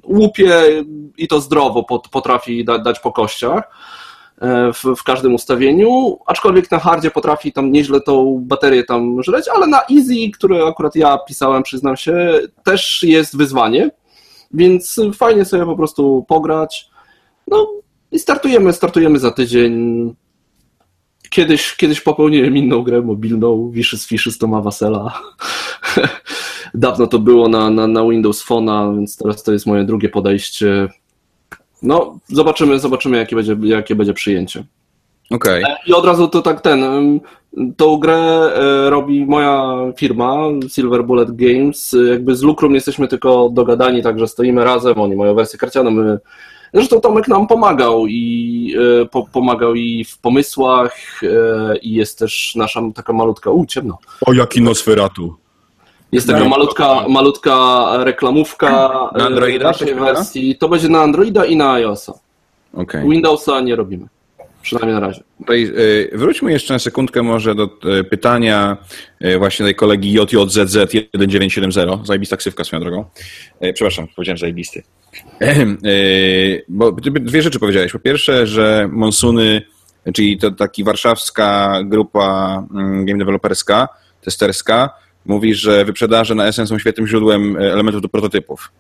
[0.05, 0.53] łupie
[1.18, 3.68] i to zdrowo potrafi dać po kościach
[4.40, 9.49] E, w, w, każdym ustawieniu, aczkolwiek na hardzie potrafi tam nieźle tą baterię tam żreć,
[9.49, 13.90] ale na easy, które akurat ja pisałem, przyznam się, też jest wyzwanie,
[14.55, 16.90] więc fajnie sobie po prostu pograć.
[17.49, 17.70] No
[18.12, 20.14] i startujemy, startujemy za tydzień.
[21.31, 25.22] Kiedyś, kiedyś popełniłem inną grę mobilną, Wishes Fishes Toma Wasela.
[26.74, 30.89] Dawno to było na, na, na Windows Phone'a, więc teraz to jest moje drugie podejście
[31.83, 34.64] no, zobaczymy, zobaczymy jakie będzie, jakie będzie przyjęcie.
[35.31, 35.64] Okej.
[35.64, 35.77] Okay.
[35.87, 36.81] I od razu to tak ten,
[37.77, 40.37] tą grę e, robi moja firma
[40.68, 41.97] Silver Bullet Games.
[42.11, 46.18] Jakby z Lucrum jesteśmy tylko dogadani, także stoimy razem, oni mają wersję karcianą, my
[46.75, 52.55] Zresztą Tomek nam pomagał i e, po, pomagał i w pomysłach e, i jest też
[52.57, 53.99] nasza taka malutka, u ciemno.
[54.27, 55.35] O jaki Nosferatu.
[56.12, 60.57] Jest taka malutka, malutka reklamówka na e, Androida, naszej wersji.
[60.57, 62.12] To będzie na Androida i na iOSa.
[62.75, 63.09] Okay.
[63.09, 64.07] Windowsa nie robimy.
[64.67, 65.23] Przynajmniej na razie.
[65.39, 65.73] Tutaj,
[66.12, 68.77] e, wróćmy jeszcze na sekundkę może do e, pytania
[69.39, 72.07] właśnie tej kolegi JJZZ1970.
[72.07, 73.05] Zajebista ksywka swoją drogą.
[73.75, 74.83] Przepraszam, powiedziałem zajebisty.
[76.69, 77.93] Bo dwie rzeczy powiedziałeś.
[77.93, 79.62] Po pierwsze, że Monsuny,
[80.14, 83.89] czyli to taki warszawska grupa mm, game developerska,
[84.21, 84.91] testerska,
[85.27, 88.73] Mówisz, że wyprzedaże na SN są świetnym źródłem elementów do prototypów.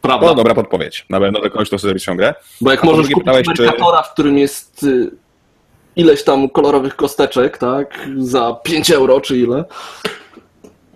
[0.00, 0.26] Prawda.
[0.26, 1.06] No, dobra podpowiedź.
[1.10, 2.34] Na pewno do kogoś to sobie ciągle.
[2.60, 4.08] Bo jak A możesz kupić pytałeś, Mercatora, czy...
[4.08, 5.10] w którym jest y,
[5.96, 9.64] ileś tam kolorowych kosteczek, tak, za 5 euro czy ile,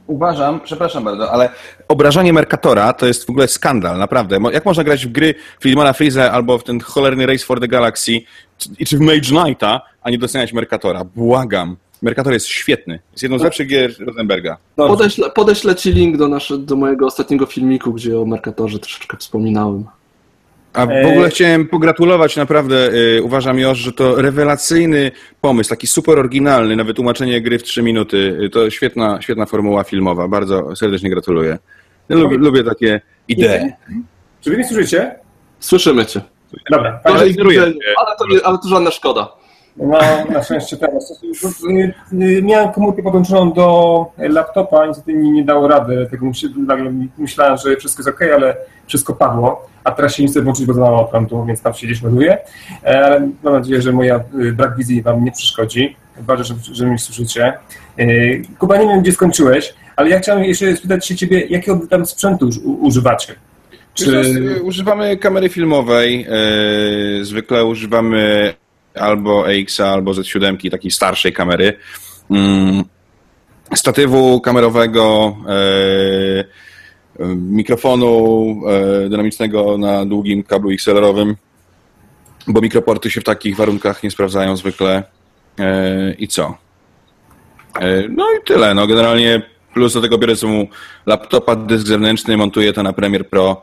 [0.06, 1.50] Uważam, przepraszam bardzo, ale
[1.88, 4.38] obrażanie Mercatora to jest w ogóle skandal, naprawdę.
[4.52, 8.20] Jak można grać w gry Friedmana Freeza albo w ten cholerny Race for the Galaxy,
[8.88, 11.04] czy w Mage Knighta, a nie doceniać Mercatora?
[11.04, 11.76] Błagam.
[12.04, 12.98] Mercator jest świetny.
[13.12, 14.56] Jest jedną z lepszych gier Rosenberga.
[14.76, 19.84] Podeślę, podeślę ci link do, nasze, do mojego ostatniego filmiku, gdzie o Mercatorze troszeczkę wspominałem.
[20.72, 26.18] A w ogóle chciałem pogratulować, naprawdę yy, uważam już, że to rewelacyjny pomysł, taki super
[26.18, 28.38] oryginalny na wytłumaczenie gry w 3 minuty.
[28.42, 30.28] Y, to świetna, świetna formuła filmowa.
[30.28, 31.58] Bardzo serdecznie gratuluję.
[32.08, 33.72] Ja lubię, lubię takie idee.
[34.40, 35.14] Czy wy mnie słyszycie?
[35.60, 36.20] Słyszymy cię.
[36.70, 37.34] Dobra, ale, ale,
[38.18, 39.43] to, ale to żadna szkoda.
[39.76, 39.98] No,
[40.30, 41.20] na szczęście teraz.
[42.42, 46.08] Miałem komórkę podłączoną do laptopa, niestety mi nie dało rady.
[46.10, 46.26] Tego
[47.18, 48.56] myślałem, że wszystko jest ok, ale
[48.86, 49.66] wszystko padło.
[49.84, 52.38] A teraz się nie chcę włączyć, bo za mało prądu, więc tam się gdzieś ładuje.
[52.84, 55.96] E, ale mam nadzieję, że moja y, brak wizji Wam nie przeszkodzi.
[56.20, 57.52] Ważne, że, że mnie słyszycie.
[57.98, 58.06] E,
[58.58, 62.50] Kuba, nie wiem, gdzie skończyłeś, ale ja chciałem jeszcze spytać się Ciebie, jakiego tam sprzętu
[62.80, 63.34] używacie?
[63.94, 64.60] Czy...
[64.62, 66.26] Używamy kamery filmowej,
[67.22, 68.54] zwykle używamy
[68.94, 71.78] albo EX, albo Z7, takiej starszej kamery.
[72.30, 72.84] Mm,
[73.74, 76.44] statywu kamerowego, e,
[77.36, 81.36] mikrofonu e, dynamicznego na długim kablu XLR-owym,
[82.46, 85.02] bo mikroporty się w takich warunkach nie sprawdzają zwykle.
[85.58, 86.56] E, I co?
[88.10, 88.74] No i tyle.
[88.74, 89.42] No generalnie
[89.74, 90.66] plus do tego biorę sobie
[91.06, 93.62] laptopa, dysk zewnętrzny, montuję to na Premiere Pro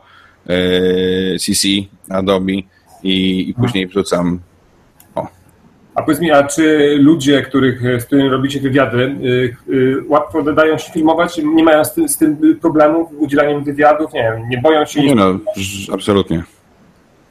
[1.38, 1.68] CC,
[2.08, 2.52] Adobe
[3.02, 4.40] i, i później wrzucam
[5.94, 10.78] a powiedz mi, a czy ludzie, których, z którymi robicie wywiady, y, y, łatwo dają
[10.78, 11.38] się filmować?
[11.38, 14.12] Nie mają z tym, z tym problemów w udzielaniu wywiadów?
[14.12, 15.02] Nie wiem, nie boją się?
[15.02, 15.38] Nie no,
[15.92, 16.42] absolutnie.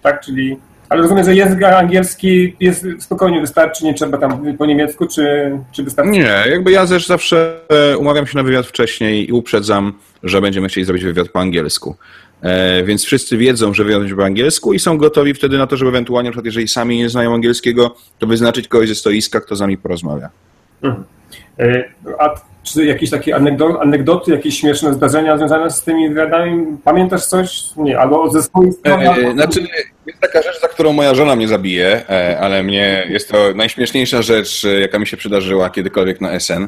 [0.01, 0.57] Tak, czyli...
[0.89, 5.83] Ale rozumiem, że język angielski jest spokojnie wystarczy, nie trzeba tam po niemiecku, czy, czy
[5.83, 6.11] wystarczy?
[6.11, 9.93] Nie, jakby ja też zawsze e, umawiam się na wywiad wcześniej i uprzedzam,
[10.23, 11.95] że będziemy chcieli zrobić wywiad po angielsku.
[12.41, 15.89] E, więc wszyscy wiedzą, że będzie po angielsku i są gotowi wtedy na to, żeby
[15.89, 19.59] ewentualnie, na przykład jeżeli sami nie znają angielskiego, to wyznaczyć kogoś ze stoiska, kto z
[19.59, 20.29] nami porozmawia.
[20.81, 21.03] Mhm.
[21.59, 21.83] E,
[22.19, 23.35] a czy jakieś takie
[23.81, 26.77] anegdoty, jakieś śmieszne zdarzenia związane z tymi wywiadami?
[26.83, 27.61] Pamiętasz coś?
[27.77, 29.09] Nie, albo ze swojej strony?
[29.09, 29.67] E, znaczy,
[30.05, 34.21] jest taka rzecz, za którą moja żona mnie zabije, e, ale mnie jest to najśmieszniejsza
[34.21, 36.67] rzecz, jaka mi się przydarzyła kiedykolwiek na SN.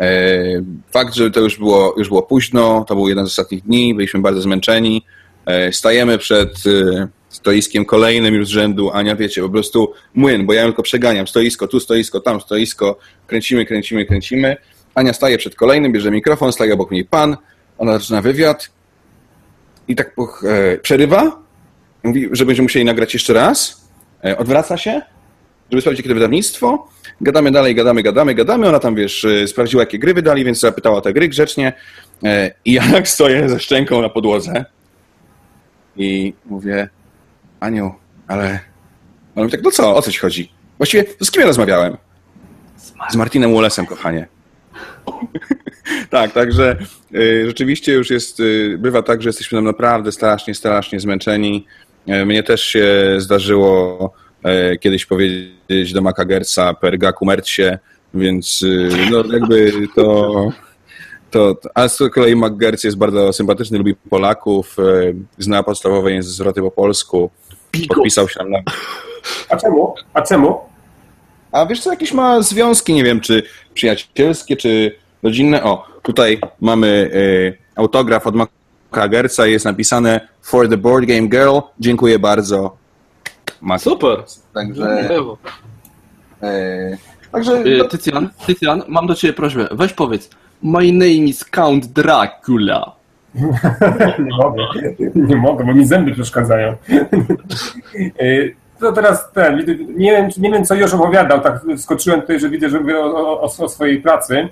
[0.00, 3.94] E, fakt, że to już było, już było późno, to był jeden z ostatnich dni,
[3.94, 5.02] byliśmy bardzo zmęczeni.
[5.46, 10.52] E, stajemy przed e, stoiskiem kolejnym już z rzędu, Ania, wiecie, po prostu młyn, bo
[10.52, 14.56] ja tylko przeganiam, stoisko, tu stoisko, tam stoisko, kręcimy, kręcimy, kręcimy.
[14.94, 17.36] Ania staje przed kolejnym, bierze mikrofon, staje obok niej pan,
[17.78, 18.70] ona zaczyna wywiad.
[19.88, 21.42] I tak e, przerywa,
[22.02, 23.88] mówi, że będziemy musieli nagrać jeszcze raz,
[24.24, 25.02] e, odwraca się,
[25.70, 26.88] żeby sprawdzić, jakie to wydawnictwo,
[27.20, 28.68] Gadamy dalej, gadamy, gadamy, gadamy.
[28.68, 31.72] Ona tam, wiesz, y, sprawdziła, jakie gry wydali, więc zapytała o te gry grzecznie.
[32.24, 34.64] E, I ja tak stoję ze szczęką na podłodze
[35.96, 36.88] i mówię,
[37.60, 37.94] Aniu,
[38.28, 38.60] ale...
[39.36, 40.52] Ona mówi tak, no co, o co ci chodzi?
[40.78, 41.96] Właściwie, z kim ja rozmawiałem?
[43.10, 44.26] Z Martinem Wallace'em, kochanie.
[46.10, 46.76] tak, także
[47.14, 51.66] y, rzeczywiście już jest, y, bywa tak, że jesteśmy tam naprawdę strasznie, strasznie zmęczeni.
[52.06, 54.12] E, mnie też się zdarzyło
[54.80, 57.26] kiedyś powiedzieć do Maca Gersa per gaku
[58.14, 60.48] więc y, no jakby to...
[61.30, 64.82] To, a z kolei McGertz jest bardzo sympatyczny, lubi Polaków, e,
[65.38, 67.30] zna podstawowe zwroty po polsku,
[67.88, 68.58] podpisał się na...
[69.48, 69.94] A czemu?
[70.14, 70.58] A czemu?
[71.52, 73.42] A wiesz co, jakieś ma związki, nie wiem, czy
[73.74, 75.64] przyjacielskie, czy rodzinne.
[75.64, 81.58] O, tutaj mamy y, autograf od Maca Gersa, jest napisane For the Board Game Girl,
[81.80, 82.76] dziękuję bardzo,
[83.78, 84.24] Super.
[84.54, 85.08] Także.
[86.42, 86.96] E,
[87.32, 87.52] także.
[87.52, 89.68] E, Tycjan, Tycjan, mam do ciebie prośbę.
[89.72, 90.30] Weź powiedz.
[90.62, 92.96] My name is Count Dracula.
[94.18, 94.62] nie mogę,
[95.14, 96.74] nie mogę, bo mi zęby przeszkadzają.
[98.18, 98.26] E,
[98.80, 99.58] to teraz ten,
[99.96, 103.40] nie wiem, nie wiem co już opowiadał, tak skoczyłem tutaj, że widzę, że mówię o,
[103.40, 104.48] o, o swojej pracy.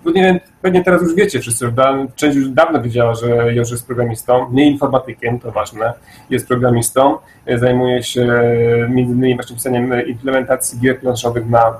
[0.00, 1.72] E, bo nie wiem, pewnie teraz już wiecie wszyscy,
[2.16, 5.92] część już dawno wiedziała, że Jorzy jest programistą, nie informatykiem, to ważne,
[6.30, 7.18] jest programistą,
[7.56, 8.42] zajmuje się
[8.88, 11.74] między innymi właśnie pisaniem implementacji gier planszowych na,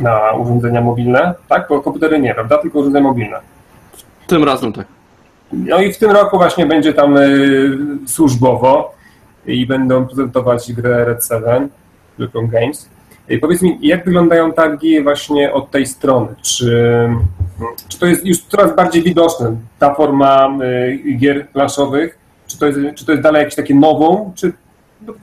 [0.00, 1.66] na urządzenia mobilne, tak?
[1.68, 2.58] Bo komputery nie, prawda?
[2.58, 3.40] Tylko urządzenia mobilne.
[4.26, 4.86] Tym razem tak.
[5.52, 8.94] No i w tym roku właśnie będzie tam y, służbowo
[9.46, 11.68] i będą prezentować grę Red 7,
[12.18, 12.88] Lupron Games.
[13.40, 16.28] Powiedz mi, jak wyglądają targi właśnie od tej strony?
[16.42, 17.08] Czy,
[17.88, 22.18] czy to jest już coraz bardziej widoczne, ta forma y, gier planszowych?
[22.46, 24.32] Czy to jest, czy to jest dalej jakieś takie nową?
[24.36, 24.52] Czy,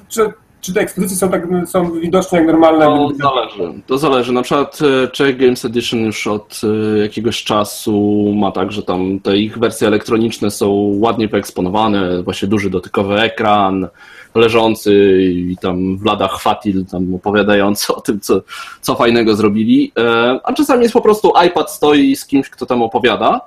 [0.08, 2.86] czy, czy te ekspozycje są, tak, są widoczne jak normalne?
[2.86, 3.82] To zależy.
[3.88, 4.34] To zależy.
[4.34, 9.20] Na przykład y, Czech Games Edition już od y, jakiegoś czasu ma tak, że tam
[9.20, 10.70] te ich wersje elektroniczne są
[11.00, 13.88] ładnie wyeksponowane, właśnie duży dotykowy ekran,
[14.36, 18.42] leżący i tam Vlada Chwatil tam opowiadający o tym, co,
[18.82, 19.92] co fajnego zrobili.
[19.98, 23.42] E, a czasami jest po prostu iPad stoi z kimś, kto tam opowiada,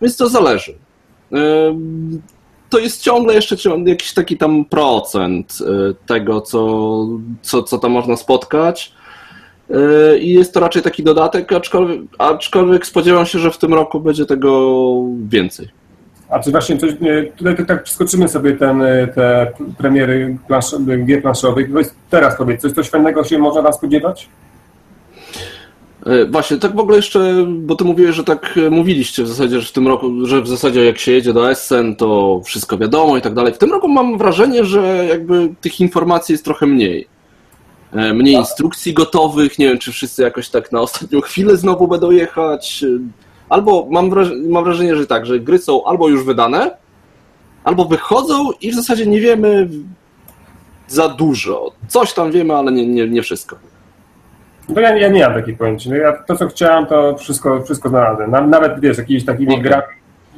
[0.00, 0.74] więc to zależy.
[1.32, 1.36] E,
[2.70, 3.56] to jest ciągle jeszcze
[3.86, 7.06] jakiś taki tam procent e, tego, co,
[7.42, 8.92] co, co tam można spotkać.
[10.20, 14.26] I jest to raczej taki dodatek, aczkolwiek, aczkolwiek spodziewam się, że w tym roku będzie
[14.26, 14.94] tego
[15.28, 15.81] więcej.
[16.32, 16.90] A czy właśnie coś,
[17.36, 20.74] tutaj tak przeskoczymy sobie ten, e, te premiery plansz,
[21.06, 21.68] gier planszowych.
[22.10, 24.28] Teraz powiedz, coś, coś fajnego się można nas spodziewać?
[26.06, 29.60] E, właśnie, tak w ogóle jeszcze, bo ty mówiłeś, że tak e, mówiliście w zasadzie,
[29.60, 33.16] że w tym roku, że w zasadzie jak się jedzie do Essen, to wszystko wiadomo
[33.16, 33.54] i tak dalej.
[33.54, 37.06] W tym roku mam wrażenie, że jakby tych informacji jest trochę mniej.
[38.14, 38.42] Mniej tak.
[38.42, 42.84] instrukcji gotowych, nie wiem, czy wszyscy jakoś tak na ostatnią chwilę znowu będą jechać
[43.52, 46.76] albo mam wrażenie, mam wrażenie, że tak, że gry są albo już wydane,
[47.64, 49.68] albo wychodzą i w zasadzie nie wiemy
[50.88, 51.72] za dużo.
[51.88, 53.56] Coś tam wiemy, ale nie, nie, nie wszystko.
[54.68, 55.90] No ja, ja nie mam takiej pojęcia.
[55.90, 58.50] No ja to, co chciałem, to wszystko, wszystko znalazłem.
[58.50, 59.62] Nawet, wiesz, jakimiś takimi okay.
[59.62, 59.82] grami,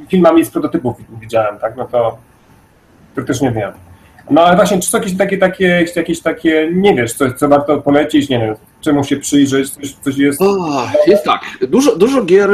[0.07, 1.77] filmami z prototypów widziałem, tak?
[1.77, 2.17] No to,
[3.15, 3.71] to też nie wiem.
[4.29, 7.81] No ale właśnie, czy są jakieś takie, takie, jakieś takie, nie wiesz, coś, co warto
[7.81, 8.55] polecić, nie wiem,
[8.85, 10.41] czemu się przyjrzeć, coś, coś jest...
[10.41, 12.49] O, jest tak, dużo, dużo gier,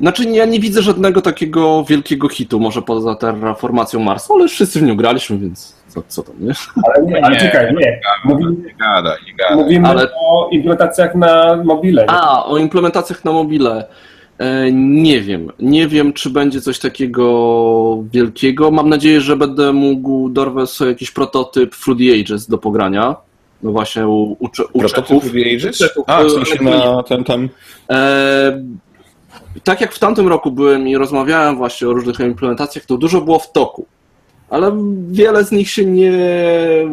[0.00, 4.82] znaczy ja nie widzę żadnego takiego wielkiego hitu, może poza Terraformacją Marsa, ale wszyscy w
[4.82, 6.52] nią graliśmy, więc co, co tam, nie?
[6.84, 9.56] Ale, nie, ale czekaj, nie, mówimy, Nie gada, nie gada.
[9.56, 12.02] mówimy Ale- o implementacjach na mobile.
[12.02, 12.10] nie?
[12.10, 13.84] A, o implementacjach na mobile.
[14.38, 15.48] E, Nie wiem.
[15.58, 18.70] Nie wiem, czy będzie coś takiego wielkiego.
[18.70, 23.16] Mam nadzieję, że będę mógł dorwać sobie jakiś prototyp Fruity Ages do pogrania.
[23.64, 25.24] No właśnie u, u, u Czechów.
[25.78, 27.48] Czechów, A, e, w sensie na ten tam...
[27.90, 28.64] E,
[29.64, 33.38] tak jak w tamtym roku byłem i rozmawiałem właśnie o różnych implementacjach, to dużo było
[33.38, 33.86] w toku.
[34.50, 34.72] Ale
[35.10, 36.12] wiele z nich się nie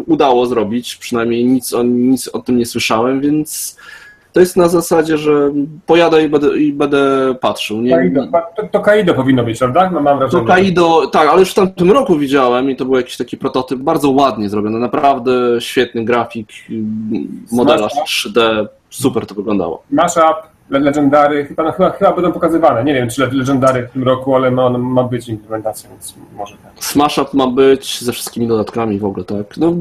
[0.06, 3.78] udało zrobić, przynajmniej nic o, nic o tym nie słyszałem, więc
[4.34, 5.52] to jest na zasadzie, że
[5.86, 7.82] pojadę i będę, i będę patrzył.
[7.82, 9.90] Nie, Kaido, to, to Kaido powinno być, prawda?
[9.94, 10.44] No, mam wrażenie.
[10.44, 13.80] to Kaido, tak, ale już w tamtym roku widziałem i to był jakiś taki prototyp
[13.80, 16.48] bardzo ładnie zrobiony, naprawdę świetny grafik,
[17.52, 19.84] modelarz 3D, super to wyglądało.
[19.92, 22.84] Mashup, Le- Legendary, chyba, no, chyba, chyba będą pokazywane.
[22.84, 26.56] Nie wiem, czy Le- Legendary w tym roku, ale ma, ma być implementacja, więc może
[26.64, 26.72] tak.
[26.84, 29.58] Smash Up ma być ze wszystkimi dodatkami w ogóle, tak.
[29.58, 29.74] No,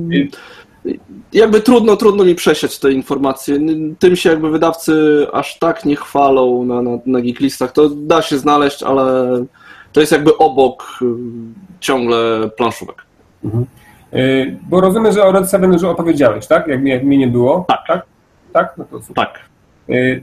[1.33, 3.59] jakby trudno, trudno mi przesiać te informacje.
[3.99, 7.73] Tym się jakby wydawcy aż tak nie chwalą na, na, na geeklistach.
[7.73, 9.05] To da się znaleźć, ale
[9.93, 11.05] to jest jakby obok y,
[11.81, 12.97] ciągle planszówek.
[14.13, 16.67] Yy, bo rozumiem, że o Red Seven już opowiedziałeś, tak?
[16.69, 17.65] Jak mnie, jak mnie nie było.
[17.69, 17.81] Tak.
[17.87, 18.03] Tak?
[18.53, 18.75] Tak?
[18.79, 19.27] No to super.
[19.27, 19.39] Tak.
[19.89, 20.23] Yy,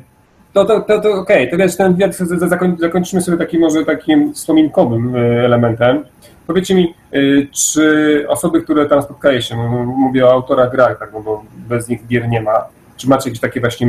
[0.53, 1.97] To, to, to, to okej, to wiesz, ten
[2.29, 6.05] zakoń, zakończymy sobie takim może takim wspominkowym y, elementem.
[6.48, 11.10] Powiedzcie mi, y, czy osoby, które tam spotkali się, m- mówię o autorach grach, tak,
[11.14, 12.65] no bo bez nich gier nie ma,
[12.98, 13.88] czy macie jakieś takie właśnie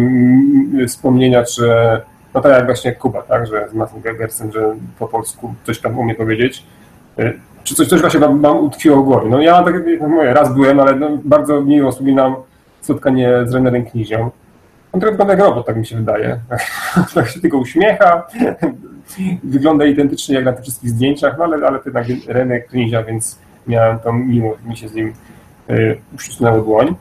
[0.89, 1.63] wspomnienia, czy
[2.35, 5.99] no tak jak właśnie Kuba, tak, że z Martin Gersem, że po polsku coś tam
[5.99, 6.65] umie powiedzieć,
[7.19, 9.29] y, czy coś, coś właśnie wam, wam utkwiło w głowie?
[9.31, 12.35] No ja tak jak mówię, raz byłem, ale no, bardzo miło wspominam
[12.81, 14.31] spotkanie z Renerem Knizią.
[14.93, 16.39] On trochę wygląda jak robot, tak mi się wydaje.
[17.15, 18.27] Tak się tylko uśmiecha,
[19.45, 23.39] wygląda identycznie jak na tych wszystkich zdjęciach, no ale, ale to jednak René Knizia, więc
[23.67, 25.13] miałem tą miłość, mi się z nim
[25.71, 26.95] y, uścisnęło dłoń.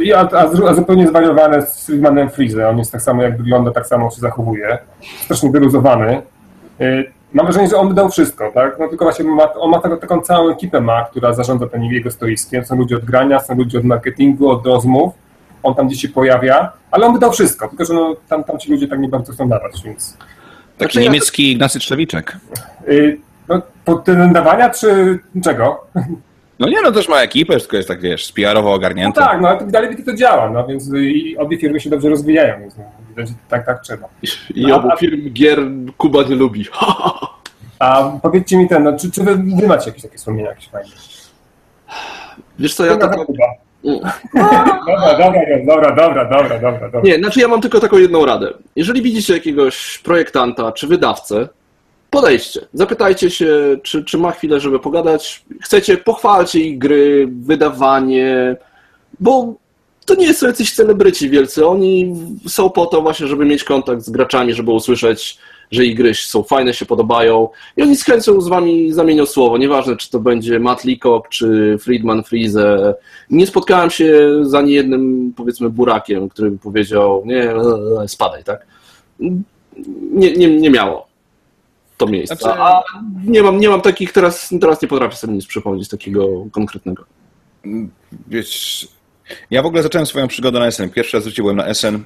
[0.00, 2.68] I, a, a, zupełnie zwariowane z Friedmanem Freeze.
[2.68, 4.78] On jest tak samo jak wygląda, tak samo się zachowuje.
[5.24, 6.22] Strasznie wyluzowany.
[6.80, 8.78] Y, Mam wrażenie, że on by dał wszystko, tak?
[8.78, 12.10] No tylko właśnie ma, on ma taką, taką całą ekipę ma, która zarządza tym jego
[12.10, 12.64] stoiskiem.
[12.64, 15.14] Są ludzie od grania, są ludzie od marketingu, od rozmów.
[15.64, 18.58] On tam gdzieś się pojawia, ale on by dał wszystko, tylko że no, tam, tam
[18.58, 20.16] ci ludzie tak nie bardzo chcą dawać, więc...
[20.16, 20.28] Taki
[20.78, 22.36] Znaczy ja- niemiecki Ignacy Trzewiczek.
[22.88, 23.18] Y,
[23.48, 25.86] no, pod tym dawania, czy czego?
[26.58, 29.20] No nie, no też ma ekipę, tylko jest tak, wiesz, PR-owo No ogarnięty.
[29.20, 32.08] tak, no ale to dalej to działa, no więc y, i obie firmy się dobrze
[32.08, 34.08] rozwijają, więc no, widać, tak, tak trzeba.
[34.54, 35.58] I obu firm gier
[35.96, 36.64] Kuba nie lubi.
[37.78, 40.90] A powiedzcie mi ten, no, czy, czy wy, wy macie jakieś takie wspomnienia jakieś fajne?
[42.58, 43.16] Wiesz co, ja tak...
[43.16, 43.44] Kuba.
[43.84, 45.18] Dobra,
[45.66, 47.00] dobra, dobra, dobra, dobra, dobra.
[47.04, 48.52] Nie, znaczy ja mam tylko taką jedną radę.
[48.76, 51.48] Jeżeli widzicie jakiegoś projektanta czy wydawcę,
[52.10, 55.44] podejdźcie, zapytajcie się, czy, czy ma chwilę, żeby pogadać.
[55.62, 58.56] Chcecie, pochwalcie ich gry, wydawanie,
[59.20, 59.54] bo
[60.06, 61.66] to nie są jacyś celebryci wielcy.
[61.66, 62.16] Oni
[62.48, 65.38] są po to właśnie, żeby mieć kontakt z graczami, żeby usłyszeć,
[65.70, 69.58] że ich gry są fajne, się podobają i oni z chęcią z wami zamienią słowo.
[69.58, 72.94] Nieważne, czy to będzie Matt Leacock, czy Friedman Freeze.
[73.30, 78.66] Nie spotkałem się z ani jednym, powiedzmy, burakiem, który by powiedział, nie, e, spadaj, tak?
[80.12, 81.06] Nie, nie, nie miało
[81.96, 82.36] to miejsca.
[82.36, 82.82] Znaczy- A
[83.26, 87.04] nie mam, nie mam takich, teraz, teraz nie potrafię sobie nic przypomnieć takiego konkretnego.
[88.28, 88.88] Wiesz,
[89.50, 90.90] ja w ogóle zacząłem swoją przygodę na SN.
[90.90, 91.98] Pierwszy raz wróciłem na SN,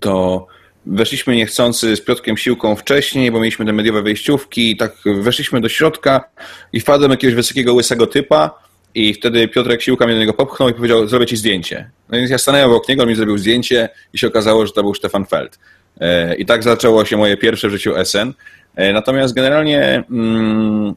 [0.00, 0.46] to
[0.86, 5.68] weszliśmy niechcący z Piotrkiem Siłką wcześniej, bo mieliśmy te mediowe wejściówki i tak weszliśmy do
[5.68, 6.24] środka
[6.72, 10.74] i wpadłem jakiegoś wysokiego, łysego typa i wtedy Piotrek Siłka mnie do niego popchnął i
[10.74, 11.90] powiedział, zrobię ci zdjęcie.
[12.08, 14.82] No więc ja stanąłem obok niego, on mi zrobił zdjęcie i się okazało, że to
[14.82, 15.58] był Stefan Feld.
[16.00, 18.32] E, I tak zaczęło się moje pierwsze w życiu SN.
[18.76, 20.94] E, Natomiast generalnie mm,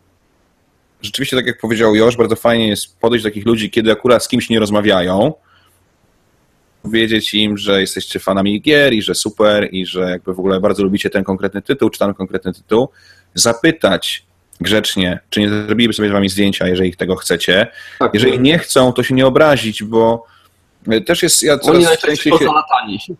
[1.01, 4.27] rzeczywiście, tak jak powiedział Josz, bardzo fajnie jest podejść do takich ludzi, kiedy akurat z
[4.27, 5.33] kimś nie rozmawiają,
[6.89, 10.83] powiedzieć im, że jesteście fanami gier i że super i że jakby w ogóle bardzo
[10.83, 12.89] lubicie ten konkretny tytuł, czy ten konkretny tytuł,
[13.33, 14.25] zapytać
[14.61, 17.67] grzecznie, czy nie zrobiliby sobie z wami zdjęcia, jeżeli tego chcecie.
[17.99, 20.25] Tak, Jeżeli nie chcą, to się nie obrazić, bo
[21.05, 23.13] też jest, ja Oni coraz najczęściej są się,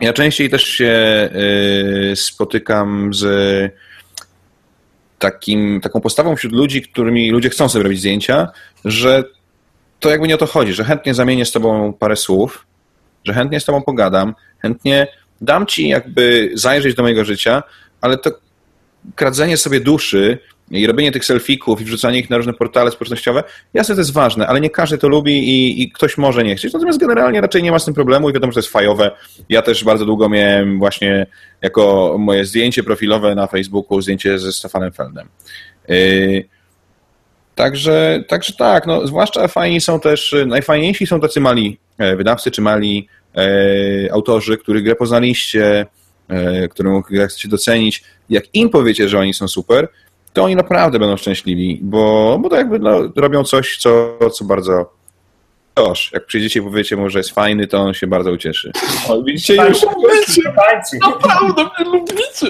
[0.00, 1.30] ja częściej też się
[2.12, 3.24] y, spotykam z
[5.18, 8.48] takim, taką postawą wśród ludzi, którymi ludzie chcą sobie robić zdjęcia,
[8.84, 9.24] że
[10.00, 12.66] to jakby nie o to chodzi, że chętnie zamienię z tobą parę słów,
[13.24, 15.06] że chętnie z tobą pogadam, chętnie
[15.40, 17.62] dam ci jakby zajrzeć do mojego życia,
[18.00, 18.30] ale to
[19.14, 20.38] kradzenie sobie duszy
[20.70, 23.44] i robienie tych selfików i wrzucanie ich na różne portale społecznościowe,
[23.74, 26.72] jasne, to jest ważne, ale nie każdy to lubi i, i, ktoś może nie chcieć.
[26.72, 29.10] Natomiast generalnie raczej nie ma z tym problemu i wiadomo, że to jest fajowe.
[29.48, 31.26] Ja też bardzo długo miałem właśnie
[31.62, 35.28] jako moje zdjęcie profilowe na Facebooku, zdjęcie ze Stefanem Feldem.
[35.88, 36.44] Yy,
[37.54, 42.62] także, także tak, no, zwłaszcza fajni są też, najfajniejsi są tacy mali e, wydawcy czy
[42.62, 45.86] mali e, autorzy, których grę poznaliście,
[46.28, 48.04] e, którą chcecie docenić.
[48.30, 49.88] Jak im powiecie, że oni są super,
[50.32, 55.02] to oni naprawdę będą szczęśliwi, bo, bo to jakby no, robią coś, co, co bardzo
[55.74, 58.72] Toż, jak przyjdziecie i powiecie mu, że jest fajny, to on się bardzo ucieszy.
[59.08, 59.82] O, widzicie, już
[61.00, 62.46] Naprawdę mnie lubicie.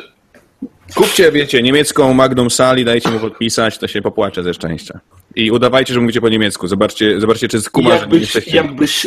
[0.95, 5.01] Kupcie, wiecie, niemiecką Magnum Sali, dajcie mu podpisać, to się popłacze ze szczęścia.
[5.37, 6.69] I udawajcie, że mówicie po niemiecku.
[6.69, 8.57] Zobaczcie, zobaczcie czy skuma, że nie jesteście...
[8.57, 9.07] Jakbyś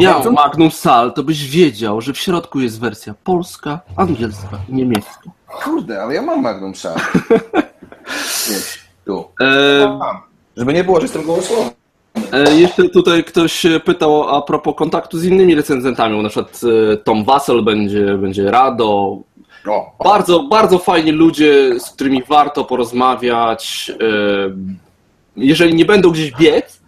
[0.00, 5.30] miał Magnum Sal, to byś wiedział, że w środku jest wersja polska, angielska i niemiecka.
[5.46, 6.96] Kurde, ale ja mam Magnum Sal.
[9.06, 9.24] tu.
[9.40, 9.98] E...
[10.56, 11.70] Żeby nie było, że jestem gołosłowny.
[12.32, 16.60] E, jeszcze tutaj ktoś pytał a propos kontaktu z innymi recenzentami, na przykład
[16.92, 19.18] e, Tom Wassel będzie, będzie Rado.
[19.66, 19.96] O.
[20.04, 23.92] Bardzo, bardzo fajni ludzie, z którymi warto porozmawiać.
[25.36, 26.80] Jeżeli nie będą gdzieś biec,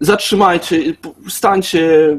[0.00, 0.82] zatrzymajcie,
[1.28, 2.16] stańcie,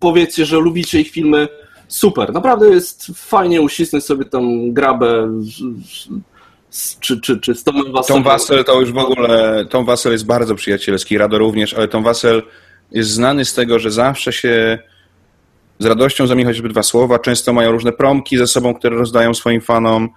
[0.00, 1.48] powiedzcie, że lubicie ich filmy.
[1.88, 5.28] Super, naprawdę jest fajnie uścisnąć sobie tam grabę
[7.00, 7.84] czy, czy, czy z Tomem?
[8.08, 12.02] Tom Wassel to już w ogóle, Tom Wassel jest bardzo przyjacielski, Rado również, ale Tom
[12.02, 12.42] Wassel
[12.90, 14.78] jest znany z tego, że zawsze się
[15.80, 19.60] z radością zamieni choćby dwa słowa, często mają różne promki ze sobą, które rozdają swoim
[19.60, 20.08] fanom.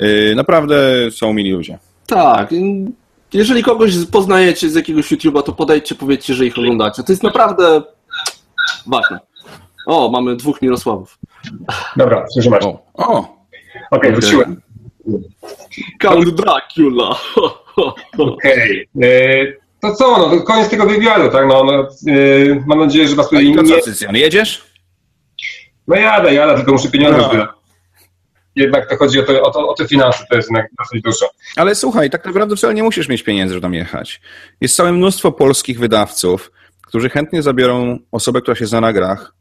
[0.00, 0.76] Y, naprawdę
[1.10, 1.78] są mili ludzie.
[2.06, 2.50] Tak.
[3.32, 7.02] Jeżeli kogoś poznajecie z jakiegoś YouTube'a, to podejdźcie, powiedzcie, że ich oglądacie.
[7.02, 7.82] To jest naprawdę
[8.86, 9.18] ważne.
[9.86, 11.18] O, mamy dwóch Mirosławów.
[11.96, 12.58] Dobra, słyszymy.
[12.58, 13.18] O, o.
[13.18, 13.30] Okej,
[13.90, 14.60] okay, wróciłem.
[16.00, 17.16] Count Dracula.
[18.18, 18.88] Okej.
[18.96, 19.56] Okay.
[19.80, 21.46] To co, no to koniec tego wywiadu, tak?
[21.48, 23.64] No, no yy, mam nadzieję, że was tutaj nie...
[23.64, 24.71] co, Cycjan, jedziesz?
[25.88, 27.46] No jadę, jadę, tylko muszę pieniądze no.
[28.56, 31.30] Jednak to chodzi o te, o, to, o te finanse, to jest jednak dosyć dużo.
[31.56, 34.20] Ale słuchaj, tak naprawdę wcale nie musisz mieć pieniędzy, żeby tam jechać.
[34.60, 36.52] Jest całe mnóstwo polskich wydawców,
[36.86, 39.34] którzy chętnie zabiorą osobę, która się zna na grach,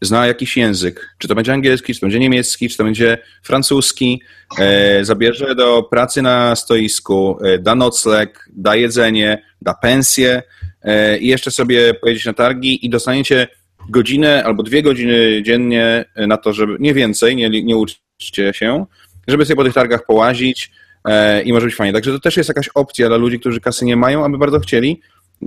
[0.00, 4.22] zna jakiś język, czy to będzie angielski, czy to będzie niemiecki, czy to będzie francuski,
[4.58, 10.42] e, zabierze do pracy na stoisku, e, da nocleg, da jedzenie, da pensję
[10.82, 13.48] e, i jeszcze sobie pojedziecie na targi i dostaniecie
[13.90, 18.86] godzinę albo dwie godziny dziennie na to, żeby, nie więcej, nie, nie uczcie się,
[19.28, 20.70] żeby sobie po tych targach połazić
[21.04, 21.92] e, i może być fajnie.
[21.92, 25.00] Także to też jest jakaś opcja dla ludzi, którzy kasy nie mają, aby bardzo chcieli,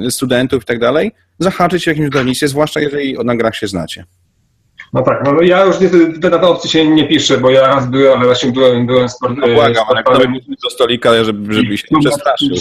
[0.09, 4.05] studentów i tak dalej, zahaczyć w jakimś wydawnictwie, zwłaszcza jeżeli na grach się znacie.
[4.93, 7.87] No tak, no ja już niestety na tę opcję się nie piszę, bo ja raz
[7.87, 10.17] byłem, ale właśnie byłem, byłem sport, no błagam, ale kto
[10.63, 12.57] do stolika, żeby, żeby się nie przestraszył.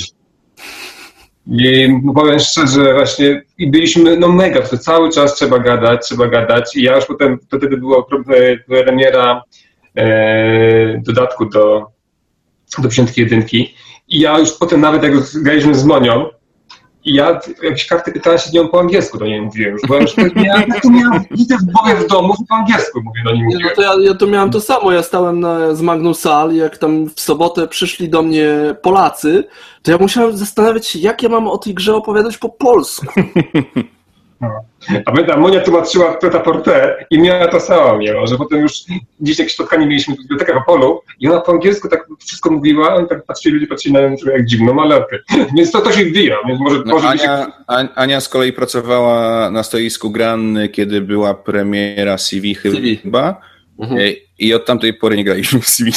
[1.47, 6.77] I powiem szczerze, właśnie i byliśmy no mega, to cały czas trzeba gadać, trzeba gadać.
[6.77, 8.05] I ja już potem, to wtedy była
[8.67, 9.43] premiera
[9.97, 11.87] e, dodatku do,
[12.79, 13.75] do Psiątki Jedynki.
[14.09, 15.13] I ja już potem nawet jak
[15.43, 16.31] graliśmy z Monią,
[17.05, 20.01] i ja jakieś karty pytania się nią po angielsku do niej mówiłem już, bo ja
[20.01, 20.65] już miałem,
[21.01, 23.63] miałem widzę w głowie w domu, po angielsku mówię do niej mówiłem.
[23.71, 26.79] No to ja, ja to miałem to samo, ja stałem na, z Magnum Sal jak
[26.79, 29.45] tam w sobotę przyszli do mnie Polacy,
[29.83, 33.07] to ja musiałem zastanawiać się, jak ja mam o tej grze opowiadać po polsku.
[34.43, 34.65] No.
[35.07, 38.73] A pamiętam, Monia tłumaczyła Preta Porte i miała to samo miała, że potem już
[39.21, 43.09] gdzieś jakieś spotkanie mieliśmy w bibliotekach Apollo i ona po angielsku tak wszystko mówiła, oni
[43.09, 45.19] tak patrzyli, ludzie patrzyli na nią jak dziwną malerkę.
[45.57, 46.83] Więc to, to się wbija, więc może...
[46.87, 47.47] No, może Ania, się...
[47.95, 53.52] Ania z kolei pracowała na stoisku Granny, kiedy była premiera CV chyba.
[53.79, 54.01] Mhm.
[54.39, 55.93] I od tamtej pory nie graliśmy w CV.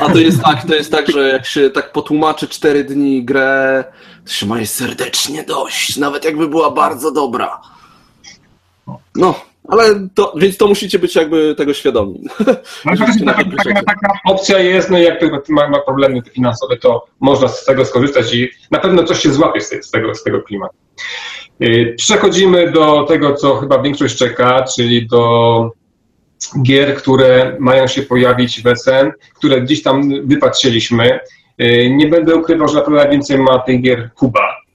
[0.00, 3.84] A to jest tak, to jest tak, że jak się tak potłumaczy cztery dni grę,
[4.24, 7.60] to się ma serdecznie dość, nawet jakby była bardzo dobra.
[9.14, 9.34] No,
[9.68, 12.20] ale to, więc to musicie być jakby tego świadomi.
[12.84, 12.92] No,
[13.26, 17.64] taka, taka, taka, opcja jest, no i jak ma, ma problemy finansowe, to można z
[17.64, 20.74] tego skorzystać i na pewno coś się złapie z tego, z tego klimatu.
[21.62, 25.70] Y, przechodzimy do tego, co chyba większość czeka, czyli do
[26.62, 31.20] gier, które mają się pojawić w SN, które gdzieś tam wypatrzyliśmy.
[31.62, 34.66] Y, nie będę ukrywał, że naprawdę najwięcej ma tych gier Kuba.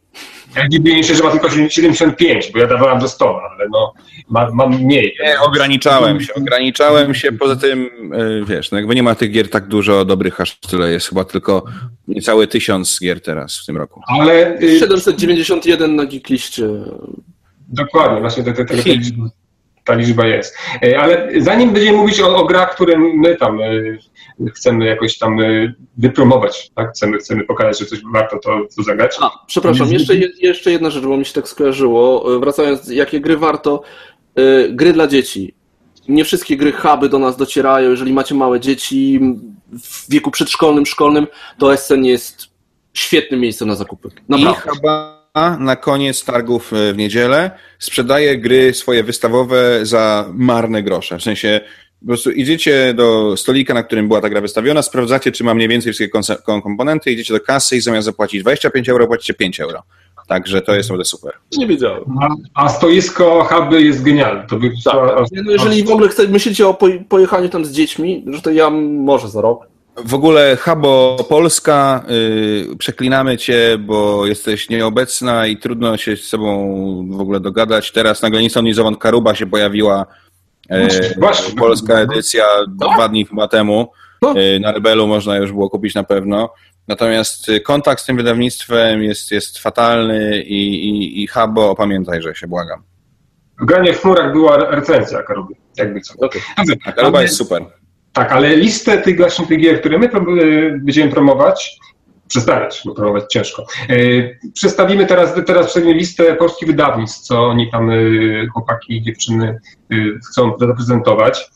[0.56, 3.94] Ja dziwię się, że ma tylko 75, bo ja dawałem do 100, ale no,
[4.30, 5.18] mam, mam mniej.
[5.24, 9.50] Nie, ograniczałem się, ograniczałem się, poza tym, y, wiesz, no jakby nie ma tych gier
[9.50, 11.66] tak dużo dobrych, aż tyle jest chyba tylko
[12.08, 14.02] niecały tysiąc gier teraz w tym roku.
[14.08, 14.58] Ale...
[14.80, 16.68] 791 y, na Geekliście.
[17.68, 18.84] Dokładnie, właśnie te, te, te, te
[19.84, 20.58] ta liczba jest.
[20.84, 23.72] E, ale zanim będziemy mówić o, o grach, które my tam e,
[24.54, 26.92] chcemy jakoś tam y, wypromować, tak?
[26.92, 29.18] Chcemy, chcemy pokazać, że coś warto to, to zagrać.
[29.22, 32.26] A, przepraszam, jeszcze, jeszcze jedna rzecz, bo mi się tak skojarzyło.
[32.40, 33.84] Wracając, jakie gry warto?
[34.70, 35.54] Gry dla dzieci.
[36.08, 37.90] Nie wszystkie gry huby do nas docierają.
[37.90, 39.20] Jeżeli macie małe dzieci
[39.84, 41.28] w wieku przedszkolnym, szkolnym,
[41.58, 42.48] to SN jest
[42.94, 44.10] świetnym miejscem na zakupy.
[44.30, 44.62] Naprawdę.
[44.72, 45.21] I chyba
[45.60, 51.18] na koniec targów w niedzielę sprzedaje gry swoje wystawowe za marne grosze.
[51.18, 51.62] W sensie
[52.00, 55.68] po prostu idziecie do stolika, na którym była ta gra wystawiona, sprawdzacie, czy ma mniej
[55.68, 59.84] więcej wszystkie komponenty, idziecie do kasy i zamiast zapłacić 25 euro, płacicie 5 euro.
[60.28, 61.34] Także to jest naprawdę super.
[61.58, 62.04] Nie wiedziałem.
[62.22, 64.46] A, a stoisko huby jest genialne.
[64.50, 64.96] To by tak.
[65.46, 66.78] no jeżeli w ogóle chce, myślicie o
[67.10, 69.68] pojechaniu tam z dziećmi, że to ja może za rok.
[69.98, 72.04] W ogóle Habo Polska,
[72.68, 76.76] yy, przeklinamy cię, bo jesteś nieobecna i trudno się z sobą
[77.12, 77.92] w ogóle dogadać.
[77.92, 80.06] Teraz nagle nisonizowan Karuba się pojawiła.
[80.70, 80.88] Yy,
[81.20, 81.56] Właśnie.
[81.56, 82.46] Polska edycja
[82.80, 82.94] no.
[82.94, 83.92] dwa dni chyba temu.
[84.36, 86.54] Yy, na Rebelu można już było kupić na pewno.
[86.88, 92.48] Natomiast kontakt z tym wydawnictwem jest, jest fatalny i, i, i Habo, pamiętaj, że się
[92.48, 92.84] błagam.
[93.62, 96.14] W Granie w chmurach była recenzja Karuby, jakby co.
[96.20, 96.94] Okay.
[96.96, 97.81] Karuba jest super.
[98.14, 100.10] Tak, ale listę tych właśnie tych gier, które my
[100.80, 101.80] będziemy promować,
[102.28, 103.66] przedstawiać, bo promować ciężko.
[103.90, 103.96] E,
[104.54, 107.96] przedstawimy teraz, teraz przedstawimy listę polskich wydawnictw, co oni tam, e,
[108.54, 109.60] chłopaki i dziewczyny
[110.30, 111.52] chcą zaprezentować.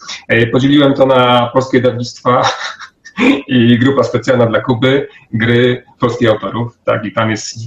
[0.52, 2.50] Podzieliłem to na polskie wydawnictwa
[3.48, 7.58] i grupa specjalna dla Kuby, gry polskich autorów, tak, i tam jest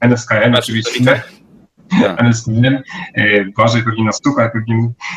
[0.00, 1.22] NSKN oczywiście
[1.90, 2.20] tak.
[2.20, 2.78] ale z innym.
[3.14, 4.50] E, Błażej Rugina, Stuka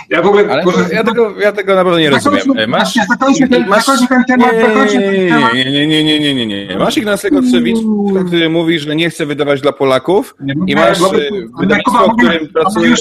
[0.09, 0.51] Ja w ogóle...
[0.51, 0.63] Ale
[0.93, 2.57] ja, tego, ja tego naprawdę nie rozumiem.
[2.57, 2.93] E, masz...
[3.09, 3.85] Zakończmy ten, masz...
[3.85, 4.53] ten temat,
[4.93, 5.09] nie.
[5.53, 6.77] Nie, nie, nie, nie, nie, nie, nie.
[6.77, 7.77] Masz Ignacego Trzewicz,
[8.27, 11.29] który mówi, że nie chce wydawać dla Polaków nie, i masz bo, e,
[11.59, 12.95] wydawnictwo, w którym pracuje...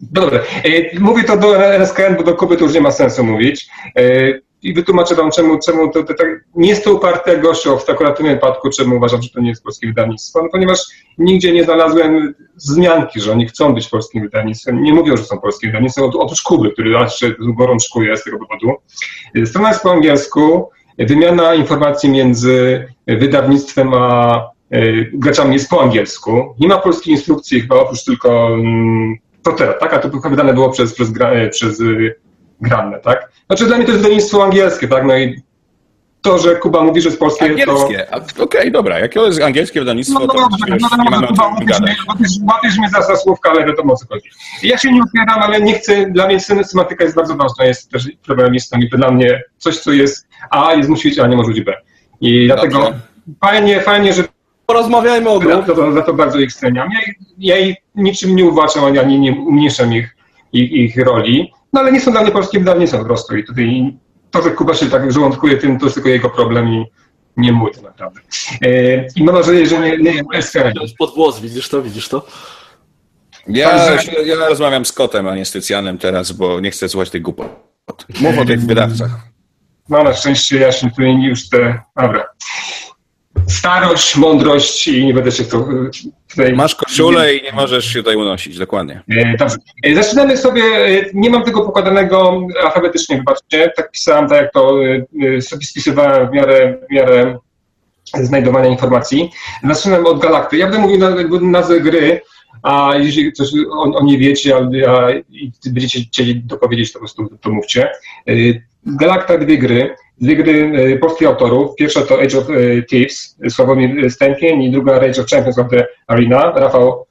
[0.00, 0.38] Dobra,
[1.00, 1.56] mówię to do
[1.86, 3.68] SKN, bo do Kuby to już nie ma sensu mówić
[4.62, 6.24] i wytłumaczę wam, czemu, czemu to, to, to,
[6.54, 9.62] nie jest to uparte gością w akurat tym wypadku, czemu uważam, że to nie jest
[9.62, 10.80] polskie wydawnictwo, no, ponieważ
[11.18, 14.82] nigdzie nie znalazłem wzmianki, że oni chcą być polskim wydawnictwem.
[14.82, 18.72] Nie mówią, że są polskim wydawnictwem, oprócz Kuby, który jeszcze gorączkuje z tego powodu.
[19.44, 24.36] Strona jest po angielsku, wymiana informacji między wydawnictwem a
[24.70, 24.80] e,
[25.12, 26.54] graczami jest po angielsku.
[26.60, 29.94] Nie ma polskiej instrukcji chyba oprócz tylko mm, Totera, tak?
[29.94, 31.12] A to wydane było przez, przez,
[31.50, 31.82] przez
[32.60, 33.30] grane, tak?
[33.46, 35.04] Znaczy dla mnie to jest wydawnictwo angielskie, tak?
[35.04, 35.42] No i
[36.22, 38.06] to, że Kuba mówi, że jest polskie, angielskie.
[38.10, 38.16] to...
[38.16, 38.98] Okej, okay, dobra.
[38.98, 41.48] Jak to jest angielskie wydawnictwo, no, no, to no, wiesz, no, no, nie mamy Kuba,
[42.46, 44.28] łapiesz, mnie za, za słówka, ale wiadomo o co chodzi.
[44.62, 48.08] Ja się nie opieram, ale nie chcę, dla mnie systematyka jest bardzo ważna, jest też
[48.26, 51.48] programistą i to dla mnie coś, co jest A, jest musi być A, nie może
[51.48, 51.74] być B.
[52.20, 53.00] I dlatego Dobrze.
[53.40, 54.24] fajnie, fajnie, że
[54.66, 55.66] porozmawiajmy o grach.
[55.66, 56.88] Za to, za to bardzo ich ceniam.
[56.92, 57.00] Ja,
[57.38, 60.16] ja ich niczym nie uważam, ani nie umniejszam ich,
[60.52, 61.52] ich, ich roli.
[61.76, 63.96] No ale nie są dla mnie polskie wydawnictwa po prostu i tutaj
[64.30, 66.84] to, że Kuba się tak żołądkuje tym, to jest tylko jego problem i
[67.36, 68.20] nie mój to naprawdę.
[68.62, 70.22] E, I mam nadzieję, że nie, nie.
[70.98, 72.26] Pod włos, widzisz to, widzisz to?
[73.48, 77.22] Ja, ja rozmawiam z kotem, a nie z Tycjanem teraz, bo nie chcę słuchać tych
[77.22, 78.06] głupot.
[78.20, 79.10] Mów o tych wydawcach.
[79.88, 81.78] No na szczęście ja się tutaj już te...
[81.96, 82.24] Dobra
[83.48, 85.68] starość, mądrość i nie będę się tu,
[86.36, 86.52] tutaj...
[86.52, 89.02] Masz koszulę i nie możesz się tutaj unosić, dokładnie.
[89.10, 89.56] E, dobrze.
[89.84, 94.78] E, zaczynamy sobie, e, nie mam tego pokładanego alfabetycznie, wybaczcie, tak pisałem, tak jak to
[95.40, 97.38] sobie spisywałem w miarę, w miarę
[98.14, 99.30] znajdowania informacji.
[99.64, 100.56] Zaczynamy od Galakty.
[100.56, 101.10] Ja będę mówił na,
[101.40, 102.20] nazwę gry,
[102.62, 107.04] a jeśli coś o, o nie wiecie, a, a i będziecie chcieli dopowiedzieć, to po
[107.04, 107.90] prostu to mówcie.
[108.86, 111.74] Galakta dwie gry dwie gry e, polskich autorów.
[111.74, 115.86] Pierwsza to Age of e, Thieves, Sławomir Stępień i druga Age of Champions of the
[116.06, 117.06] Arena, Rafał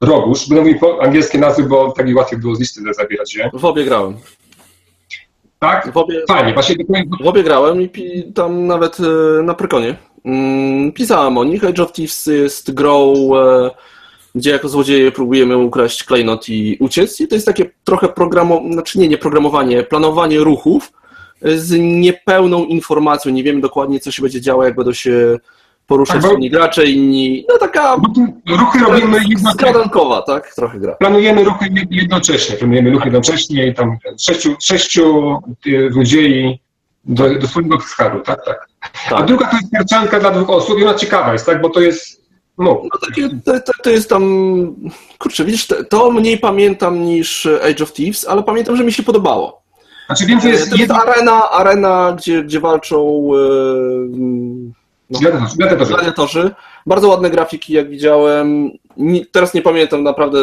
[0.00, 0.48] Rogusz.
[0.48, 3.50] Będę mówił po angielskie nazwy, bo tak mi łatwiej było z listy zabierać je.
[3.54, 4.16] W obie grałem.
[5.58, 5.92] Tak?
[5.92, 6.54] W obie, Fajnie.
[6.54, 6.76] Właśnie...
[7.22, 9.96] W obie grałem i tam nawet e, na Prykonie.
[10.24, 11.64] Mm, pisałem o nich.
[11.64, 13.14] Age of Thieves jest grą,
[14.34, 17.20] gdzie jako złodzieje próbujemy ukraść klejnot i uciec.
[17.20, 20.92] I to jest takie trochę programowanie, znaczy nie, nie programowanie, planowanie ruchów,
[21.44, 23.32] z niepełną informacją.
[23.32, 25.38] Nie wiemy dokładnie, co się będzie działo, jak będą się
[25.86, 27.44] poruszać tak, inni gracze, inni.
[27.48, 27.96] No taka.
[28.48, 29.72] Ruchy robimy jednocześnie.
[30.26, 30.54] tak?
[30.54, 30.94] Trochę gra.
[30.94, 32.56] Planujemy ruchy jednocześnie.
[32.56, 35.36] Planujemy ruchy jednocześnie i tam sześciu, sześciu
[35.90, 36.60] złodziei
[37.04, 38.68] do, do swojego skaru, tak, tak,
[39.08, 39.12] tak.
[39.12, 41.60] A druga to jest karcianka dla dwóch osób i ona ciekawa jest, tak?
[41.60, 42.22] Bo to jest.
[42.58, 44.24] No, no takie, to, to, jest tam.
[45.18, 49.61] Kurczę, widzisz, to mniej pamiętam niż Age of Thieves, ale pamiętam, że mi się podobało.
[50.06, 53.38] Znaczy wiem, że jest, to jest arena, arena gdzie, gdzie walczą e,
[55.10, 55.18] no,
[55.58, 55.94] gladiatorzy.
[55.94, 56.50] gladiatorzy.
[56.86, 58.70] Bardzo ładne grafiki, jak widziałem.
[59.32, 60.38] teraz nie pamiętam naprawdę,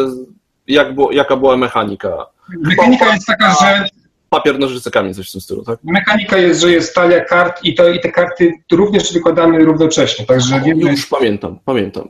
[0.68, 2.26] jak było, jaka była mechanika.
[2.50, 3.90] Mechanika jest taka, że
[4.30, 5.80] papier, nożyce, kamień, coś w tym stylu, tak?
[5.84, 10.62] Mechanika jest, że jest talia kart i, to, i te karty również wykładamy równocześnie, także
[10.62, 10.92] wiemy...
[10.92, 12.08] Już pamiętam, pamiętam.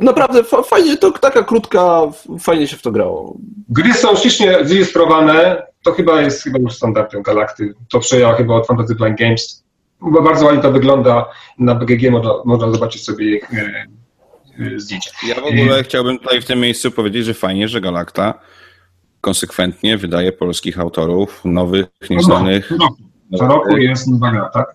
[0.00, 2.00] Naprawdę fa- fajnie, to taka krótka,
[2.40, 3.36] fajnie się w to grało.
[3.68, 8.66] Gry są ślicznie zilustrowane, to chyba jest chyba już standardem Galakty, to przejęła chyba od
[8.66, 9.64] Fantasy Blind Games.
[10.00, 11.28] Bo bardzo ładnie to wygląda,
[11.58, 13.86] na BGG można, można zobaczyć sobie ich e,
[14.74, 15.10] e, zdjęcia.
[15.28, 18.34] Ja w ogóle chciałbym tutaj w tym miejscu powiedzieć, że fajnie, że Galakta
[19.22, 22.68] konsekwentnie wydaje polskich autorów, nowych, nieznanych.
[22.68, 22.96] Co roku,
[23.38, 24.74] co roku jest nowa gra, tak?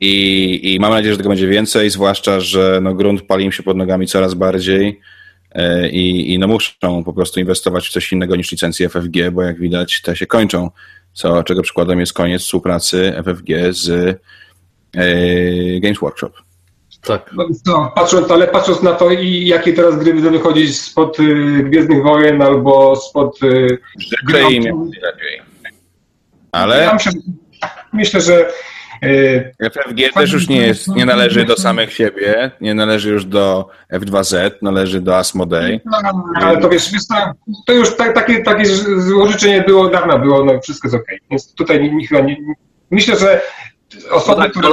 [0.00, 3.62] I, I mam nadzieję, że tego będzie więcej, zwłaszcza, że no, grunt pali im się
[3.62, 5.00] pod nogami coraz bardziej
[5.52, 9.42] e, i, i no muszą po prostu inwestować w coś innego niż licencje FFG, bo
[9.42, 10.70] jak widać te się kończą,
[11.12, 13.90] co, czego przykładem jest koniec współpracy FFG z
[14.96, 16.43] e, Games Workshop.
[17.04, 17.30] Tak.
[17.66, 22.02] No, patrząc, ale patrząc na to, i jakie teraz gry będą wychodzić spod y, Gwiezdnych
[22.02, 23.42] Wojen albo spod...
[23.42, 23.78] Y,
[24.32, 25.42] miało być lepiej.
[26.52, 27.12] Ale ja myślę,
[27.92, 28.48] myślę, że
[29.04, 33.68] y, FFG też już nie jest, nie należy do samych siebie, nie należy już do
[33.92, 35.80] F2Z, należy do Asmodee.
[35.84, 35.98] No,
[36.34, 37.14] ale to wiesz, wiesz to,
[37.66, 38.64] to już tak, takie, takie
[39.30, 41.20] życzenie było dawno, było, no wszystko jest okej.
[41.30, 42.36] Więc tutaj nie, nie, chyba nie,
[42.90, 43.40] myślę, że
[44.10, 44.68] osoby, tak, które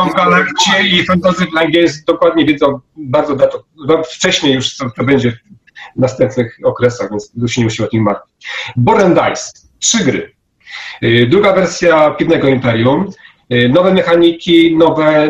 [0.00, 5.32] o Galakcie i Fantasy Games dokładnie wiedzą bardzo dato, no, wcześniej już co to będzie
[5.96, 8.48] w następnych okresach, więc tu się nie musimy o tym martwić.
[8.76, 10.32] Born Dice, trzy gry.
[11.02, 13.10] Y, Druga wersja Piwnego Imperium.
[13.52, 15.24] Y, Nowe mechaniki, nowe,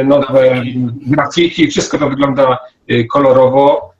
[0.00, 0.62] y, nowe
[1.06, 2.58] grafiki, wszystko to wygląda
[3.10, 3.92] kolorowo.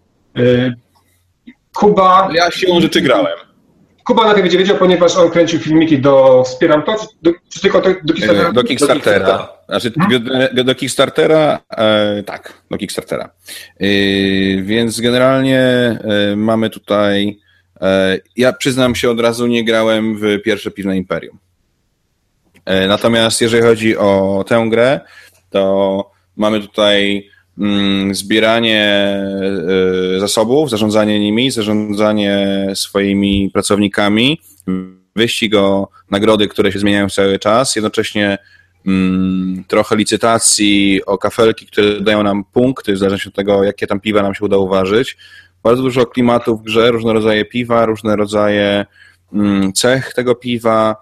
[1.74, 3.47] Kuba, Ja siłą rzeczy grałem.
[4.08, 7.60] Kuba na tym będzie wiedział, ponieważ on kręcił filmiki do Wspieram to, czy, do, czy
[7.60, 8.48] tylko do, do Kickstartera?
[8.48, 9.48] E, Do Kickstartera.
[9.68, 9.92] Znaczy,
[10.54, 13.30] do, do Kickstartera, e, tak, do Kickstartera.
[13.80, 13.86] E,
[14.62, 17.38] więc generalnie e, mamy tutaj.
[17.80, 21.38] E, ja przyznam się od razu, nie grałem w pierwsze piwne Imperium.
[22.64, 25.00] E, natomiast jeżeli chodzi o tę grę,
[25.50, 27.28] to mamy tutaj
[28.10, 28.82] zbieranie
[30.16, 34.40] e, zasobów, zarządzanie nimi, zarządzanie swoimi pracownikami,
[35.16, 38.38] wyścig o nagrody, które się zmieniają cały czas, jednocześnie
[38.86, 44.00] mm, trochę licytacji o kafelki, które dają nam punkty, w zależności od tego, jakie tam
[44.00, 45.16] piwa nam się uda uważać.
[45.62, 48.86] Bardzo dużo klimatu w grze, różne rodzaje piwa, różne rodzaje
[49.32, 50.96] mm, cech tego piwa.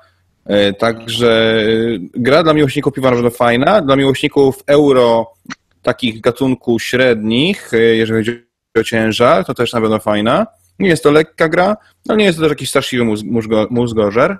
[0.46, 5.26] E, Także e, gra dla miłośników piwa pewno fajna, dla miłośników euro
[5.86, 8.46] takich gatunków średnich, e, jeżeli chodzi
[8.80, 10.46] o ciężar, to też na pewno fajna.
[10.78, 11.76] Nie jest to lekka gra,
[12.08, 14.38] ale nie jest to też jakiś straszliwy mózg, mózgo, mózgożer.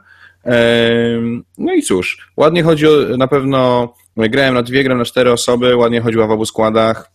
[1.59, 5.77] No i cóż, ładnie chodzi o, na pewno, grałem na dwie, grałem na cztery osoby,
[5.77, 7.11] ładnie chodziła w obu składach,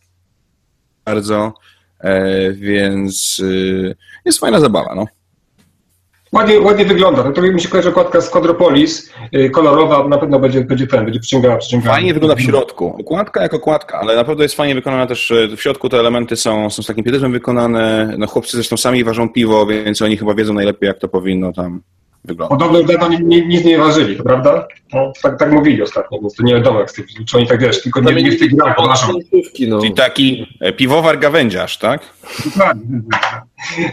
[1.06, 1.54] bardzo,
[2.00, 3.42] e, więc
[4.26, 5.06] jest fajna zabawa, no.
[6.34, 7.24] Ładnie, ładnie wygląda.
[7.24, 11.06] To, to mi się kojarzy okładka z Quadropolis, y, kolorowa, na pewno będzie, będzie ten,
[11.06, 11.96] będzie przyciągała, przyciągała.
[11.96, 12.96] Fajnie wygląda w środku.
[13.00, 15.32] Okładka jak okładka, ale naprawdę jest fajnie wykonana też.
[15.32, 18.14] e, W środku te elementy są, są z takim pietyzmem wykonane.
[18.18, 21.82] No chłopcy zresztą sami ważą piwo, więc oni chyba wiedzą najlepiej, jak to powinno tam
[22.24, 22.60] wyglądać.
[22.60, 24.68] Podobno dawno ni- ni- nic nie ważyli, to prawda?
[24.94, 27.60] No, tak, tak mówili ostatnio, więc to nie wiadomo, jak z tych, czy oni tak
[27.62, 28.78] wiesz, tylko nie, nie w tych grach
[29.68, 29.82] no.
[29.82, 32.02] Czyli taki e, piwowar gawędziarz, tak?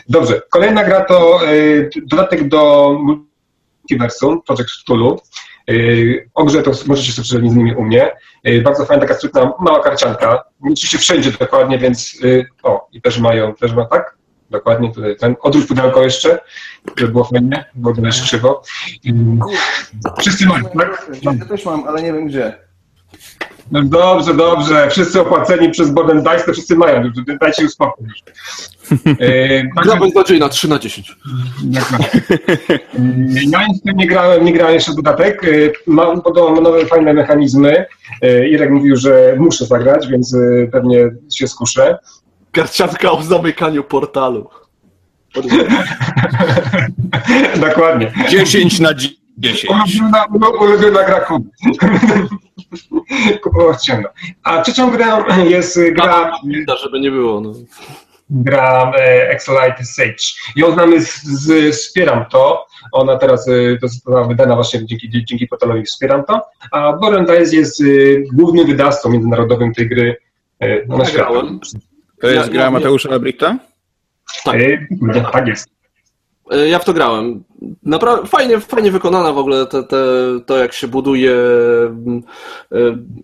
[0.08, 5.20] Dobrze, kolejna gra to y, dodatek do Multiversum, Project Cthulhu.
[5.70, 8.10] Y, o grze to możecie sobie przeczytać z nimi u mnie.
[8.48, 10.44] Y, bardzo fajna, taka sprytna, mała karcianka.
[10.62, 14.17] Oczywiście wszędzie dokładnie, więc y, o, i też mają, też ma tak?
[14.50, 15.36] Dokładnie tutaj ten.
[15.40, 16.38] Odwróć pudełko jeszcze,
[16.96, 18.62] żeby było fajnie, bo to jest krzywo.
[20.18, 21.10] Wszyscy mają, tak?
[21.22, 22.56] Ja też mam, ale nie wiem gdzie.
[23.70, 24.90] No dobrze, dobrze.
[24.90, 27.02] Wszyscy opłaceni przez Borden Dice, to wszyscy mają.
[27.40, 28.06] Dajcie już spokój.
[29.06, 31.16] Y, Gra beznadziejna, 3 na 10.
[33.50, 35.44] Ja jeszcze nie grałem, nie grałem jeszcze w dodatek.
[35.44, 37.86] Y, Mam podobno nowe, fajne mechanizmy.
[38.24, 40.36] Y, Irek mówił, że muszę zagrać, więc
[40.72, 41.98] pewnie się skuszę.
[42.52, 44.50] Karcianka o zamykaniu portalu.
[47.68, 48.12] Dokładnie.
[48.28, 48.94] 10 na
[49.38, 49.70] 10.
[49.70, 50.24] Ulubiona,
[50.60, 51.50] ulubiona gra Kuby.
[53.42, 54.12] Kupował ściąga.
[54.42, 57.40] A trzecią grą jest gra, Gra, żeby nie było.
[57.40, 57.52] No.
[58.30, 60.24] gra e, Exolite Sage.
[60.56, 62.66] Ją znamy, z, z, wspieram to.
[62.92, 63.46] Ona teraz
[63.82, 66.42] została wydana właśnie dzięki, dzięki portalowi Wspieram to.
[66.72, 70.16] A Boren Dice jest y, głównym wydawcą międzynarodowym tej gry
[70.62, 71.24] y, na świecie.
[72.20, 73.58] To jest Ja- gra ja- Mateusza Labrita?
[74.44, 74.56] Tak.
[75.32, 75.68] tak jest.
[76.50, 77.44] E, ja w to grałem.
[77.82, 79.96] Naprawdę fajnie, fajnie wykonana w ogóle te, te,
[80.46, 82.22] to, jak się buduje mm,
[82.72, 82.76] e,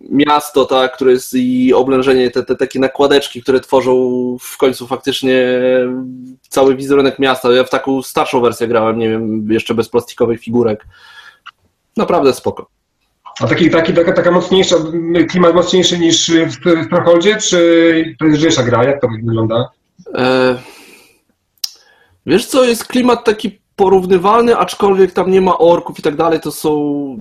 [0.09, 3.93] miasto, tak, które jest i oblężenie, te, te takie nakładeczki, które tworzą
[4.41, 5.59] w końcu faktycznie
[6.49, 7.51] cały wizerunek miasta.
[7.51, 10.87] Ja w taką starszą wersję grałem, nie wiem, jeszcze bez plastikowych figurek.
[11.97, 12.74] Naprawdę spoko.
[13.41, 14.75] A taki, taki, taka, taka mocniejsza,
[15.29, 18.83] klimat mocniejszy niż w, w Proholdzie, czy to jest lżejsza gra?
[18.83, 19.69] Jak to wygląda?
[20.13, 20.57] E
[22.25, 26.51] Wiesz co, jest klimat taki porównywalny, aczkolwiek tam nie ma orków i tak dalej, to
[26.51, 26.69] są...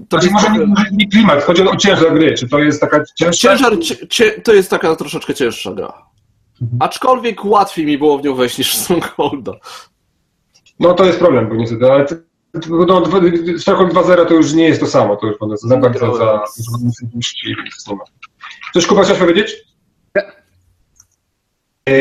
[0.09, 3.05] To znaczy, może, nie, może nie klimat, chodzi o ciężar gry, czy to jest taka
[3.17, 3.49] cięższa?
[3.49, 3.73] Ciężar,
[4.09, 5.93] cie, to jest taka troszeczkę cięższa gra.
[6.63, 6.79] Mhm.
[6.81, 9.53] Aczkolwiek łatwiej mi było w nią wejść niż w Strongholda.
[10.81, 12.07] No to jest problem, bo niestety, ale
[12.69, 13.07] no,
[13.59, 16.43] Stronghold 2.0 to już nie jest to samo, to już za bardzo za...
[18.75, 19.57] Coś Kuba chciałeś powiedzieć?
[21.87, 21.93] E,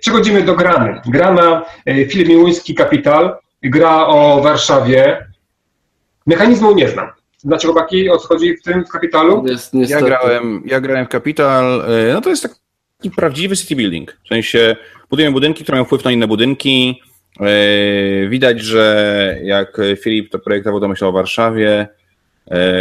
[0.00, 1.00] przechodzimy do grany.
[1.06, 5.26] Grana e, firmy Łuński Kapital, gra o Warszawie.
[6.26, 7.08] Mechanizmu nie znam.
[7.38, 9.44] Znacie chłopaki, o co chodzi w tym w Kapitalu?
[9.46, 14.18] Jest, ja, grałem, ja grałem w Kapital, e, no to jest taki prawdziwy city building.
[14.24, 14.76] W sensie
[15.10, 17.02] budujemy budynki, które mają wpływ na inne budynki.
[18.28, 21.88] Widać, że jak Filip to projektował, to myślał o Warszawie.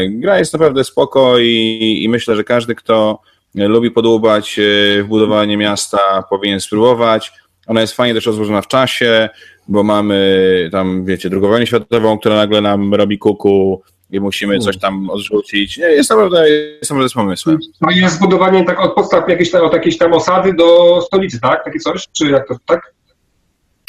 [0.09, 3.21] Gra jest naprawdę spoko i, i myślę, że każdy, kto
[3.55, 4.63] lubi podłubać e,
[5.03, 7.31] w budowanie miasta, powinien spróbować.
[7.67, 9.29] Ona jest fajnie też rozłożona w czasie,
[9.67, 13.81] bo mamy tam, wiecie, drugą wojnę światową, która nagle nam robi kuku
[14.11, 15.77] i musimy coś tam odrzucić.
[15.77, 17.59] Nie, jest naprawdę, jest naprawdę z pomysłem.
[17.95, 21.63] I jest zbudowanie tak od podstaw jakiejś, od jakiejś tam osady do stolicy, tak?
[21.63, 22.07] Takie coś?
[22.11, 22.93] Czy jak to, tak?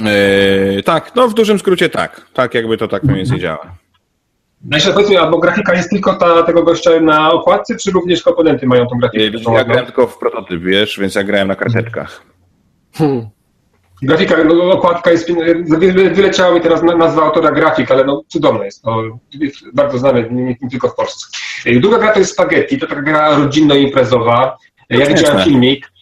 [0.02, 2.26] Yy, tak, no w dużym skrócie tak.
[2.34, 3.74] Tak jakby to tak mniej więcej działa.
[4.64, 8.66] No jeszcze powiedzmy, albo grafika jest tylko ta, tego gościa na okładce, czy również komponenty
[8.66, 9.52] mają tą grafikę?
[9.52, 12.22] Ja grałem tylko w prototyp, wiesz, więc ja grałem na karteczkach.
[12.94, 13.28] Hmm.
[14.02, 15.32] Grafika, no, okładka jest,
[16.14, 19.02] wyleciała mi teraz nazwa autora grafik, ale no cudowna jest, to
[19.40, 21.26] jest bardzo znane, nie, nie, tylko w Polsce.
[21.80, 24.56] Druga gra to jest Spaghetti, to taka gra rodzinno-imprezowa.
[24.90, 25.92] Ja widziałem filmik.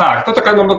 [0.00, 0.78] Tak, to taka, no,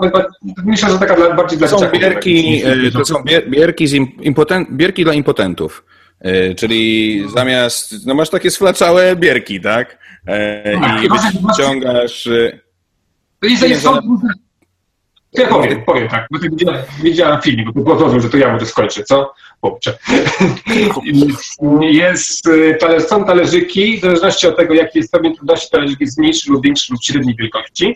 [0.65, 4.65] myślę, że taka dla, bardziej dla to są bierki, e, To są bierki, z impoten,
[4.71, 5.85] bierki dla impotentów.
[6.19, 9.97] E, czyli zamiast, no masz takie sflaczałe bierki, tak?
[10.27, 11.09] E, tak I
[11.47, 12.29] wyciągasz...
[13.39, 13.99] To jest, są,
[15.33, 19.03] ja powiem, powiem tak, bo widziałem, widziałem film, bo pozwól, że to ja może skończę,
[19.03, 19.33] co?
[19.61, 19.97] Chłopcze.
[21.81, 26.51] jest, talerz, są talerzyki, w zależności od tego, jaki jest stopień trudności, talerzyk jest mniejszy
[26.51, 27.95] lub większy lub średniej wielkości.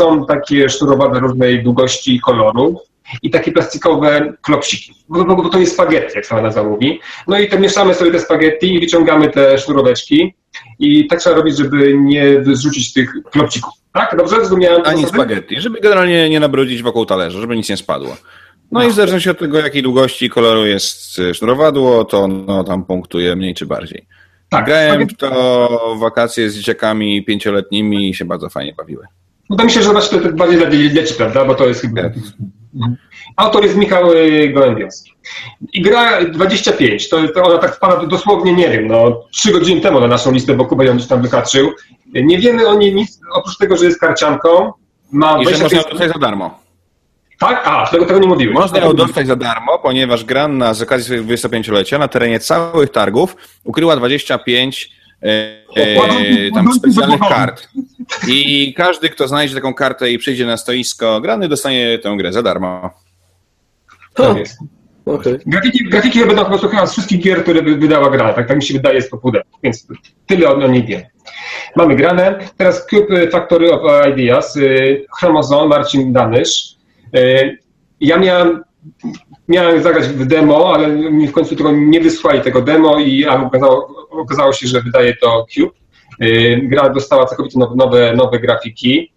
[0.00, 2.80] Są takie sznurowane różnej długości i koloru
[3.22, 7.00] i takie plastikowe klopsiki, bo, bo, bo to jest spaghetti, jak sama nazwa mówi.
[7.28, 10.34] No i to mieszamy sobie te spaghetti i wyciągamy te sznuroweczki
[10.78, 13.72] i tak trzeba robić, żeby nie zrzucić tych klopcików.
[13.92, 14.16] Tak?
[14.16, 14.82] Dobrze zrozumiałem?
[14.84, 18.16] Ani spaghetti, żeby generalnie nie nabrudzić wokół talerza, żeby nic nie spadło.
[18.70, 22.28] No, no i w zależności od tego, jakiej długości i koloru jest y, sznurowadło, to
[22.28, 24.06] no, tam punktuje mniej czy bardziej.
[24.48, 29.06] Tak, Grałem w to wakacje z dzieciakami pięcioletnimi i się bardzo fajnie bawiły.
[29.50, 31.44] No to myślę, że właśnie to bardziej dla dzieci, prawda?
[31.44, 32.02] Bo to jest chyba...
[32.02, 32.12] Tak.
[32.74, 32.96] Mhm.
[33.36, 35.12] Autor jest Michał y, Gołębiowski.
[35.72, 40.00] I gra 25, to, to ona tak wpada dosłownie, nie wiem, no trzy godziny temu
[40.00, 41.70] na naszą listę, bo Kuba ją gdzieś tam wyhaczył.
[42.14, 44.72] Nie wiemy o niej nic, oprócz tego, że jest karcianką.
[45.12, 46.59] Ma I że można dostać za darmo.
[47.40, 47.62] Tak?
[47.64, 48.54] A, tego, tego nie mówiłem.
[48.54, 53.36] Można ją dostać za darmo, ponieważ Granna z okazji swojego 25-lecia na terenie całych targów
[53.64, 54.90] ukryła 25
[55.22, 55.26] e,
[55.76, 57.68] e, tam specjalnych kart.
[58.28, 62.42] I każdy, kto znajdzie taką kartę i przyjdzie na stoisko grany, dostanie tę grę za
[62.42, 62.90] darmo.
[64.14, 64.58] Tak jest.
[65.06, 65.40] Okay.
[65.46, 68.56] Grafiki, grafiki będą po prostu chyba z wszystkich gier, które by wydała gra, tak, tak
[68.56, 69.86] mi się wydaje, jest to pudełko, więc
[70.26, 71.02] tyle o, niej wiem.
[71.76, 76.79] Mamy granę, teraz Cube Factory of Ideas, y, Chromozon, Marcin Danysz.
[77.16, 77.58] Y,
[78.00, 78.62] ja miałem,
[79.48, 84.06] miałem zagrać w demo, ale mi w końcu tego nie wysłali tego demo i okazało,
[84.10, 85.72] okazało się, że wydaje to Cube.
[86.22, 89.12] Y, gra dostała całkowicie nowe, nowe grafiki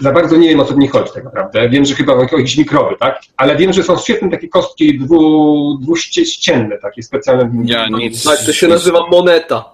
[0.00, 1.68] za bardzo nie wiem, o co w nich chodzi tak naprawdę.
[1.68, 3.20] Wiem, że chyba o jakieś mikroby, tak?
[3.36, 7.50] Ale wiem, że są świetne takie kostki dwu, dwuścienne, takie specjalne.
[7.64, 8.24] Ja nic.
[8.24, 9.64] Tak, to się nazywa moneta.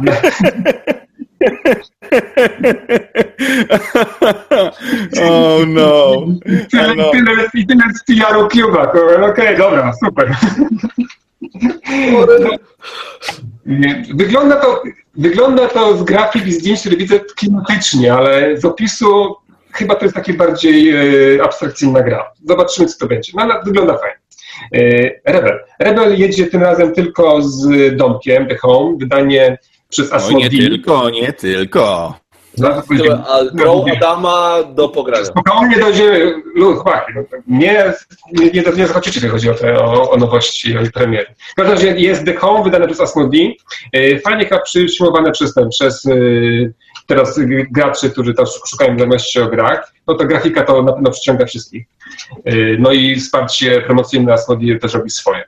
[5.22, 6.26] oh no.
[6.70, 7.10] Tyle, no.
[7.10, 8.82] tyle, tyle z PR-u Cuba.
[8.82, 10.36] Okej, okay, dobra, super.
[14.14, 14.82] Wygląda to,
[15.16, 19.36] wygląda to z grafik i zdjęć, które widzę klimatycznie, ale z opisu
[19.72, 20.96] chyba to jest takie bardziej e,
[21.44, 22.32] abstrakcyjna gra.
[22.44, 23.32] Zobaczymy, co to będzie.
[23.34, 24.16] No ale wygląda fajnie.
[24.72, 25.58] E, Rebel.
[25.78, 30.34] Rebel jedzie tym razem tylko z domkiem, The Home, wydanie przez Asmodee.
[30.34, 32.14] No nie tylko, nie tylko.
[33.28, 35.24] A grą Adama do pogrania.
[35.24, 37.12] Spokojnie dojdzie, no, chłopaki,
[37.46, 37.92] nie,
[38.32, 41.26] nie, nie, nie zachodzicie, jeżeli chodzi o, te, o, o nowości, o premiery.
[41.52, 43.58] W każdym razie jest The Home, wydane przez Asmodee,
[44.24, 46.02] fajnie chyba przyjmowane przez ten, przez
[47.06, 47.40] teraz
[47.70, 51.86] graczy, którzy tam szukają wiadomości o grach, no to grafika to na pewno przyciąga wszystkich.
[52.78, 55.44] No i wsparcie promocyjne Asmodee też robi swoje.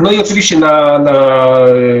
[0.00, 1.56] No i oczywiście na, na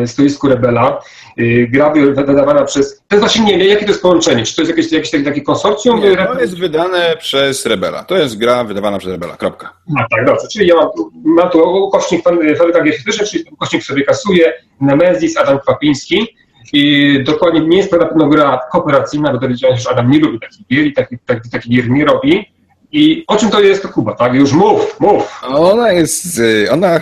[0.06, 1.00] stoisku Rebela
[1.40, 3.02] y, gra wydawana przez...
[3.08, 4.44] To jest właśnie, nie wiem, jakie to jest połączenie?
[4.44, 6.00] Czy to jest jakieś, jakieś takie konsorcjum?
[6.00, 8.04] Nie, to jest wydane przez Rebela.
[8.04, 9.72] To jest gra wydawana przez Rebela, kropka.
[9.88, 10.46] No tak, dobrze.
[10.52, 10.88] Czyli ja mam,
[11.24, 12.24] mam tu ukośnik
[12.58, 12.92] fabryka G
[13.30, 16.36] czyli ukośnik sobie kasuje, Nemezis, Adam Kwapiński
[16.72, 20.18] i dokładnie nie jest to na pewno gra kooperacyjna, bo dowiedziałem się, że Adam nie
[20.18, 22.52] lubi takich gier i taki, taki, taki gier nie robi.
[22.92, 24.34] I o czym to jest to Kuba, tak?
[24.34, 25.40] Już mów, mów.
[25.48, 27.00] Ona jest, y, ona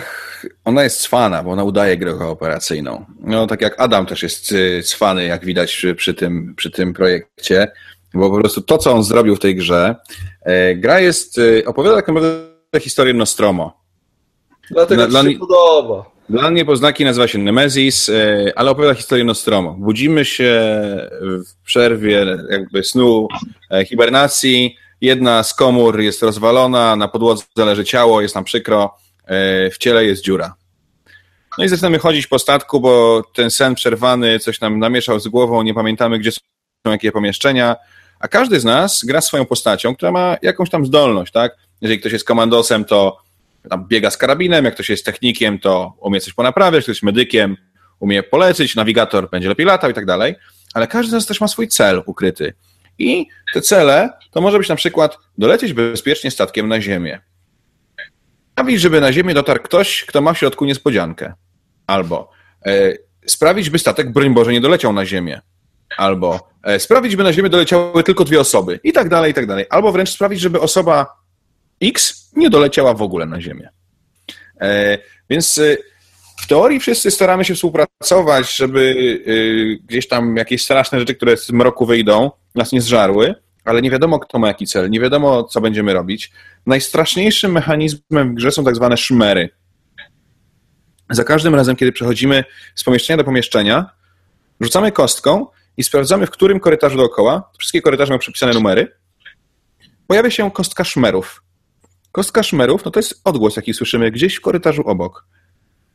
[0.65, 3.05] ona jest cwana, bo ona udaje grę kooperacyjną.
[3.19, 7.67] No, tak jak Adam też jest y, cwany, jak widać przy, tym, przy tym projekcie,
[8.13, 9.95] bo po prostu to, co on zrobił w tej grze,
[10.41, 13.81] e, gra jest, y, opowiada tak naprawdę historię Nostromo.
[14.71, 16.15] Dlatego dla, się podoba.
[16.29, 19.75] Dla mnie poznaki nazywa się Nemesis, e, ale opowiada historię Nostromo.
[19.79, 20.75] Budzimy się
[21.21, 23.27] w przerwie jakby snu,
[23.71, 28.95] e, hibernacji, jedna z komór jest rozwalona, na podłodze leży ciało, jest nam przykro,
[29.71, 30.55] w ciele jest dziura.
[31.57, 35.63] No i zaczynamy chodzić po statku, bo ten sen przerwany coś nam namieszał z głową,
[35.63, 36.39] nie pamiętamy, gdzie są
[36.85, 37.75] jakie pomieszczenia,
[38.19, 41.55] a każdy z nas gra swoją postacią, która ma jakąś tam zdolność, tak?
[41.81, 43.17] Jeżeli ktoś jest komandosem, to
[43.69, 47.57] tam biega z karabinem, jak ktoś jest technikiem, to umie coś ponaprawiać, ktoś jest medykiem,
[47.99, 50.35] umie polecieć, nawigator będzie lepiej latał i tak dalej,
[50.73, 52.53] ale każdy z nas też ma swój cel ukryty.
[52.99, 57.21] I te cele to może być na przykład dolecieć bezpiecznie statkiem na Ziemię
[58.55, 61.33] sprawić, żeby na Ziemię dotarł ktoś, kto ma w środku niespodziankę.
[61.87, 62.31] Albo
[62.65, 62.93] e,
[63.25, 65.41] sprawić, by statek, broń Boże, nie doleciał na Ziemię.
[65.97, 68.79] Albo e, sprawić, by na Ziemię doleciały tylko dwie osoby.
[68.83, 69.65] I tak dalej, i tak dalej.
[69.69, 71.07] Albo wręcz sprawić, żeby osoba
[71.81, 73.69] X nie doleciała w ogóle na Ziemię.
[74.61, 74.97] E,
[75.29, 75.77] więc e,
[76.41, 78.95] w teorii wszyscy staramy się współpracować, żeby
[79.27, 83.91] e, gdzieś tam jakieś straszne rzeczy, które z mroku wyjdą, nas nie zżarły ale nie
[83.91, 86.31] wiadomo, kto ma jaki cel, nie wiadomo, co będziemy robić.
[86.65, 89.49] Najstraszniejszym mechanizmem w grze są tak zwane szmery.
[91.09, 92.43] Za każdym razem, kiedy przechodzimy
[92.75, 93.89] z pomieszczenia do pomieszczenia,
[94.61, 95.47] rzucamy kostką
[95.77, 98.97] i sprawdzamy, w którym korytarzu dookoła, wszystkie korytarze mają przypisane numery,
[100.07, 101.43] pojawia się kostka szmerów.
[102.11, 105.25] Kostka szmerów, no to jest odgłos, jaki słyszymy gdzieś w korytarzu obok.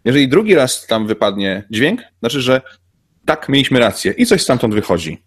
[0.05, 2.63] Jeżeli drugi raz tam wypadnie dźwięk, znaczy, że
[3.25, 5.23] tak, mieliśmy rację i coś stamtąd wychodzi.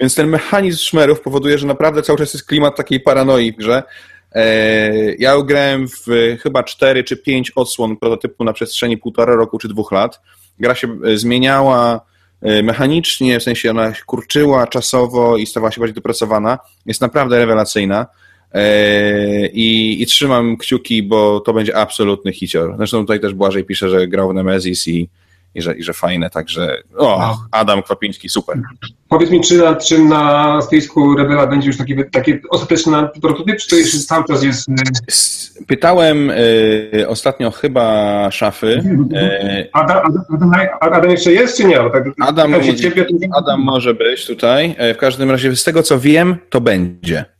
[0.00, 3.82] Więc ten mechanizm szmerów powoduje, że naprawdę cały czas jest klimat takiej paranoi grze.
[4.34, 6.06] E, ja grałem w
[6.42, 10.20] chyba 4 czy 5 odsłon prototypu na przestrzeni półtora roku czy dwóch lat.
[10.58, 12.00] Gra się e, zmieniała
[12.42, 16.58] e, mechanicznie, w sensie ona kurczyła czasowo i stawała się bardziej dopracowana.
[16.86, 18.06] Jest naprawdę rewelacyjna.
[19.52, 22.74] I, I, trzymam kciuki, bo to będzie absolutny hicior.
[22.76, 25.08] Zresztą tutaj też Błażej pisze, że grał w Nemesis i
[25.54, 27.36] i że, i że fajne, także o.
[27.50, 28.60] Adam Kwapiński, super.
[29.08, 33.68] Powiedz mi, czy na, czy na stoisku Rebela będzie już taki, taki ostateczny prototyp, czy
[33.68, 34.68] to jeszcze cały czas jest...
[34.68, 38.82] Y, pytałem y, ostatnio chyba szafy.
[39.12, 39.98] Y, Adam,
[40.34, 41.76] Adam, Adam, jeszcze jest, czy nie?
[41.76, 44.74] Tak, Adam, ciebie, Adam może być tutaj.
[44.78, 47.33] E, w każdym razie z tego, co wiem, to będzie.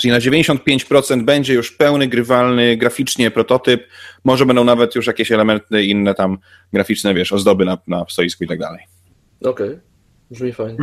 [0.00, 3.86] Czyli na 95% będzie już pełny, grywalny, graficznie prototyp.
[4.24, 6.38] Może będą nawet już jakieś elementy inne tam
[6.72, 8.80] graficzne, wiesz, ozdoby na, na stoisku i tak dalej.
[9.44, 9.80] Okej, okay.
[10.30, 10.78] brzmi fajnie.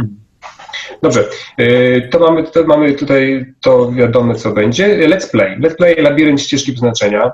[1.02, 1.26] Dobrze,
[1.60, 5.10] y, to mamy, to mamy tutaj to wiadomo, co będzie.
[5.10, 5.60] Let's Play.
[5.60, 7.32] Let's Play Labirynt Ścieżki Przeznaczenia.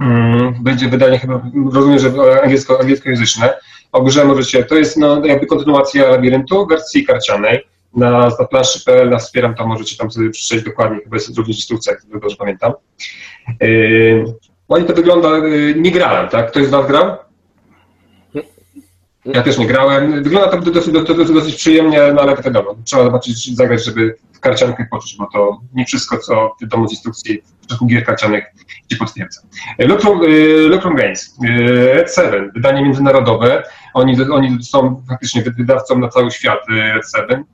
[0.00, 2.12] Mm, będzie wydanie chyba, rozumiem, że
[2.42, 3.54] angielsko, angielskojęzyczne.
[3.92, 7.66] O grze możecie, to jest no, jakby kontynuacja Labiryntu w wersji karcianej
[7.96, 11.92] na, na planszy.pl, na wspieram, to możecie tam sobie przeczytać dokładnie, chyba jest również instrukcja,
[11.92, 12.72] jak dobrze pamiętam.
[13.60, 14.24] Yy,
[14.68, 16.50] ładnie to wygląda, yy, nie grałem, tak?
[16.50, 17.16] Ktoś z Was grał?
[19.24, 20.22] Ja też nie grałem.
[20.22, 24.86] Wygląda to dosyć, dosyć, dosyć przyjemnie, no ale wiadomo, trzeba zobaczyć, zagrać, żeby w karciankę
[24.90, 28.52] poczuć, bo to nie wszystko, co wiadomo z instrukcji w przypadku gier karcianek
[28.92, 29.40] się potwierdza.
[29.78, 30.20] Lucrum,
[30.68, 31.36] Lucrum Games,
[31.94, 33.62] Red 7, wydanie międzynarodowe.
[33.94, 37.44] Oni, oni są faktycznie wydawcą na cały świat Red 7.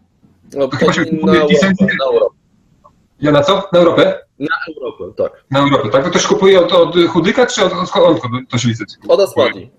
[0.57, 1.55] No, to chyba się na, Europę,
[1.99, 2.37] na Europę.
[3.20, 3.69] Ja na co?
[3.73, 4.19] Na Europę?
[4.39, 5.45] Na Europę, tak.
[5.51, 6.05] Na Europę, tak?
[6.05, 8.20] To ktoś kupuje od, od Chudyka, czy od, od, od,
[8.51, 9.09] to się licytuje?
[9.09, 9.70] Od Asmadi.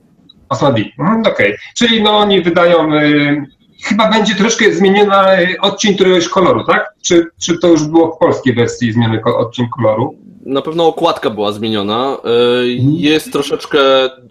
[0.50, 1.32] Asmadi, mhm, okej.
[1.32, 1.58] Okay.
[1.76, 3.46] Czyli no oni wydają, y,
[3.84, 6.94] chyba będzie troszkę zmieniona y, odcień któregoś koloru, tak?
[7.02, 10.16] Czy, czy to już było w polskiej wersji zmieniony odcień koloru?
[10.46, 12.18] Na pewno okładka była zmieniona.
[12.64, 12.68] Y,
[12.98, 13.80] jest troszeczkę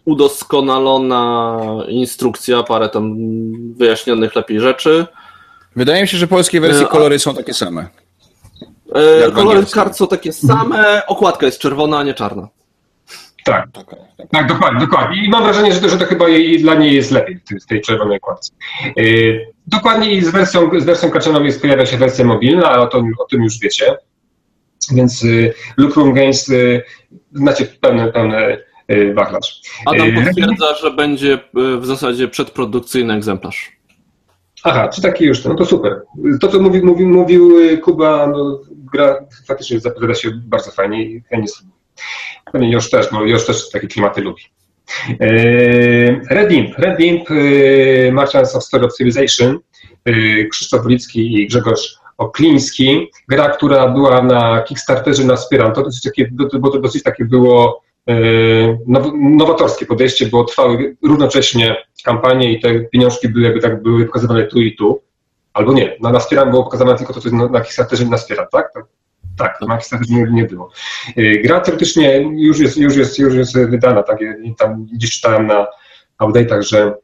[0.05, 1.59] udoskonalona
[1.89, 3.17] instrukcja, parę tam
[3.77, 5.07] wyjaśnionych lepiej rzeczy.
[5.77, 7.87] Wydaje mi się, że polskie wersje kolory są takie same.
[8.95, 12.49] E, kolory kart są takie same, okładka jest czerwona, a nie czarna.
[13.45, 13.69] Tak,
[14.31, 15.25] tak, dokładnie, dokładnie.
[15.25, 17.81] I mam wrażenie, że to, że to chyba jej, dla niej jest lepiej w tej
[17.81, 18.53] czerwonej okładce.
[18.97, 22.87] Yy, dokładnie i z wersją, z wersją karcianą jest, pojawia się wersja mobilna, ale o,
[22.87, 23.97] to, o tym już wiecie.
[24.91, 26.51] Więc y, Look Room Games
[27.33, 28.59] znacie pełny, pełny
[28.91, 29.61] y, wachlarz.
[29.87, 33.73] Adam potwierdza, że będzie w zasadzie przedprodukcyjny egzemplarz.
[34.65, 36.03] Aha, czy taki już, no to super.
[36.41, 37.53] To, co mówi, mówi, mówił
[37.83, 41.49] Kuba, no, gra faktycznie zapowiada się bardzo fajnie i chętnie
[42.53, 44.43] Pewnie już też, bo już też takie klimaty lubi.
[46.31, 47.29] Red Imp, Red Imp,
[48.13, 49.59] Merchants of Story of Civilization,
[50.51, 55.73] Krzysztof Wolicki i Grzegorz Okliński, gra, która była na Kickstarterze na Wspieram.
[55.73, 56.31] To dosyć takie,
[56.61, 57.83] bo to dosyć takie było
[59.15, 64.61] nowatorskie podejście, bo trwały równocześnie kampanie i te pieniążki były jakby tak były pokazywane tu
[64.61, 65.03] i tu.
[65.53, 68.17] Albo nie, na, na Wspieram było pokazywane tylko to, co jest na, na Kickstarterze na
[68.17, 68.73] Wspieram, tak?
[69.39, 69.61] tak?
[69.69, 70.71] Na Kickstarterze nie, nie było.
[71.19, 74.19] Y, gra teoretycznie już jest, już jest, już jest wydana, tak?
[74.59, 75.67] Tam gdzieś czytałem na
[76.21, 76.95] update'ach, że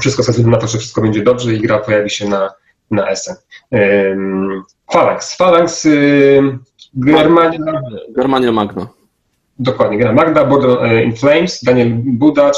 [0.00, 2.50] wszystko wskazuje na to, że wszystko będzie dobrze i gra pojawi się na,
[2.90, 3.34] na SN.
[4.92, 5.36] Phalanx.
[5.36, 5.88] Phalanx,
[6.94, 7.58] Germania...
[8.16, 9.01] Germania Magna.
[9.58, 12.56] Dokładnie, gra Magda, Border e, in Flames, Daniel Budacz,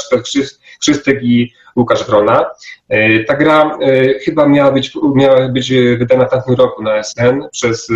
[0.79, 2.45] Krzystek i Łukasz Wrona.
[2.89, 7.43] E, ta gra e, chyba miała być, miała być wydana w tamtym roku na SN
[7.51, 7.91] przez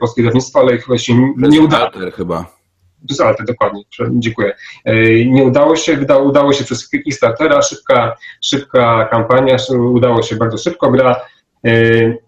[0.00, 1.84] polskie wydawnictwo, ale chyba się nie udało.
[1.84, 2.58] Alter chyba.
[3.06, 4.54] Przez Alter, dokładnie, dziękuję.
[5.26, 11.20] Nie udało się, udało się przez Kickstartera, szybka, szybka kampania, udało się bardzo szybko, gra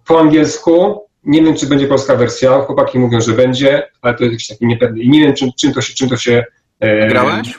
[0.07, 2.61] po angielsku, nie wiem, czy będzie polska wersja.
[2.61, 5.01] Chłopaki mówią, że będzie, ale to jest jakiś taki niepewny.
[5.01, 5.95] I nie wiem, czym, czym, to się.
[5.95, 6.45] Czym to się
[6.81, 7.09] e...
[7.09, 7.59] Grałeś?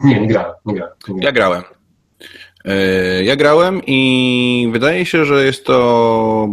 [0.00, 0.94] Nie, nie grałem, nie grałem.
[1.08, 1.22] Nie grałem.
[1.22, 1.62] Ja grałem.
[2.64, 6.48] E, ja grałem i wydaje się, że jest to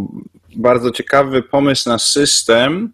[0.56, 2.94] bardzo ciekawy pomysł na system,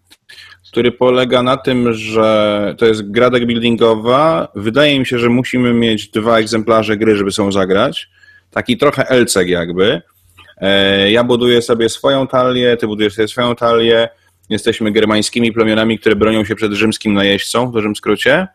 [0.70, 4.48] który polega na tym, że to jest gra buildingowa.
[4.54, 8.08] Wydaje mi się, że musimy mieć dwa egzemplarze gry, żeby są zagrać.
[8.50, 10.02] Taki trochę elcek jakby.
[10.56, 14.08] E, ja buduję sobie swoją talię, ty budujesz sobie swoją talię.
[14.50, 18.48] Jesteśmy germańskimi plemionami, które bronią się przed rzymskim najeźdźcą, w dużym skrócie.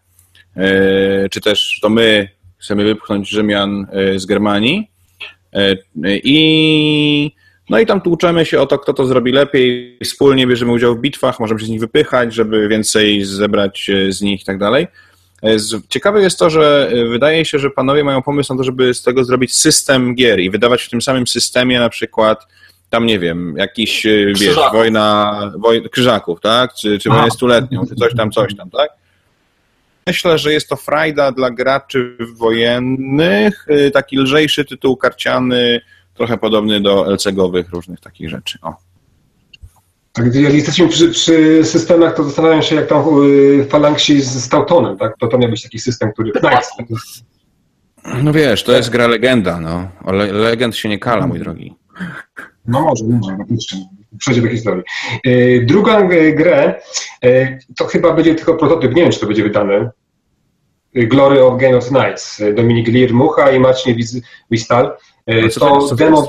[0.58, 4.92] E, czy też to my chcemy wypchnąć Rzymian e, z Germanii.
[6.06, 7.32] I
[7.70, 9.98] no i tam tłuczemy się o to, kto to zrobi lepiej.
[10.04, 14.42] Wspólnie bierzemy udział w bitwach, możemy się z nich wypychać, żeby więcej zebrać z nich
[14.42, 14.88] i tak dalej.
[15.44, 15.58] E,
[15.90, 19.04] ciekawe jest to, że e, wydaje się, że panowie mają pomysł na to, żeby z
[19.04, 22.48] tego zrobić system gier i wydawać w tym samym systemie na przykład
[22.90, 26.74] tam nie wiem, jakiś, e, wiesz, wojna woj, krzyżaków, tak?
[26.74, 28.90] Czy, czy wojnę stuletnią, czy coś tam, coś tam, tak?
[30.08, 35.82] Myślę, że jest to frajda dla graczy wojennych, taki lżejszy tytuł karciany,
[36.14, 38.58] trochę podobny do LCG-owych różnych takich rzeczy.
[38.62, 38.91] O.
[40.14, 44.98] Tak, jak jesteśmy przy, przy, systemach, to zastanawiam się, jak tam y, Falangsi z Stautonem,
[44.98, 45.18] tak?
[45.18, 46.32] To to miał być taki system, który...
[46.32, 46.64] Tak.
[48.24, 49.88] No wiesz, to jest gra legenda, no.
[50.06, 51.76] Ale legend się nie kala, mój drogi.
[52.66, 53.38] No może, może,
[54.18, 54.84] przejdzie do historii.
[55.28, 56.82] Y, drugą grę,
[57.26, 59.92] y, to chyba będzie tylko prototyp, nie wiem, czy to będzie wydane.
[60.94, 63.96] Glory of Game of Knights, Dominik Lir-Mucha i Marcin
[64.52, 64.98] Wistal.
[65.60, 66.28] To demo...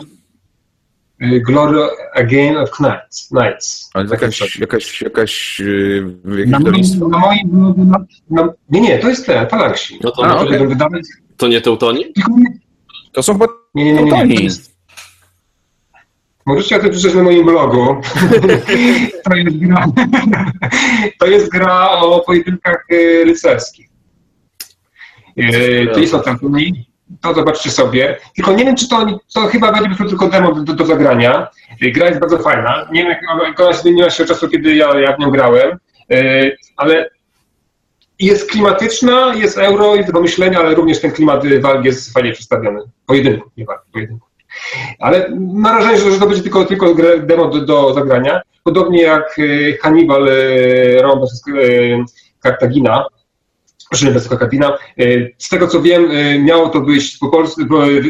[1.22, 3.28] Y, Glory Again of Knights.
[3.28, 3.90] Knights.
[3.94, 9.48] Ale jakaś, jakaś, jakaś, yy, na, na moim, na, na, nie, nie, to jest ten,
[9.48, 9.98] Falanksi.
[10.02, 10.68] No to, A, okay.
[11.36, 12.04] to nie Teutoni?
[13.12, 14.48] To są chyba nie, nie, nie, nie, nie.
[16.46, 17.86] Możecie o tym przeczytać na moim blogu.
[19.24, 19.86] to, jest gra,
[21.20, 23.88] to jest gra o pojedynkach y, rycerskich.
[25.92, 28.16] To jest o Teutoni to zobaczcie sobie.
[28.36, 31.48] Tylko nie wiem, czy to, to chyba będzie tylko demo do, do, zagrania.
[31.80, 32.88] Gra jest bardzo fajna.
[32.92, 35.78] Nie wiem, jak ona zmieniła się od czasu, kiedy ja, ja w nią grałem,
[36.08, 37.10] yy, ale
[38.18, 42.80] jest klimatyczna, jest euro, jest do myślenia, ale również ten klimat walki jest fajnie przedstawiony.
[43.06, 44.26] Pojedynku, nie walki, pojedynku.
[44.98, 48.40] Ale mam wrażenie, że to będzie tylko, tylko demo do, do zagrania.
[48.64, 51.98] Podobnie jak y, Hannibal y, Rombos y,
[52.40, 53.06] Kartagina,
[53.92, 54.78] Bez Kabina.
[54.98, 55.04] E,
[55.38, 57.62] z tego co wiem, e, miało to być po polsku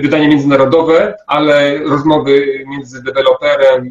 [0.03, 3.91] wydanie międzynarodowe, ale rozmowy między deweloperem, e,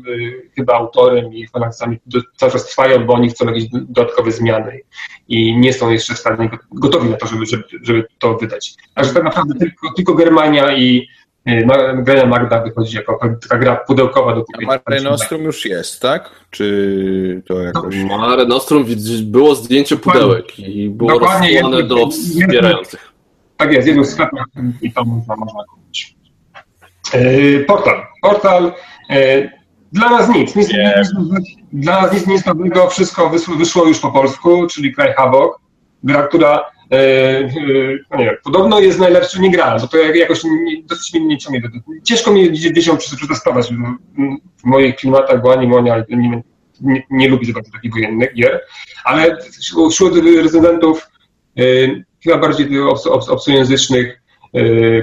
[0.55, 1.97] chyba autorem i fanaksami
[2.35, 4.79] cały czas trwają, bo oni chcą jakieś dodatkowe zmiany
[5.27, 8.73] i nie są jeszcze w stanie gotowi na to, żeby, żeby, żeby to wydać.
[8.93, 11.07] Także tak naprawdę tylko, tylko Germania i
[11.95, 14.73] Grania Magda wychodzi jako taka gra pudełkowa do kupienia.
[14.73, 16.29] A Mare Nostrum już jest, tak?
[16.49, 17.95] Czy to jakoś...
[18.09, 18.85] No, Mare Nostrum
[19.23, 23.11] było zdjęcie pudełek i było rozsłane do wspierających.
[23.57, 24.45] Tak jest, jedno z sklepach
[24.81, 26.15] i to można kupić.
[27.13, 28.05] E, portal.
[28.21, 28.73] Portal
[29.91, 31.11] Dla nas nic, nic, nic,
[31.73, 35.59] dla nas nic, nic nowego, wszystko wyszło, wyszło już po polsku, czyli Kraj Havok,
[36.03, 36.71] gra, która
[38.11, 41.37] no nie wiem, podobno jest najlepszy, nie grałem, bo to jakoś nie, dosyć mnie nie
[41.37, 41.61] ciągnie.
[42.03, 43.69] Ciężko mi gdzieś ją przetestować
[44.63, 46.41] w moich klimatach, bo ani Monia nie,
[46.81, 48.61] nie, nie lubi za bardzo takich wojennych gier,
[49.03, 49.37] ale
[49.91, 50.13] wśród
[50.43, 51.07] rezydentów
[51.57, 51.63] e,
[52.23, 54.21] chyba bardziej obc, obc, obcojęzycznych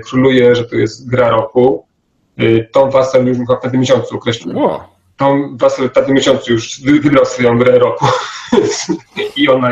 [0.04, 1.86] króluje, że to jest gra roku.
[2.72, 4.58] Tom Wassel już w tym miesiącu określił.
[4.58, 4.80] Wow.
[5.18, 8.06] Tom Wassel w tym miesiącu już wybrał swoją grę roku
[9.36, 9.70] i ona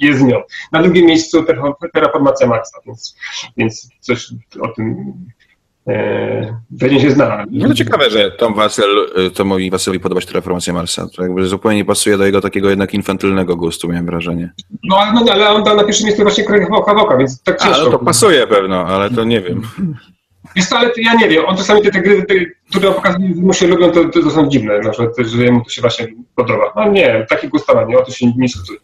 [0.00, 0.42] jest z nią.
[0.72, 1.44] Na drugim miejscu
[1.92, 3.16] Terraformacja Maxa, więc,
[3.56, 4.28] więc coś
[4.60, 5.14] o tym
[5.88, 7.44] e, się zna.
[7.50, 11.08] No to ciekawe, że Tom Wassel, Tomowi Wasselowi podoba się Terraformacja Marsa.
[11.16, 14.52] To jakby zupełnie nie pasuje do jego takiego jednak infantylnego gustu, miałem wrażenie.
[14.84, 17.80] No, no ale on dał na pierwszym miejscu właśnie Kraj Woka, więc tak ciężko.
[17.80, 19.62] A, no to pasuje pewno, ale to nie wiem.
[20.58, 22.34] Wiesz ale ja nie wiem, on czasami te, te gry, te,
[22.70, 25.80] które pokazuje, mu się lubią, to, to, są dziwne, na przykład, że jemu to się
[25.80, 26.72] właśnie podoba.
[26.76, 28.78] No nie, taki gustowa, nie, o to się nie szacuje.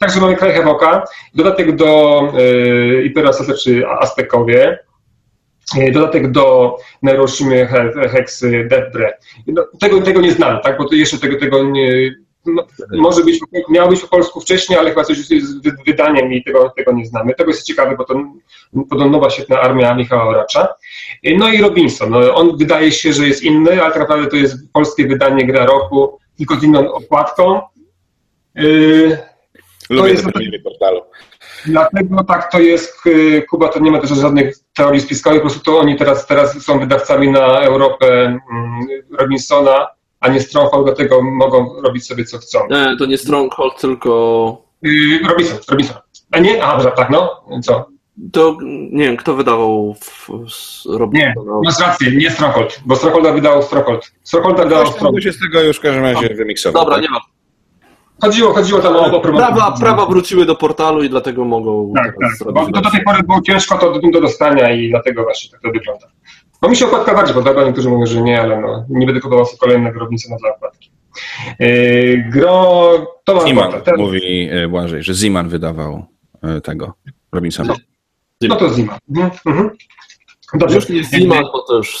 [0.00, 1.04] Także mamy kraj Hewoka,
[1.34, 3.12] dodatek do y,
[3.64, 4.78] czy Aztekowie,
[5.78, 7.68] y, dodatek do Neroshimy
[8.10, 9.12] Heksy Debre.
[9.46, 12.14] No, tego, tego nie znam, tak, bo jeszcze tego, tego nie,
[12.46, 16.72] no, może być, miało być po polsku wcześniej, ale chyba coś z wydaniem i tego,
[16.76, 17.34] tego nie znamy.
[17.34, 18.14] Tego jest ciekawe, bo to
[18.90, 20.68] podobno nowa świetna armia Michała Oracza.
[21.36, 22.10] No i Robinson.
[22.10, 25.66] No, on wydaje się, że jest inny, ale tak naprawdę to jest polskie wydanie gra
[25.66, 27.60] roku, tylko z inną okładką.
[28.54, 29.18] Yy,
[29.90, 31.00] Lubię to jest portalu.
[31.66, 35.64] Dlatego tak to jest, y, Kuba to nie ma też żadnych teorii spiskowych, po prostu
[35.64, 38.40] to oni teraz, teraz są wydawcami na Europę mm,
[39.18, 39.86] Robinsona,
[40.20, 42.58] a nie Stronghold, dlatego mogą robić sobie co chcą.
[42.70, 44.62] Nie, to nie Stronghold, tylko...
[44.82, 45.96] Yy, Robinson, Robinson.
[46.30, 46.64] A nie?
[46.64, 47.44] Aha, tak, no.
[47.62, 47.86] Co?
[48.32, 48.58] To
[48.90, 51.34] nie wiem, kto wydawał w, w Nie,
[51.64, 54.12] masz rację, nie Stronghold, bo Strongholda wydał Stronghold.
[54.22, 55.24] Strongholda wydał Stronghold.
[55.24, 56.36] się z tego już w każdym razie no.
[56.36, 56.82] wymiksował.
[56.82, 57.02] Dobra, tak?
[57.02, 57.20] nie ma.
[58.20, 61.92] Chodziło, chodziło tam o, prawa, prawa wróciły do portalu i dlatego mogą.
[61.96, 62.52] Tak, tak.
[62.52, 66.06] Bo do tej pory było ciężko to do dostania i dlatego właśnie tak to wygląda.
[66.62, 69.46] No mi się okładka bardziej podoba, niektórzy mówią, że nie, ale no, nie będę kupował
[69.46, 70.90] sobie kolejne grobnice na dla okładki.
[71.58, 72.92] Yy, gro...
[73.24, 73.96] To Ziman, ten...
[73.96, 76.06] mówi e, Błażej, że Ziman wydawał
[76.42, 76.94] e, tego
[77.32, 77.74] Robinsona.
[78.40, 78.98] No, no to Ziman.
[79.10, 79.30] Mhm.
[79.46, 79.70] mhm.
[80.54, 80.76] Dobrze.
[80.76, 81.96] Już nie Ziman, bo to już...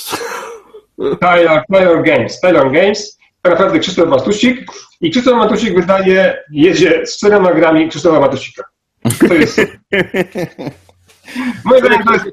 [1.20, 2.40] Taylor, Taylor Games.
[2.40, 4.66] Taylor Games, tak naprawdę Krzysztof Matusik
[5.00, 8.64] i Krzysztof Matusik wydaje, jedzie z czterema grami Krzysztofa Matusika.
[9.28, 9.60] To jest...
[11.64, 12.26] Moje zdanie to jest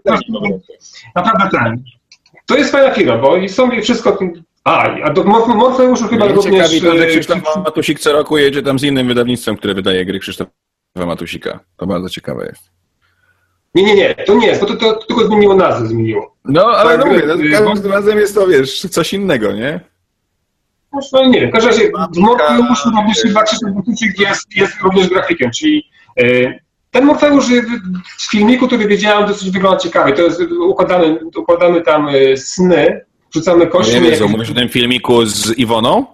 [1.16, 1.84] naprawdę ten.
[2.48, 4.20] To jest fajna firma, bo i są wszystko...
[4.64, 6.72] A, a do Morfeuszu chyba Mnie również...
[6.72, 10.20] Ciekawi to, że Krzysztof Matusik co roku jedzie tam z innym wydawnictwem, które wydaje gry
[10.20, 10.52] Krzysztofa
[10.96, 11.60] Matusika.
[11.78, 12.72] To bardzo ciekawe jest.
[13.76, 16.36] Nie, nie, nie, to nie jest, bo to, to, to tylko zmieniło nazwę, zmieniło.
[16.46, 19.80] No, ale tak, no mówię, no, każdym razem jest to, wiesz, coś innego, nie?
[21.14, 25.10] No nie wiem, w każdym razie w Morfeuszu również chyba Krzysztof Matusik jest, jest również
[25.10, 26.60] grafikiem, czyli yy,
[26.92, 27.46] ten Morfeusz
[28.18, 30.14] z filmiku, który wiedziałem, dosyć wygląda ciekawie.
[30.14, 34.02] To jest, układamy, układamy tam y, sny, wrzucamy kości.
[34.02, 36.06] Nie wiem, mówisz o tym filmiku z Iwoną?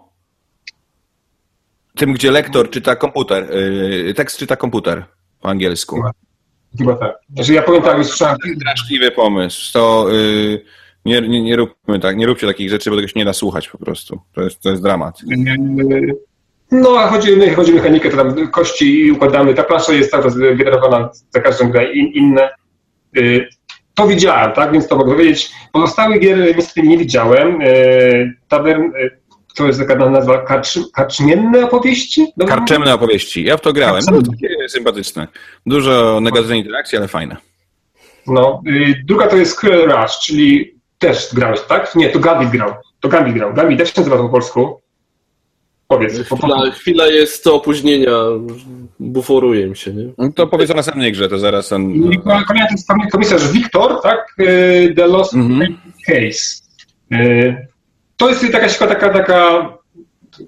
[1.96, 5.06] Tym, gdzie lektor czyta komputer, y, tekst czyta komputer
[5.42, 6.04] po angielsku.
[6.78, 7.16] Chyba tak.
[7.34, 8.38] Znaczy ja pamiętam, już słyszałem...
[8.58, 9.74] Straszliwy pomysł.
[9.74, 10.66] To yy,
[11.06, 13.70] nie, nie, nie róbmy tak, nie róbcie takich rzeczy, bo tego się nie da słuchać
[13.70, 14.20] po prostu.
[14.34, 15.22] To jest, to jest dramat.
[16.74, 19.54] No, a chodzi, my chodzi o mechanikę, to tam kości układamy.
[19.54, 22.50] Ta plansza jest cały czas generowana za każdą grę in, inne.
[23.18, 23.48] Y,
[23.94, 25.52] to widziałem, tak, więc to mogę powiedzieć.
[25.72, 27.62] Pozostałych gier niestety nie widziałem.
[27.62, 29.20] Y, Tavern, y,
[29.56, 32.28] to jest taka nazwa, kacz, kaczmienne opowieści?
[32.38, 33.44] Dobrze Karczemne opowieści.
[33.44, 34.04] Ja w to grałem.
[34.12, 35.28] No, takie sympatyczne.
[35.66, 37.38] Dużo negatywnej interakcji, ale fajne.
[38.28, 38.62] No,
[39.06, 41.96] druga to jest Cruel Rush, czyli też grałeś, tak?
[41.96, 42.74] Nie, to Gabi grał.
[43.00, 43.54] To Gabi grał.
[43.54, 44.83] Gabi też się nazywa po polsku.
[45.88, 46.14] Powiedz.
[46.20, 48.12] Chwila, chwila jest to opóźnienia,
[49.00, 50.10] buforuje mi się, nie?
[50.18, 51.94] No to powiedz o następnej grze, to zaraz ten...
[52.24, 54.36] Kolejny to jest komisarz Wiktor, tak?
[54.40, 55.74] Y, The Lost mm-hmm.
[56.06, 56.64] Case.
[57.12, 57.68] Y,
[58.18, 59.70] to jest jakaś taka, taka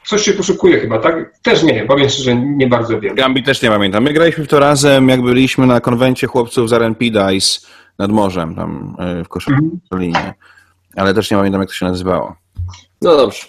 [0.05, 1.39] coś się poszukuje chyba, tak?
[1.41, 3.15] Też nie wiem, powiem szczerze, nie bardzo wiem.
[3.15, 4.03] Gambi też nie pamiętam.
[4.03, 7.67] My graliśmy w to razem, jak byliśmy na konwencie chłopców z R&P Dice
[7.97, 9.79] nad morzem, tam y, w Koszalinie.
[9.91, 10.33] Mm-hmm.
[10.95, 12.35] Ale też nie pamiętam, jak to się nazywało.
[13.01, 13.47] No dobrze.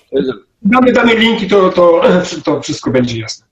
[0.66, 2.02] Damy, damy linki, to, to,
[2.44, 3.46] to wszystko będzie jasne.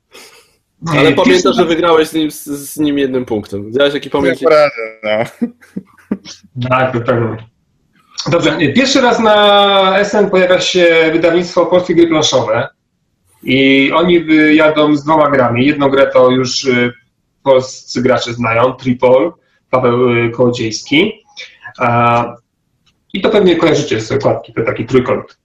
[0.87, 3.67] Ale pamiętasz, że wygrałeś z nim, z nim jednym punktem.
[3.67, 4.41] Widziałeś, jaki pamięć?
[4.43, 5.49] Poradzę, no.
[6.69, 7.19] Tak, to tak.
[8.31, 12.69] Dobrze, pierwszy raz na SN pojawia się wydawnictwo Polskie Gry Planszowe
[13.43, 14.27] i oni
[14.57, 15.67] jadą z dwoma grami.
[15.67, 16.93] Jedną grę to już y,
[17.43, 19.33] polscy gracze znają, Tripol,
[19.71, 19.99] Paweł
[20.33, 21.13] Kołodziejski.
[23.13, 25.39] I to pewnie kojarzycie z okładki, to taki trójkąt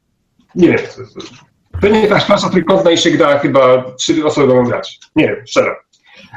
[0.56, 0.80] Nie wiem.
[1.82, 5.00] Pewnie ta klasa trójkątna i się gra chyba trzy osoby mogą grać.
[5.16, 5.76] Nie wiem, szczerze.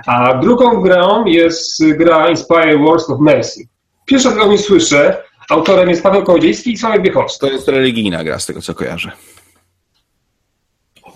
[0.07, 3.69] A drugą grą jest gra Inspire Wars of Mercy.
[4.07, 5.23] Pierwszy raz o niej słyszę.
[5.51, 7.41] Autorem jest Paweł Kołodziejski i Sławek Biechowski.
[7.41, 9.13] To jest religijna gra, z tego co kojarzę.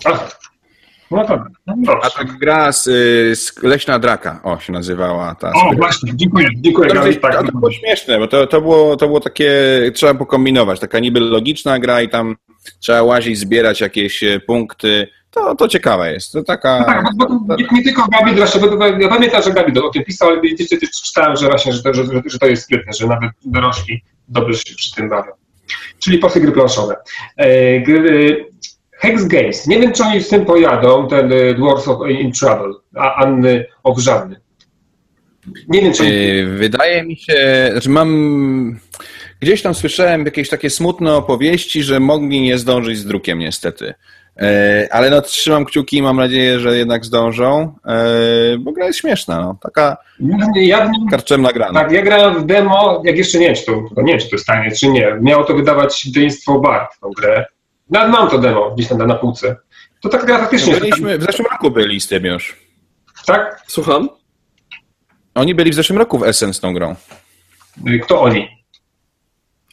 [0.05, 0.41] Ach.
[1.11, 1.47] No dobra.
[1.67, 2.01] No.
[2.03, 2.85] A tak gra z,
[3.39, 5.53] z Leśna Draka, o się nazywała ta.
[5.53, 6.91] O, właśnie, dziękuję, dziękuję.
[6.91, 7.47] To, tak.
[7.47, 9.51] to było śmieszne, bo to, to, było, to było takie,
[9.95, 12.37] trzeba pokombinować, taka niby logiczna gra i tam
[12.81, 15.09] trzeba łazić, zbierać jakieś e, punkty.
[15.31, 16.33] To, to ciekawe jest.
[16.33, 16.79] To taka.
[16.79, 18.41] No tak, bo, bo nie, nie tylko Gabi,
[19.01, 21.95] ja pamiętam, że Gabi o tym pisał, ale widzicie, też czytałem, że właśnie, że to,
[21.95, 25.33] że, że to jest sprytne, że nawet dorośli dobrze się przy tym bawią.
[25.99, 26.97] Czyli polskie gry planszowe.
[27.37, 28.47] E, gry,
[28.99, 29.67] Hex Games.
[29.67, 33.67] Nie wiem, czy oni z tym pojadą, ten e, Dwarfs of in Trouble, a Anny
[33.83, 34.41] Ogrzany.
[35.69, 36.13] Nie wiem, czy oni...
[36.13, 38.81] Yy, Wydaje mi się, znaczy mam.
[39.41, 43.95] Gdzieś tam słyszałem jakieś takie smutne opowieści, że mogli nie zdążyć z drukiem, niestety.
[44.41, 48.99] E, Ale no, trzymam kciuki i mam nadzieję, że jednak zdążą, e, bo gra jest
[48.99, 49.41] śmieszna.
[49.41, 49.59] No.
[49.63, 49.97] Taka
[50.55, 51.73] Ja karczemna gra.
[51.73, 54.37] Tak, ja grałem w demo, jak jeszcze nie wiem, czy to, nie wiem, czy to
[54.37, 55.17] jest tajne, czy nie.
[55.21, 57.45] Miało to wydawać wydawnictwo Bart, tą grę.
[57.91, 59.57] Nawet mam to demo gdzieś tam na półce.
[60.01, 62.57] To taka gra faktycznie No, byliśmy, w zeszłym roku byli z tym już.
[63.27, 63.63] tak?
[63.67, 64.09] Słucham?
[65.35, 66.95] Oni byli w zeszłym roku w Essen z tą grą.
[67.89, 68.49] Y, Kto oni?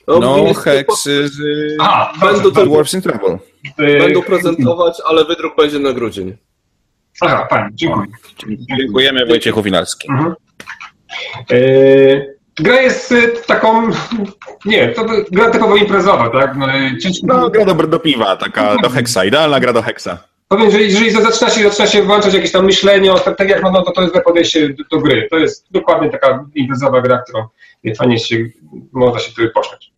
[0.07, 1.39] No, jest- Hex z
[1.79, 3.37] A, Będą to- Dwarfs in Trouble.
[3.79, 6.37] y, Będą prezentować, ale wydruk będzie na grudzień.
[7.21, 8.07] Aha, fajnie, dziękuję.
[8.79, 10.07] Dziękujemy Wojciechu Winarski.
[10.11, 10.35] Mhm.
[11.51, 13.89] Y, Gra jest y, taką,
[14.65, 16.55] nie, to gra typowo imprezowa, tak?
[16.57, 20.17] No, y, Ciężko, No, gra do, do piwa, taka do heksa, idealna gra do heksa.
[20.47, 23.81] Powiem, że jeżeli zaczyna się, zaczyna się włączać jakieś tam myślenie, o- jak no, no,
[23.81, 25.27] to, to jest podejście do, do gry.
[25.31, 27.47] To jest dokładnie taka imprezowa gra, którą
[27.97, 28.37] fajnie się,
[28.91, 29.91] można się tutaj pośmiać.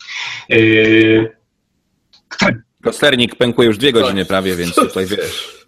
[0.50, 1.32] Yy,
[2.84, 5.66] Kosternik pękuje już dwie godziny prawie, więc tutaj wiesz,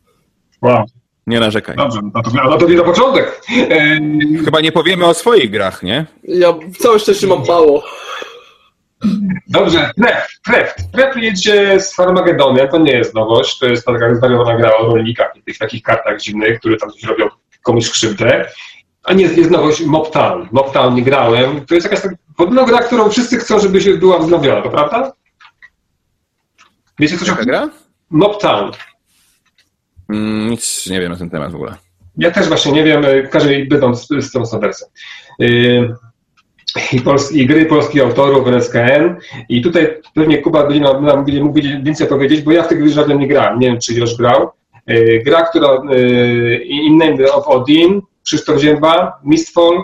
[0.61, 0.85] wow,
[1.27, 1.75] nie narzekaj.
[1.75, 3.41] dobrze, no to, no to dopiero początek.
[3.49, 6.05] Yy, Chyba nie powiemy o swoich grach, nie?
[6.23, 7.83] Ja całe szczęście mam mało.
[9.47, 10.75] dobrze, Tref, Tref.
[10.93, 15.31] Tref jedzie z Farmagedonem, to nie jest nowość, to jest taka zwariowana gra o rolnikach
[15.35, 17.27] i tych takich kartach dziwnych, które tam coś robią
[17.63, 18.45] komuś krzywdę.
[19.03, 20.47] A nie jest nowość Mob Town.
[20.51, 21.65] Mob Town nie grałem.
[21.65, 25.11] To jest jakaś taka podobna gra, którą wszyscy chcą, żeby się była wznowiona, to prawda?
[26.99, 27.69] Wiecie coś o Jaka gra?
[28.09, 28.71] Mob Town.
[30.09, 31.75] Mm, nic nie wiem na ten temat w ogóle.
[32.17, 34.87] Ja też właśnie nie wiem, y, każdy będą z, z tą wersją.
[35.39, 35.95] Yy,
[36.93, 39.15] i, pols- I gry polskich autorów NSKN.
[39.49, 43.19] I tutaj pewnie Kuba będzie nam, mógł więcej powiedzieć, bo ja w tych gry żadnym
[43.19, 43.59] nie grałem.
[43.59, 44.49] Nie wiem, czy już grał.
[44.87, 49.83] Yy, gra, która yy, In Name of Odin, Krzysztof Zięba, Mistfall,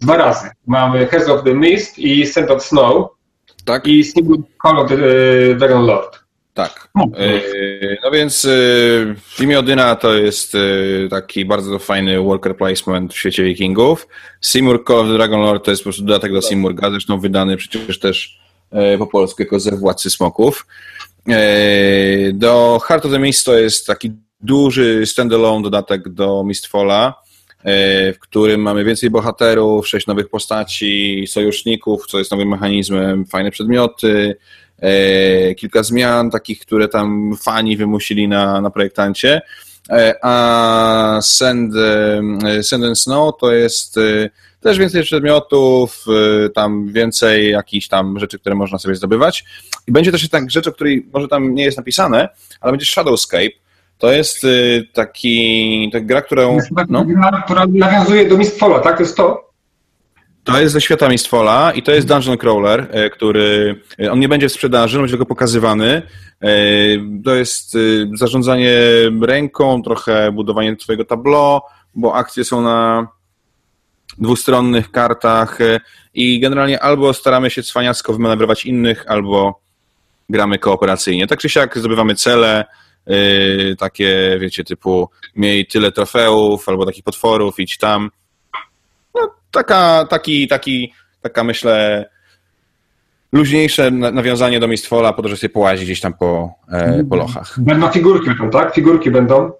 [0.00, 0.50] dwa razy.
[0.66, 3.08] Mamy Heads of the Mist i Scent of Snow
[3.64, 3.86] Tak?
[3.86, 4.96] i Single Call of the
[5.54, 6.19] Dragon Lord.
[6.54, 6.88] Tak.
[6.94, 7.10] No.
[7.18, 8.46] Yy, No więc
[9.40, 14.08] imię Odyna to jest yy, taki bardzo fajny worker placement w świecie wikingów.
[14.40, 17.56] Seymour Call of the Dragon Lord to jest po prostu dodatek do Seymourga, zresztą wydany
[17.56, 18.40] przecież też
[18.98, 20.66] po polsku jako ze Władcy Smoków.
[22.32, 27.14] Do Heart of the Mist to jest taki duży standalone dodatek do Mistfalla,
[28.14, 34.36] w którym mamy więcej bohaterów, sześć nowych postaci, sojuszników, co jest nowym mechanizmem, fajne przedmioty,
[34.38, 34.69] e,
[35.56, 39.40] kilka zmian, takich, które tam fani wymusili na, na projektancie.
[39.90, 44.30] E, a Sand, e, Sand and Snow to jest e,
[44.60, 46.04] też więcej przedmiotów,
[46.44, 49.44] e, tam więcej jakichś tam rzeczy, które można sobie zdobywać.
[49.86, 52.28] I będzie też tak rzecz, o której może tam nie jest napisane,
[52.60, 53.50] ale będzie Shadowscape.
[53.98, 54.48] To jest e,
[54.92, 56.54] taki, taka gra, którą...
[56.54, 58.96] Jest to taka No, gra, która nawiązuje do Mistfalla, tak?
[58.96, 59.49] To jest to?
[60.52, 64.28] To jest ze świata Mistfalla i to jest Dungeon Crawler, e, który, e, on nie
[64.28, 66.02] będzie w sprzedaży, on będzie tylko pokazywany.
[66.42, 66.48] E,
[67.24, 67.76] To jest
[68.14, 68.78] zarządzanie
[69.22, 71.60] ręką, trochę budowanie twojego tableau,
[71.94, 73.08] bo akcje są na
[74.18, 75.58] dwustronnych kartach
[76.14, 79.60] i generalnie albo staramy się cwaniacko wymanewrować innych, albo
[80.30, 81.26] gramy kooperacyjnie.
[81.26, 82.64] Tak czy siak zdobywamy cele,
[83.78, 88.10] takie wiecie, typu miej tyle trofeów, albo takich potworów, idź tam
[89.50, 92.06] taka, taki, taki, taka myślę
[93.32, 97.16] luźniejsze na- nawiązanie do Mistfola po to, że sobie połazi gdzieś tam po, e, po
[97.16, 97.54] lochach.
[97.60, 98.74] Będą figurki będą, tak?
[98.74, 99.52] Figurki będą.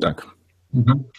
[0.00, 0.26] Tak.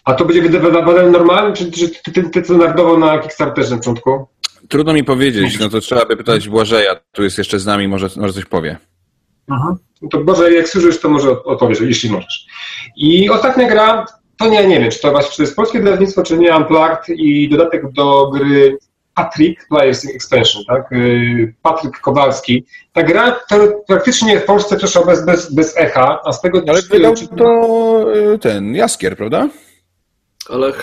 [0.06, 4.28] A to będzie wydawane normalnie, czy, czy ty, ty, ty co na Kickstarterze na początku?
[4.70, 8.10] Trudno mi powiedzieć, no to trzeba by pytać Błażeja, tu jest jeszcze z nami, może,
[8.16, 8.78] może coś powie.
[9.48, 9.78] No
[10.12, 12.46] to Boże, jak słyszysz, to może odpowiesz, jeśli możesz.
[12.96, 14.06] I ostatnia gra,
[14.38, 17.10] to nie, nie wiem, czy to, właśnie, czy to jest polskie wydawnictwo, czy nie, Unplugged
[17.10, 18.78] i dodatek do gry
[19.16, 20.92] Patrick Players Extension, tak?
[20.92, 22.66] Y, Patryk Kowalski.
[22.94, 23.56] Ta gra to
[23.88, 28.40] praktycznie w Polsce przeszła bez, bez, bez echa, a z tego Ale wydał to y,
[28.40, 29.50] ten Jaskier, prawda?
[30.50, 30.74] Ale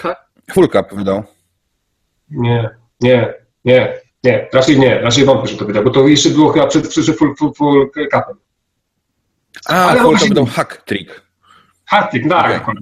[0.69, 1.23] Cup wydał.
[2.31, 2.71] Nie,
[3.01, 3.35] nie,
[3.65, 6.89] nie, nie, raczej nie, raczej wątpię, że to wydał, bo to jeszcze było chyba przed,
[6.89, 8.37] przed full, full, full cupem.
[9.67, 11.23] A, Ale full to wydał Hack Trick.
[11.87, 12.63] Hack Trick, tak.
[12.63, 12.75] Okay.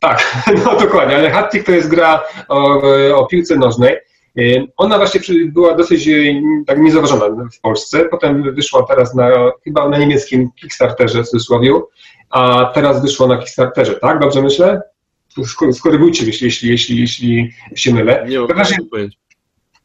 [0.00, 2.82] Tak, no dokładnie, ale Hattrick to jest gra o,
[3.16, 3.96] o piłce nożnej.
[4.76, 9.30] Ona właśnie była dosyć y, tak niezauważona w Polsce, potem wyszła teraz na,
[9.64, 11.80] chyba na niemieckim Kickstarterze w cudzysłowie,
[12.30, 14.18] a teraz wyszła na Kickstarterze, tak?
[14.18, 14.82] Dobrze myślę?
[15.72, 18.26] Skorygujcie, jeśli, jeśli, jeśli, jeśli się mylę.
[18.28, 18.76] Nie w razie,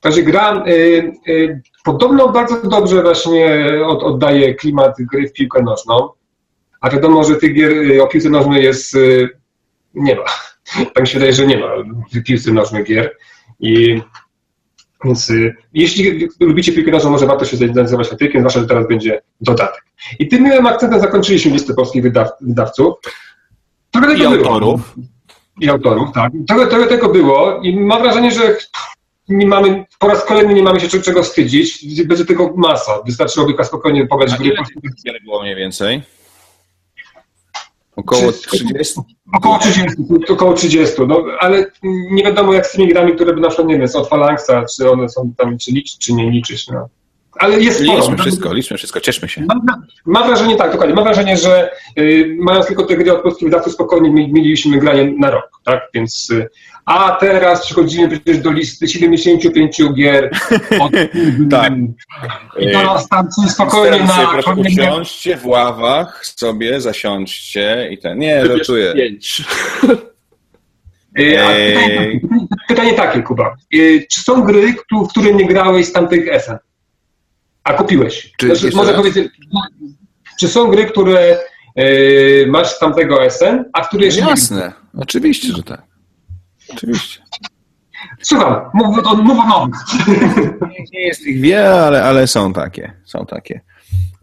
[0.04, 0.72] razie gra y,
[1.28, 6.10] y, podobno bardzo dobrze właśnie od, oddaje klimat gry w piłkę nożną,
[6.86, 9.30] a wiadomo, że tych gier y, o piłce nożnej jest y,
[9.94, 10.24] nie ma.
[10.94, 11.68] Tak mi się wydaje, że nie ma
[12.14, 13.18] w piłce nożnej gier.
[13.60, 14.02] I
[15.04, 19.22] więc y, jeśli lubicie piłkę nożną, może warto się zainteresować Hatrykiem, zwłaszcza, że teraz będzie
[19.42, 19.86] dodatek.
[20.20, 22.94] I tym miłym akcentem zakończyliśmy listę polskich wydaw wydawców.
[23.92, 24.96] Trochę I autorów.
[24.96, 25.08] Było.
[25.62, 26.32] I autorów, tak.
[26.48, 28.58] Trochę, trochę tego było i mam wrażenie, że
[29.30, 31.86] nie mamy, po raz kolejny nie mamy się czego wstydzić.
[32.06, 33.02] Będzie tego masa.
[33.06, 34.32] Wystarczyłoby spokojnie pobrać.
[35.06, 36.02] Ile było mniej więcej?
[37.96, 38.94] Około 30?
[39.34, 39.96] Około 30,
[40.30, 43.78] około 30, no ale nie wiadomo jak z tymi grami, które by na przykład, nie
[43.78, 46.90] wiem, są od Phalanxa, czy one są tam, czy liczyć, czy nie liczyć, no.
[47.40, 48.00] Ale jest sporo.
[48.00, 49.46] Liczmy wszystko, liczmy wszystko, cieszmy się.
[49.46, 49.62] Mam,
[50.06, 53.74] mam wrażenie, tak, dokładnie, mam wrażenie, że y, mając tylko te gry od polskich wydawców,
[53.74, 56.50] spokojnie mieliśmy granie na rok, tak, więc y,
[56.86, 60.32] a teraz przechodzimy przecież do listy 75 gier.
[60.82, 60.92] Od,
[61.52, 61.74] tak.
[62.60, 64.28] I teraz tam spokojnie na...
[64.28, 68.20] Proszę usiądźcie w ławach sobie, zasiądźcie i ten...
[68.20, 68.94] Nie, żartuję.
[68.94, 69.44] Pięć.
[71.16, 72.20] Pytanie,
[72.68, 73.56] pytanie takie, Kuba.
[74.12, 76.58] Czy są gry, w które nie grałeś z tamtych SN?
[77.64, 78.32] A kupiłeś?
[78.38, 79.28] Czy, znaczy, może powiedzieć,
[80.40, 81.38] czy są gry, które
[82.48, 85.02] masz z tamtego SN, a które jeszcze Jasne, nie...
[85.02, 85.82] oczywiście, że tak.
[86.74, 87.22] Oczywiście.
[88.22, 89.80] Słucham, mów, mów o nowych.
[90.94, 92.94] Nie jest ich wiele, ale, ale są takie.
[93.06, 93.62] Są takie.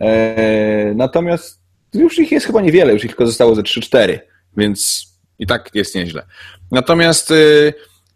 [0.00, 1.62] E, natomiast
[1.94, 4.18] już ich jest chyba niewiele, już ich tylko zostało ze 3-4,
[4.56, 5.06] więc
[5.38, 6.26] i tak jest nieźle.
[6.70, 7.34] Natomiast e,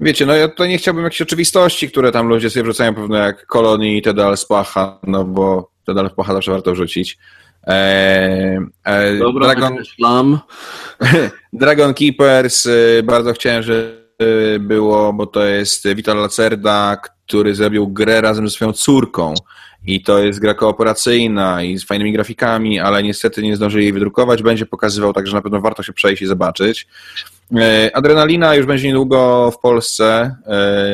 [0.01, 3.47] wiecie, no ja tutaj nie chciałbym jakichś oczywistości, które tam ludzie sobie wrzucają pewne jak
[3.47, 7.19] kolonii i Tedal Spacha, no bo Tedal Spacha zawsze warto wrzucić.
[7.66, 9.78] E, e, Dobra, Dragon,
[11.53, 14.05] Dragon Keepers, e, bardzo chciałem, że Y,
[14.60, 19.34] było, bo to jest Vital Lacerda, który zrobił grę razem ze swoją córką.
[19.86, 24.43] I to jest gra kooperacyjna i z fajnymi grafikami, ale niestety nie zdążyli jej wydrukować.
[24.43, 26.86] Będzie pokazywał, także na pewno warto się przejść i zobaczyć.
[27.52, 30.36] Y, Adrenalina już będzie niedługo w Polsce,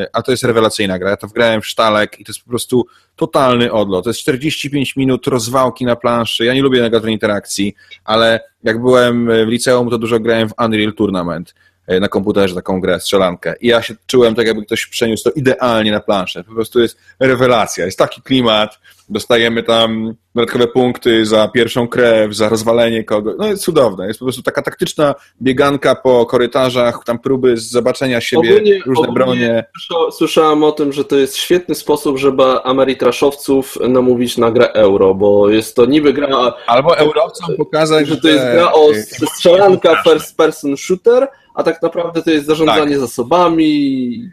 [0.02, 1.10] y, a to jest rewelacyjna gra.
[1.10, 2.86] Ja to wgrałem w sztalek i to jest po prostu
[3.16, 4.04] totalny odlot.
[4.04, 6.44] To jest 45 minut rozwałki na planszy.
[6.44, 7.74] Ja nie lubię negatywnej interakcji,
[8.04, 11.54] ale jak byłem w liceum, to dużo grałem w Unreal Tournament.
[11.86, 13.54] E, na komputerze taką grę, strzelankę.
[13.60, 16.44] I ja się czułem tak, jakby ktoś przeniósł to idealnie na planszę.
[16.44, 18.78] Po prostu jest rewelacja, jest taki klimat,
[19.08, 23.34] dostajemy tam dodatkowe punkty za pierwszą krew, za rozwalenie kogoś.
[23.38, 28.50] No jest cudowne, jest po prostu taka taktyczna bieganka po korytarzach, tam próby zobaczenia siebie,
[28.50, 29.64] ogólnie, różne ogólnie bronie.
[30.12, 35.50] Słyszałem o tym, że to jest świetny sposób, żeby Ameritraszowców namówić na grę euro, bo
[35.50, 36.54] jest to niby gra...
[36.66, 38.88] Albo eurowcom pokazać, że to jest gra o
[39.34, 43.00] strzelanka first person shooter, a tak naprawdę to jest zarządzanie tak.
[43.00, 44.30] zasobami.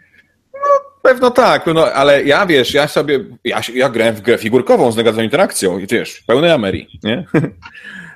[0.53, 0.59] No,
[1.01, 4.95] pewno tak, no, ale ja wiesz, ja sobie, ja, ja grałem w grę figurkową z
[4.97, 7.25] negatywną interakcją i wiesz, pełnej Amerii, nie?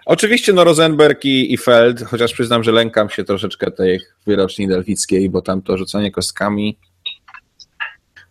[0.06, 5.30] Oczywiście no Rosenberg i, i Feld, chociaż przyznam, że lękam się troszeczkę tej wyroczni delfickiej,
[5.30, 6.78] bo tam to rzucanie kostkami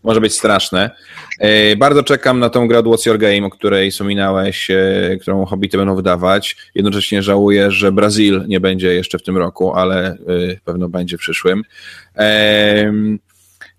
[0.02, 0.90] może być straszne.
[1.38, 5.76] E, bardzo czekam na tą grę What's Your Game, o której wspominałeś, e, którą Hobbity
[5.76, 6.56] będą wydawać.
[6.74, 10.16] Jednocześnie żałuję, że Brazil nie będzie jeszcze w tym roku, ale e,
[10.64, 11.62] pewno będzie w przyszłym.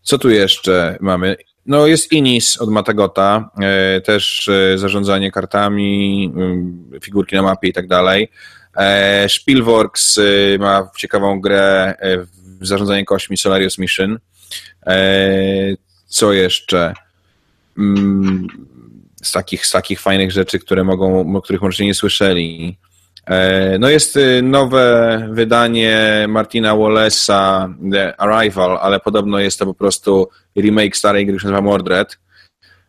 [0.02, 1.36] Co tu jeszcze mamy?
[1.66, 3.50] No jest Inis od Matagota,
[4.06, 6.34] też zarządzanie kartami,
[7.02, 8.32] figurki na mapie i tak dalej.
[9.28, 10.20] Spielworks
[10.60, 11.96] ma ciekawą grę
[12.62, 14.20] w zarządzanie kośćmi Solarius Mission.
[16.14, 16.94] Co jeszcze?
[17.78, 18.48] Mm,
[19.24, 22.78] z takich, z takich fajnych rzeczy, które mogą, o których możecie nie słyszeli.
[23.26, 29.74] E, no jest y, nowe wydanie Martina Wallace'a The Arrival, ale podobno jest to po
[29.74, 32.20] prostu remake starej gry, która nazywa Mordred.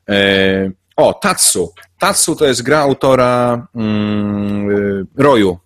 [0.08, 1.72] E, o, Tatsu.
[1.98, 5.58] Tatsu to jest gra autora mm, y, Roju.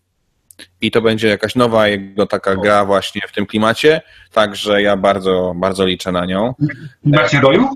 [0.80, 4.01] I to będzie jakaś nowa jego taka gra właśnie w tym klimacie,
[4.32, 6.55] także ja bardzo, bardzo liczę na nią.
[6.59, 7.68] W klimacie roju?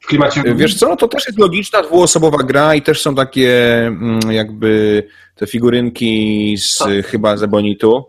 [0.00, 4.20] W klimacie Wiesz co, to też jest logiczna dwuosobowa gra i też są takie mm,
[4.30, 5.02] jakby
[5.34, 7.06] te figurynki z tak.
[7.06, 8.04] chyba z Ebonitu.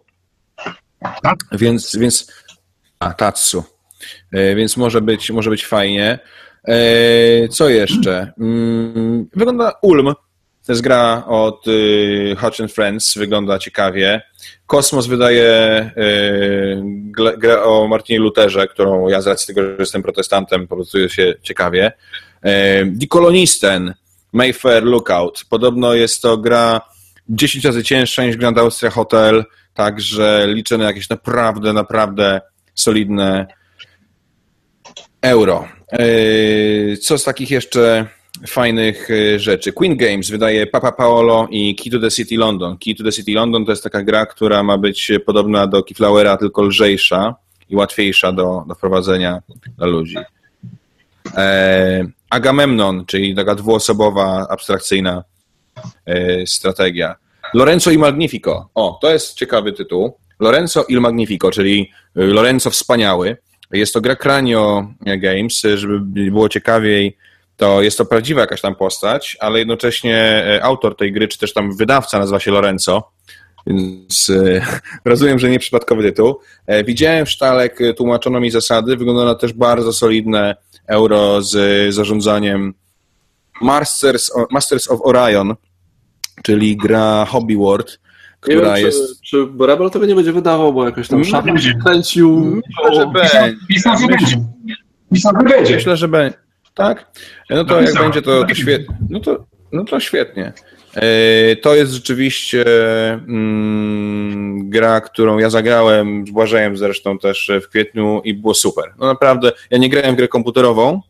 [1.23, 1.39] Tak?
[1.51, 2.31] Więc, więc
[2.99, 3.63] a, Tatsu.
[4.31, 6.19] E, więc może być, może być fajnie.
[6.67, 8.33] E, co jeszcze?
[8.39, 10.13] Mm, wygląda Ulm.
[10.65, 14.21] To jest gra od y, Hodge Friends, wygląda ciekawie.
[14.65, 15.45] Kosmos wydaje
[15.97, 21.33] y, grę o Martinie Lutherze, którą ja z racji tego, że jestem protestantem, po się
[21.41, 21.91] ciekawie.
[22.45, 22.49] Y,
[22.85, 23.93] Die Kolonisten,
[24.33, 25.45] Mayfair Lookout.
[25.49, 26.81] Podobno jest to gra
[27.29, 32.41] 10 razy cięższa niż Grand Austria Hotel, także liczę na jakieś naprawdę, naprawdę
[32.75, 33.47] solidne
[35.21, 35.67] euro.
[37.01, 38.07] Co z takich jeszcze
[38.47, 39.73] fajnych y, rzeczy.
[39.73, 42.77] Queen Games wydaje Papa Paolo i Key to the City London.
[42.77, 46.37] Key to the City London to jest taka gra, która ma być podobna do Keyflowera,
[46.37, 47.35] tylko lżejsza
[47.69, 49.39] i łatwiejsza do, do wprowadzenia
[49.77, 50.17] dla ludzi.
[51.37, 55.23] E, Agamemnon, czyli taka dwuosobowa, abstrakcyjna
[56.05, 57.15] e, strategia.
[57.53, 58.69] Lorenzo i Magnifico.
[58.75, 60.17] O, to jest ciekawy tytuł.
[60.39, 63.37] Lorenzo il Magnifico, czyli Lorenzo Wspaniały.
[63.71, 65.99] Jest to gra Cranio Games, żeby
[66.31, 67.17] było ciekawiej
[67.63, 71.53] to jest to prawdziwa jakaś tam postać, ale jednocześnie e, autor tej gry, czy też
[71.53, 73.11] tam wydawca nazywa się Lorenzo,
[73.67, 74.65] więc e,
[75.05, 76.39] rozumiem, że nieprzypadkowy tytuł.
[76.67, 80.55] E, widziałem sztalek, tłumaczono mi zasady, wygląda na też bardzo solidne
[80.87, 82.73] euro z zarządzaniem
[83.61, 85.55] Masters, Masters of Orion,
[86.43, 87.99] czyli gra Hobby World,
[88.39, 89.21] która wiem, jest...
[89.21, 91.53] Czy, czy Rebel tego nie będzie wydawał, bo jakoś tam szafę
[91.83, 92.61] kręcił...
[92.79, 93.57] Myślę, że będzie.
[93.67, 94.45] Pisał, że będzie.
[95.13, 95.75] Pisał, że będzie.
[95.75, 96.43] Myślę, że będzie.
[96.73, 97.11] Tak?
[97.49, 98.97] No to jak będzie, to, to świetnie.
[99.09, 100.53] No to, no to świetnie.
[100.95, 102.65] E, to jest rzeczywiście
[103.13, 108.93] mm, gra, którą ja zagrałem z Błażejem zresztą też w kwietniu i było super.
[108.99, 111.01] No naprawdę, ja nie grałem w grę komputerową,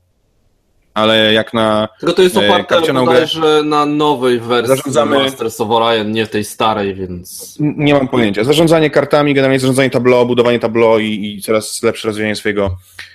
[0.94, 5.19] ale jak na Tylko to jest e, oparte bodajże na nowej wersji zarządzamy...
[5.19, 7.57] Masters of Orion, nie w tej starej, więc...
[7.60, 8.44] Nie mam pojęcia.
[8.44, 13.12] Zarządzanie kartami, generalnie zarządzanie tablo, budowanie tablo i, i coraz lepsze rozwijanie swojego E,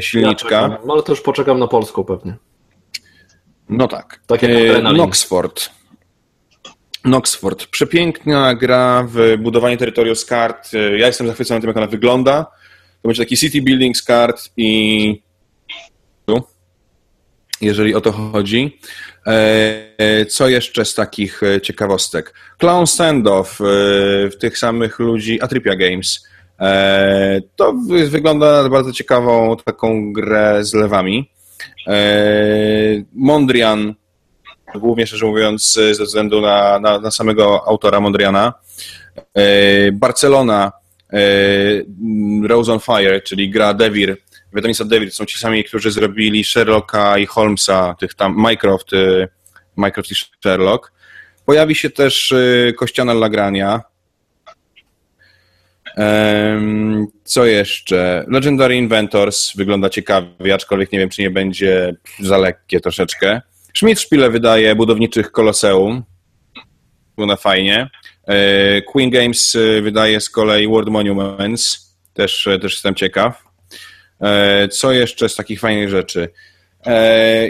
[0.00, 0.50] silniczka.
[0.50, 2.34] Ja ale to już poczekam na polską pewnie.
[3.68, 4.20] No tak.
[4.26, 5.70] tak jak Noxford.
[7.04, 7.66] Noxford.
[7.66, 10.74] Przepiękna gra w budowanie terytorium z kart.
[10.74, 12.44] E, ja jestem zachwycony tym, jak ona wygląda.
[13.02, 15.22] To będzie taki city building z kart i
[17.60, 18.80] jeżeli o to chodzi.
[19.26, 22.34] E, co jeszcze z takich ciekawostek?
[22.58, 23.58] Clown Standoff
[24.30, 26.27] w tych samych ludzi, Atripia Games.
[26.60, 27.74] E, to
[28.08, 31.30] wygląda na bardzo ciekawą taką grę z lewami.
[31.86, 31.94] E,
[33.14, 33.94] Mondrian,
[34.74, 38.52] głównie szczerze mówiąc, ze względu na, na, na samego autora Mondriana.
[39.34, 40.72] E, Barcelona,
[42.42, 44.16] Rose on Fire, czyli gra Devir,
[44.52, 48.90] wydawnictwa Devir, są ci sami, którzy zrobili Sherlocka i Holmesa, tych tam Mycroft,
[49.76, 50.92] Mycroft i Sherlock.
[51.46, 52.34] Pojawi się też
[52.76, 53.82] Kościana Lagrania,
[57.24, 58.24] co jeszcze?
[58.28, 63.40] Legendary Inventors wygląda ciekawie, aczkolwiek nie wiem, czy nie będzie za lekkie troszeczkę.
[63.74, 66.02] Schmidt Spiele wydaje budowniczych Koloseum.
[67.10, 67.90] Wygląda fajnie.
[68.28, 71.94] E, Queen Games e, wydaje z kolei World Monuments.
[72.14, 73.48] Też, e, też jestem ciekaw.
[74.70, 76.28] Co jeszcze z takich fajnych rzeczy?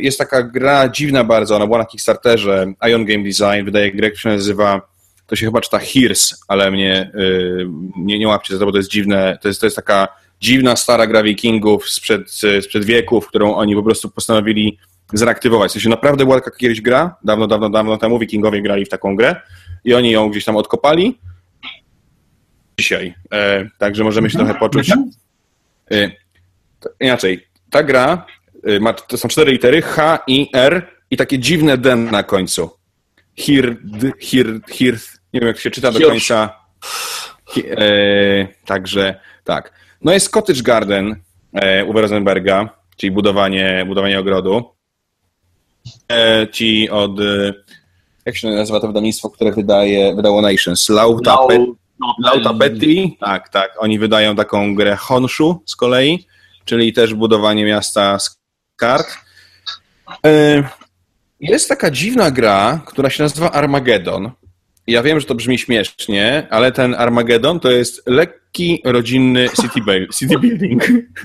[0.00, 2.72] Jest taka gra dziwna bardzo, ona była na Kickstarterze.
[2.90, 4.80] Ion Game Design wydaje grę, która się nazywa
[5.28, 8.78] to się chyba czyta Hears, ale mnie yy, nie, nie łapcie za to, bo to
[8.78, 10.08] jest dziwne, to jest, to jest taka
[10.40, 12.30] dziwna, stara gra wikingów sprzed,
[12.60, 14.78] sprzed wieków, którą oni po prostu postanowili
[15.12, 15.72] zreaktywować.
[15.72, 19.16] To się naprawdę była taka kiedyś gra, dawno, dawno, dawno temu wikingowie grali w taką
[19.16, 19.40] grę
[19.84, 21.18] i oni ją gdzieś tam odkopali
[22.80, 23.14] dzisiaj.
[23.32, 24.92] E, także możemy się trochę poczuć.
[25.90, 26.10] E,
[27.00, 28.26] inaczej, ta gra
[28.64, 32.70] e, ma, to są cztery litery H, I, R i takie dziwne D na końcu.
[33.36, 33.80] Hird,
[34.20, 36.60] hird, hird, nie wiem, jak się czyta do końca.
[37.56, 39.72] E, także tak.
[40.02, 41.16] No jest Cottage Garden
[41.52, 44.64] e, u Rosenberga, czyli budowanie, budowanie ogrodu.
[46.12, 47.54] E, ci od, e,
[48.26, 50.88] jak się nazywa to wydawnictwo, które wydaje, wydało Nations?
[50.88, 51.36] Lauta,
[52.18, 53.10] Lauta Betty.
[53.20, 53.70] Tak, tak.
[53.78, 56.26] Oni wydają taką grę Honshu z kolei,
[56.64, 58.40] czyli też budowanie miasta z
[58.76, 59.08] kart.
[60.26, 60.62] E,
[61.40, 64.30] jest taka dziwna gra, która się nazywa Armageddon.
[64.88, 69.80] Ja wiem, że to brzmi śmiesznie, ale ten Armageddon to jest lekki, rodzinny city,
[70.18, 70.82] city building.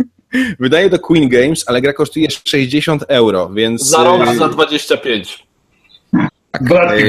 [0.60, 3.84] Wydaje to Queen Games, ale gra kosztuje 60 euro, więc...
[3.84, 5.48] Za rok za 25.
[6.52, 7.00] Tak,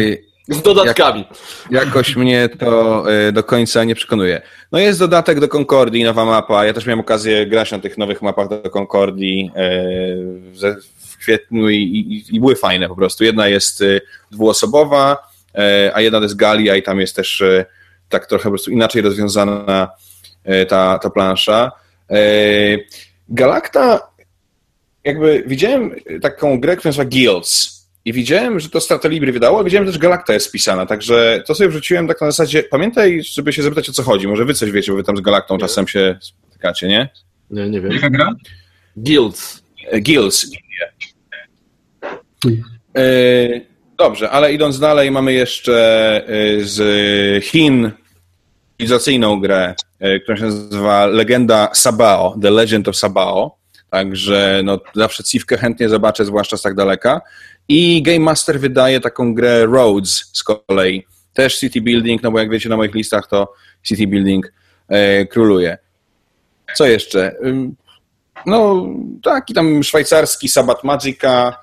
[0.48, 1.24] Z dodatkami.
[1.70, 4.43] Jak, jakoś mnie to y, do końca nie przekonuje.
[4.72, 6.64] No jest dodatek do Concordii, nowa mapa.
[6.64, 11.76] Ja też miałem okazję grać na tych nowych mapach do Concordii y, w kwietniu i,
[11.76, 13.24] i, i, były fajne po prostu.
[13.24, 14.01] Jedna jest y,
[14.31, 15.34] dwuosobowa,
[15.94, 17.43] a jedna to jest Galia i tam jest też
[18.09, 19.90] tak trochę po prostu inaczej rozwiązana
[20.68, 21.72] ta, ta plansza.
[23.28, 24.01] Galacta,
[25.05, 29.64] jakby widziałem taką grę, która nazywa Guilds i widziałem, że to Strata Libry wydało, a
[29.64, 33.52] widziałem też, że Galacta jest spisana, także to sobie wrzuciłem tak na zasadzie, pamiętaj, żeby
[33.52, 35.89] się zapytać o co chodzi, może wy coś wiecie, bo wy tam z Galaktą czasem
[35.89, 37.09] się spotykacie, nie?
[37.51, 37.93] Nie, nie wiem.
[37.93, 38.35] Jaka gra?
[38.97, 39.62] Guilds.
[39.90, 40.47] E, Guilds.
[42.97, 43.60] E,
[43.99, 47.91] dobrze, ale idąc dalej, mamy jeszcze e, z Chin
[48.73, 49.75] cywilizacyjną grę,
[50.23, 53.57] która się nazywa Legenda Sabao, The Legend of Sabao.
[53.91, 57.21] Także no, zawsze Civkę chętnie zobaczę, zwłaszcza z tak daleka.
[57.69, 61.07] I Game Master wydaje taką grę Roads z kolei.
[61.35, 63.53] Też City Building, no bo jak wiecie na moich listach to
[63.83, 64.53] City Building
[64.89, 65.79] e, króluje.
[66.75, 67.37] Co jeszcze?
[68.47, 68.87] No,
[69.23, 71.57] taki tam szwajcarski Sabat Magica,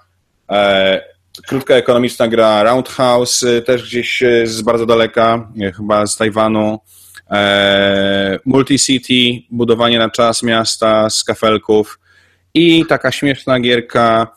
[0.52, 1.02] e,
[1.48, 6.80] krótka ekonomiczna gra Roundhouse, e, też gdzieś e, z bardzo daleka, e, chyba z Tajwanu.
[7.32, 11.99] E, Multicity, budowanie na czas miasta z kafelków
[12.53, 14.28] i taka śmieszna gierka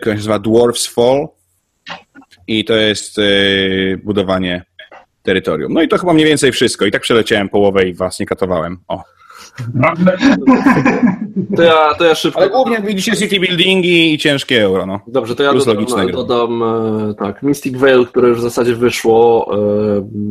[0.00, 1.28] która się nazywa Dwarf's Fall
[2.46, 3.16] i to jest
[4.04, 4.64] budowanie
[5.22, 5.72] terytorium.
[5.72, 6.86] No i to chyba mniej więcej wszystko.
[6.86, 8.78] I tak przeleciałem połowę i was nie katowałem.
[8.88, 9.02] O.
[11.56, 12.40] To ja, to ja szybko.
[12.40, 14.86] Ale głównie widzicie city buildingi i ciężkie euro.
[14.86, 15.00] No.
[15.06, 19.50] Dobrze, to ja dodam, dodam e, tak, Mystic Veil, które już w zasadzie wyszło,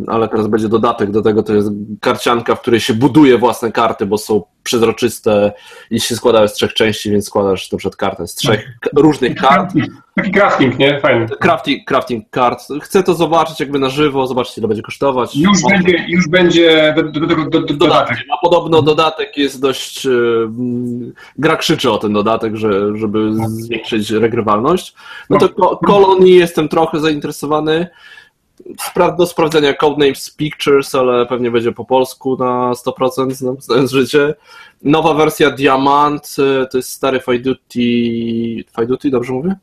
[0.08, 1.70] ale teraz będzie dodatek do tego, to jest
[2.02, 5.52] karcianka, w której się buduje własne karty, bo są przezroczyste
[5.92, 9.74] i się składają z trzech części, więc składasz to przed kartę z trzech różnych kart.
[10.16, 11.00] Taki crafting, nie?
[11.00, 11.28] Fajny.
[11.28, 12.60] Crafting, crafting kart.
[12.82, 15.36] Chcę to zobaczyć jakby na żywo, zobaczyć ile będzie kosztować.
[15.36, 15.76] Już Może...
[15.76, 18.18] będzie, już będzie do, do, do, do, dodatek.
[18.34, 20.06] A podobno dodatek jest dość...
[20.06, 20.50] Yy,
[21.38, 24.94] gra krzyczy o ten dodatek, że, żeby zwiększyć regrywalność.
[25.30, 27.88] No to kolonii jestem trochę zainteresowany
[29.18, 34.34] do sprawdzenia Codenames Pictures, ale pewnie będzie po polsku na 100%, znając życie.
[34.84, 37.80] Nowa wersja Diamant, y, to jest stary Fajduty.
[38.74, 39.56] Fajduty, dobrze mówię?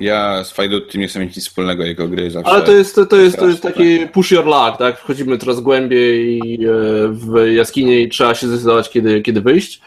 [0.00, 2.52] Ja z Fajduty nie chcę mieć nic wspólnego jego gry zawsze.
[2.52, 4.98] Ale to jest, to jest, to jest taki push your luck, tak?
[4.98, 9.80] Wchodzimy coraz głębiej y, w jaskinię i trzeba się zdecydować, kiedy, kiedy wyjść.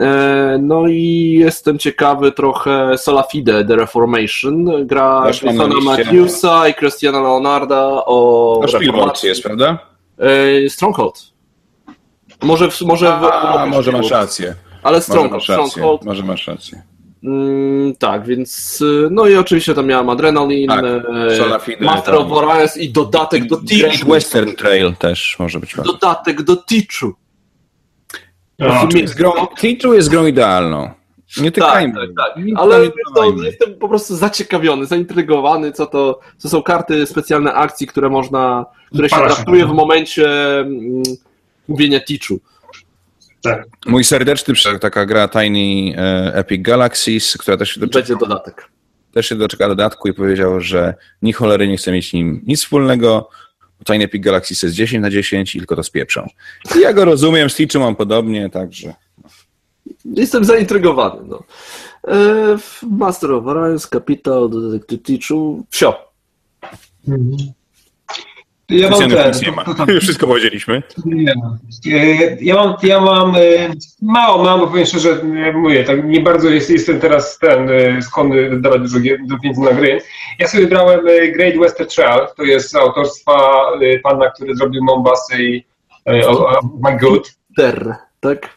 [0.00, 8.04] E, no i jestem ciekawy trochę Solafide, The Reformation, gra Christiana Matthewsa i Christiana Leonarda
[8.06, 9.78] o Spielberg jest, prawda?
[10.18, 11.30] E, Stronghold.
[12.42, 14.54] Może, może, A, w, może masz rację.
[14.82, 15.32] Ale Stronghold.
[15.32, 15.98] Może masz rację.
[16.02, 16.82] Może masz rację.
[17.24, 20.84] Mm, tak, więc no i oczywiście tam miałem Adrenaline, tak,
[21.80, 24.10] Master of Orions i dodatek do Teachu.
[24.10, 25.74] Western Trail też może być.
[25.84, 27.14] Dodatek do Teachu.
[28.60, 29.32] No, jest grą,
[29.92, 30.90] jest grą idealną.
[31.36, 31.94] Nie tykajmy.
[31.94, 32.44] Tak, tak, tak.
[32.56, 38.08] Ale to, jestem po prostu zaciekawiony, zaintrygowany, co to, co są karty specjalne akcji, które
[38.08, 41.02] można, które się draftuje w momencie mm,
[41.68, 42.40] mówienia Teachu.
[43.42, 43.66] Tak.
[43.86, 48.68] Mój serdeczny przykład, taka gra Tiny e, Epic Galaxies, która też się doczeka, Będzie dodatek.
[49.12, 53.28] Też się doczeka dodatku i powiedział, że ni cholery nie chce mieć nim nic wspólnego,
[53.84, 56.28] Tiny Epic Galaxy jest 10 na 10 i tylko to spieprzą.
[56.76, 58.94] I ja go rozumiem, z mam podobnie, także...
[60.04, 61.20] Jestem zaintrygowany.
[61.28, 61.44] No.
[62.08, 66.12] E, Master of Orions, Capital, Detective Teachu, wsio.
[67.08, 67.52] Mhm.
[68.70, 69.64] Ja mam ten, nie ma.
[70.00, 70.82] Wszystko powiedzieliśmy.
[71.04, 71.34] Nie.
[72.40, 73.40] Ja mam, ja mam e,
[74.02, 75.22] mało mam, bo powiem szczerze,
[75.54, 78.98] mówię, tak nie bardzo jest, jestem teraz ten e, skłonny dawać dużo
[79.42, 80.00] pieniędzy na gry.
[80.38, 83.62] Ja sobie wybrałem e, Great Western Trail, to jest autorstwa
[84.02, 85.64] pana, który zrobił Mombasę i
[86.26, 87.34] oh, My Good.
[87.56, 88.48] Ter, tak?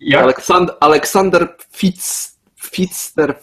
[0.00, 0.22] Jak?
[0.22, 3.34] Aleksander, Aleksander Fitz, Fitzter.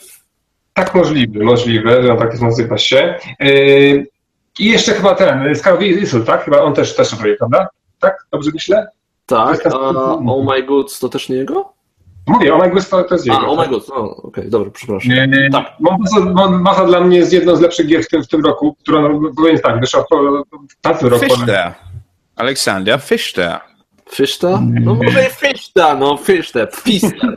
[0.73, 3.19] Tak możliwe, możliwe, że tak nazywa się.
[4.59, 6.43] I jeszcze chyba ten, Scarlet Whistle, tak?
[6.43, 7.67] Chyba on też, też robi, prawda?
[7.99, 8.25] Tak?
[8.31, 8.87] Dobrze myślę?
[9.25, 11.73] Tak, a Oh My Goods to też nie jego?
[12.27, 13.39] Mówię, Oh My Goods to, to jest jego.
[13.39, 13.69] A, Oh My tak?
[13.69, 15.11] Goods, okej, okay, dobra, przepraszam.
[15.11, 15.65] Nie, nie, tak.
[16.49, 19.31] Masa dla mnie jest jedną z lepszych gier w tym, w tym roku, która, no,
[19.37, 20.05] powiem tak, wyszła w
[20.81, 21.25] tamtym roku.
[21.25, 21.73] Fichte.
[22.35, 23.59] Aleksandra Fichte.
[24.11, 24.61] Fiszta?
[24.81, 27.27] No może i Fiszta, no Fiszta, Fiszta.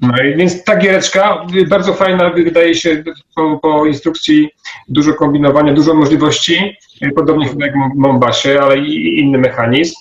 [0.00, 3.04] No i więc ta giereczka bardzo fajna, wydaje się
[3.34, 4.50] po, po, instrukcji
[4.88, 6.76] dużo kombinowania, dużo możliwości,
[7.16, 9.94] podobnie jak w Mombasie, ale i inny mechanizm.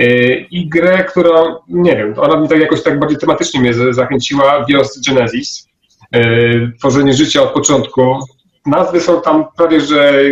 [0.00, 4.64] Y, I grę, którą, nie wiem, ona mi tak jakoś tak bardziej tematycznie mnie zachęciła,
[4.64, 5.68] Bios Genesis.
[6.16, 8.18] Y, tworzenie życia od początku,
[8.66, 10.22] nazwy są tam prawie, że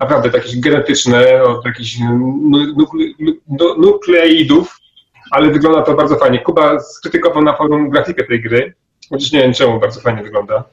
[0.00, 1.96] naprawdę jakieś genetyczne, od jakichś
[3.78, 4.80] nukleidów,
[5.36, 6.38] ale wygląda to bardzo fajnie.
[6.38, 8.74] Kuba skrytykował na forum grafikę tej gry,
[9.10, 10.64] chociaż nie wiem czemu, bardzo fajnie wygląda.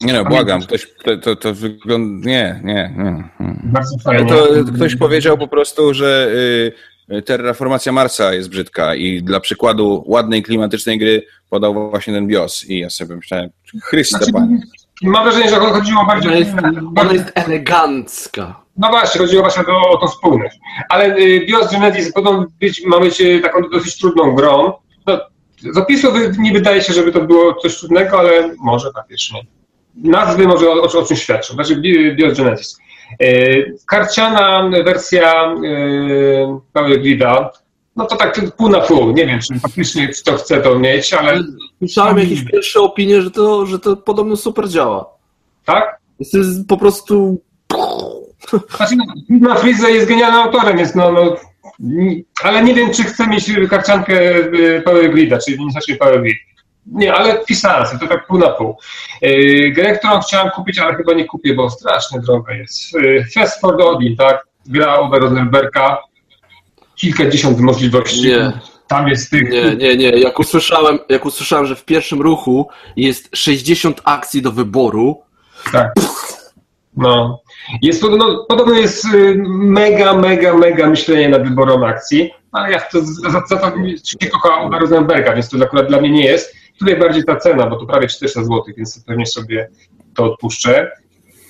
[0.00, 3.24] Nie no, błagam, ktoś, to, to, to wygląda, nie, nie, nie.
[3.64, 4.30] Bardzo fajnie.
[4.30, 6.32] To ktoś powiedział po prostu, że
[7.12, 12.64] y, terraformacja Marsa jest brzydka i dla przykładu ładnej, klimatycznej gry podał właśnie ten BIOS
[12.64, 13.50] i ja sobie myślałem,
[13.82, 14.58] Chryste Znaczy, Panie.
[15.02, 16.52] Mam wrażenie, że chodziło bardziej Ona jest,
[16.96, 18.63] ona jest elegancka.
[18.76, 20.56] No właśnie, chodziło właśnie o, o tą spójność.
[20.88, 24.72] Ale y, BIOS Genesis podobno być, ma być y, taką dosyć trudną grą.
[25.06, 25.18] No,
[25.72, 29.40] z opisu wy- nie wydaje się, żeby to było coś trudnego, ale może faktycznie.
[29.94, 31.54] Nazwy może o, o, o czym świadczą.
[31.54, 32.78] Znaczy Bi- BIOS Genesis.
[33.22, 35.54] Y, karciana wersja
[36.72, 37.50] Power Grida,
[37.96, 39.10] no to tak pół na pół.
[39.12, 41.42] Nie wiem, czy faktycznie kto chce to mieć, ale
[41.78, 45.06] Słyszałem jakieś pierwsze opinie, że to, że to podobno super działa.
[45.64, 45.98] tak?
[46.32, 47.40] To jest po prostu...
[48.76, 49.04] Znaczy, no,
[49.48, 51.36] na Freeze jest genialnym autorem, więc no, no,
[52.42, 56.36] ale nie wiem, czy chcę mieć karciankę y, Power Grida, czyli inicjatywy Power Grid.
[56.86, 58.76] Nie, ale pisałem sobie, to tak pół na pół.
[59.22, 62.92] Yy, grę, którą chciałem kupić, ale chyba nie kupię, bo strasznie droga jest.
[62.92, 64.46] Yy, Fast for the Odin, tak?
[64.66, 65.98] Gra Uwe Rosenberga.
[66.96, 68.28] Kilkadziesiąt możliwości.
[68.28, 68.52] Nie.
[68.86, 69.50] Tam jest tych...
[69.50, 70.08] Nie, nie, nie.
[70.08, 75.22] Jak usłyszałem, jak usłyszałem, że w pierwszym ruchu jest 60 akcji do wyboru,
[75.72, 75.92] Tak.
[76.96, 77.40] No.
[77.82, 83.00] Jest, no, podobno jest y, mega, mega, mega myślenie nad wyborem akcji, ale ja to,
[83.02, 83.72] za, za to
[84.22, 86.54] się kocham Uwe Rosenberga, więc to akurat dla mnie nie jest.
[86.78, 89.68] Tutaj bardziej ta cena, bo to prawie 400 zł, więc pewnie sobie
[90.14, 90.90] to odpuszczę.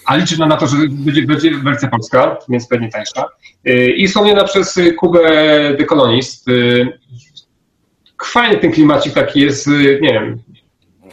[0.07, 3.25] A liczę na to, że będzie, będzie wersja polska, więc pewnie tańsza.
[3.69, 5.21] Y, I wspomniana przez Kubę
[5.79, 6.49] The Colonist.
[6.49, 6.99] y,
[8.25, 9.67] Fajny ten klimacik taki jest,
[10.01, 10.39] nie wiem.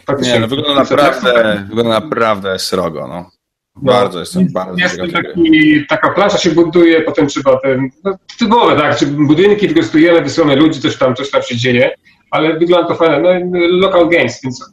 [0.06, 3.30] faktycznie- Nie, no wygląda naprawdę, wygląda naprawdę srogo, no.
[3.76, 8.76] No, Bardzo jestem, bardzo Jest taki, taka plansza się buduje, potem trzeba ten, no, typowe,
[8.76, 11.92] tak, czy budynki wykorzystujemy, wysyłamy ludzi, coś tam, coś tam się dzieje,
[12.32, 14.66] ale wygląda to fajnie, no local games, więc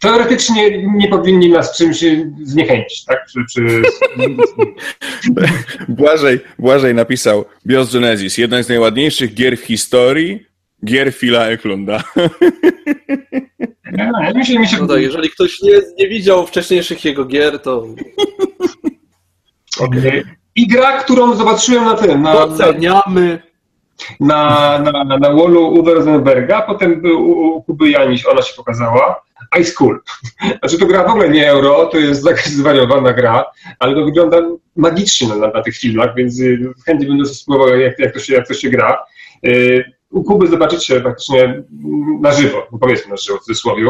[0.00, 2.04] teoretycznie nie powinni nas czymś
[2.42, 3.82] zniechęcić, tak, czy, czy...
[5.88, 10.46] Błażej, Błażej napisał BIOS Genesis, jedna z najładniejszych gier w historii,
[10.84, 12.02] gier Phila Eklunda.
[14.68, 17.86] się no tak, jeżeli ktoś nie, nie widział wcześniejszych jego gier, to
[20.56, 23.42] I gra, którą zobaczyłem na tym, na, na, doceniamy.
[24.20, 28.54] na, na, na, na wallu Uwe Rosenberga, potem był u, u Kuby Janiś, ona się
[28.56, 29.22] pokazała,
[29.60, 30.00] Ice Cool.
[30.58, 33.44] Znaczy to gra w ogóle nie euro, to jest jakaś zwariowana gra,
[33.78, 34.36] ale to wygląda
[34.76, 38.48] magicznie na, na, tych filmach, więc y, chętnie bym spróbował, jak, jak, to się, jak
[38.48, 38.98] to się gra.
[40.10, 41.62] U Kuby zobaczycie faktycznie
[42.20, 43.86] na żywo, no powiedzmy na żywo w cudzysłowie.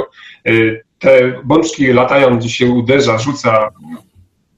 [0.49, 3.69] Y, Te bączki latają, gdzie się uderza, rzuca.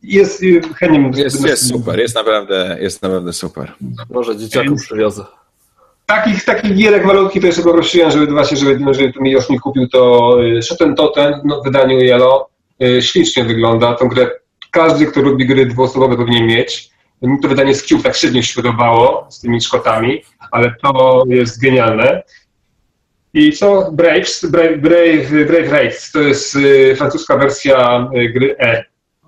[0.02, 0.98] Jest y, chętnie...
[1.01, 3.72] bym- Jest, jest super, jest naprawdę, jest naprawdę super.
[4.10, 5.24] Może dzieciakom przywiozę.
[6.06, 9.89] Takich, takich gierek malutkich to jeszcze poprosiłem, żeby właśnie, żeby, żeby mi już nie kupił
[9.89, 12.43] to y, Shoten Totem no, w wydaniu Yellow.
[13.01, 13.94] Ślicznie wygląda.
[13.94, 14.30] Tą grę
[14.70, 16.90] każdy, kto lubi gry dwuosobowe powinien mieć.
[17.23, 21.61] Mi to wydanie z Cube tak średnio się podobało z tymi szkotami, ale to jest
[21.61, 22.22] genialne.
[23.35, 23.93] I co?
[23.93, 28.85] Braves, Brave, Brave, Brave to jest y, francuska wersja y, gry E.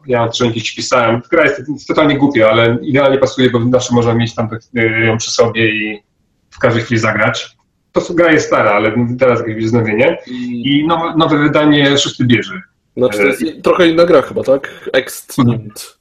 [0.07, 1.23] Ja to jakieś pisałem.
[1.31, 5.31] Gra jest, totalnie głupia, ale idealnie pasuje, bo zawsze można mieć tam y, ją przy
[5.31, 6.03] sobie i
[6.51, 7.57] w każdej chwili zagrać.
[7.93, 10.19] To gra jest stara, ale teraz jakieś wznowienie.
[10.27, 12.63] I, nowe, nowe wydanie Szósty Bieży.
[12.97, 14.91] znaczy to jest trochę inna gra chyba, tak?
[14.93, 15.99] Extinct.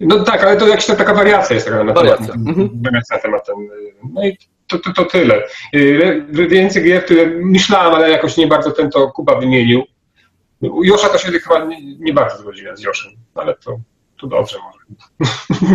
[0.00, 2.34] No tak, ale to jakaś ta- taka wariacja jest taka na temat, Wariacja.
[2.34, 2.70] Mhm.
[2.84, 3.54] wariacja na temat ten.
[4.14, 5.42] No i to, to, to tyle.
[5.74, 9.82] Y, Więcej gier, które myślałem, ale jakoś nie bardzo ten to Kuba wymienił.
[10.60, 13.80] U Josza to się chyba nie, nie bardzo zgodziłem z Joszem, ale to,
[14.20, 14.84] to dobrze może.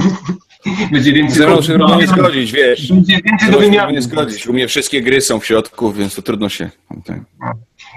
[0.92, 2.92] Będzie więcej, mną się nie zgodzić, wiesz.
[2.94, 3.94] będzie więcej do wymiany.
[3.94, 4.48] nie zgodzić.
[4.48, 6.70] U mnie wszystkie gry są w środku, więc to trudno się...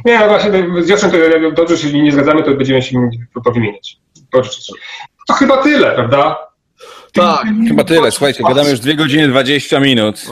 [0.05, 0.51] Nie, no właśnie,
[0.83, 3.97] z Joszem to jak dobrze się nie zgadzamy, to będziemy się po- powymieniać.
[4.31, 4.71] Pożyczyć.
[5.29, 6.37] To chyba tyle, prawda?
[7.13, 7.47] Tak.
[7.69, 10.25] Chyba tyle, słuchajcie, gadamy już 2 godziny 20 minut.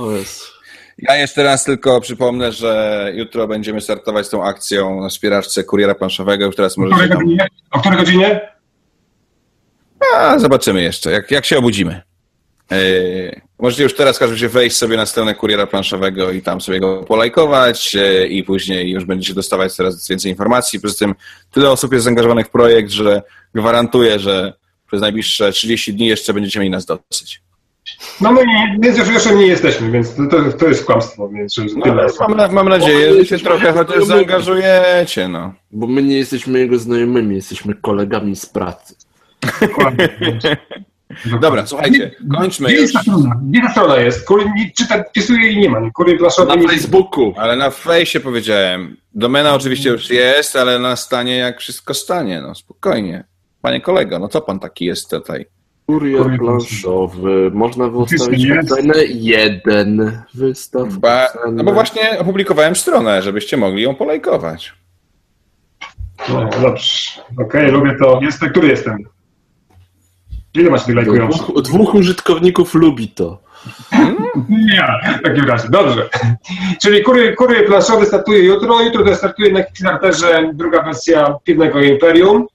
[0.98, 5.94] Ja jeszcze raz tylko przypomnę, że jutro będziemy startować z tą akcją na wspieraczce kuriera
[5.94, 6.46] planszowego.
[6.46, 7.18] Już teraz O której możecie tam...
[7.18, 7.46] godzinie?
[7.70, 8.40] O której godzinie?
[10.16, 12.02] A, zobaczymy jeszcze, jak, jak się obudzimy.
[12.70, 16.80] Yy, możecie już teraz każdy się wejść sobie na stronę kuriera planszowego i tam sobie
[16.80, 20.80] go polajkować yy, i później już będziecie dostawać coraz więcej informacji.
[20.80, 21.14] Poza tym
[21.50, 23.22] tyle osób jest zaangażowanych w projekt, że
[23.54, 24.52] gwarantuję, że
[24.90, 27.40] przez najbliższe 30 dni jeszcze będziecie mieli nas dosyć.
[28.20, 31.56] No my nie, więc już jeszcze nie jesteśmy, więc to, to, to jest kłamstwo, więc
[31.76, 32.06] No, tyle.
[32.28, 35.28] mam, mam nadzieję, że się trochę chociaż zaangażujecie.
[35.28, 35.54] No.
[35.70, 38.94] Bo my nie jesteśmy jego znajomymi, jesteśmy kolegami z pracy.
[39.60, 40.08] Dokładnie.
[41.40, 42.82] Dobra, słuchajcie, kończmy Gdzie już.
[42.82, 43.40] jest ta strona?
[43.42, 44.26] Gdzie ta strona jest?
[44.56, 45.78] Nie, czyta, wpisuję i nie ma.
[46.18, 47.34] planszowy Na nie Facebooku.
[47.36, 48.96] Ale na fejsie powiedziałem.
[49.14, 52.40] Domena oczywiście już jest, ale na stanie jak wszystko stanie.
[52.40, 53.24] No spokojnie.
[53.62, 55.46] Panie kolego, no co pan taki jest tutaj?
[55.86, 57.50] Kurier planszowy.
[57.54, 58.68] Można wystawić jest.
[58.68, 60.22] cenę jeden.
[60.34, 64.72] Wystaw Ba, no bo właśnie opublikowałem stronę, żebyście mogli ją polajkować.
[66.28, 67.22] No, dobrze.
[67.38, 68.20] Okej, lubię to.
[68.22, 68.96] Jest, który jestem?
[70.54, 71.42] Ile macie tych lajkujących?
[71.42, 73.42] Dwóch, dwóch użytkowników lubi to.
[74.48, 74.86] Nie,
[75.18, 75.68] w takim razie.
[75.68, 76.08] Dobrze.
[76.82, 78.82] Czyli kurier, kurier planszowy startuje jutro.
[78.82, 82.46] Jutro też startuje na Kickstarterze druga wersja Piwnego Imperium.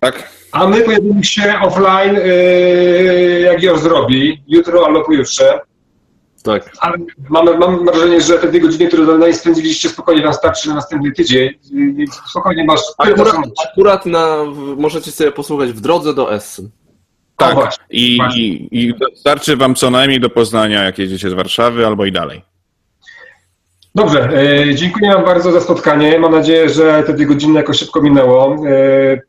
[0.00, 0.39] Tak?
[0.52, 4.42] A my pojawimy się offline, yy, jak już zrobi.
[4.48, 5.60] Jutro albo pojutrze.
[6.42, 6.72] Tak.
[6.78, 6.96] Ale
[7.28, 11.12] mam, mam wrażenie, że te dwie godziny, które nie spędziliście, spokojnie wam starczy na następny
[11.12, 11.50] tydzień.
[12.30, 13.36] Spokojnie masz Akurat,
[13.72, 14.36] akurat na,
[14.76, 16.70] możecie sobie posłuchać w drodze do Essen.
[17.36, 17.54] Tak.
[17.54, 18.42] właśnie, I, właśnie.
[18.42, 22.42] i, I starczy wam co najmniej do Poznania, jak jedziecie z Warszawy albo i dalej.
[23.94, 26.18] Dobrze, e, dziękuję Wam bardzo za spotkanie.
[26.18, 28.56] Mam nadzieję, że te dwie godziny jakoś szybko minęło.
[28.68, 29.20] E,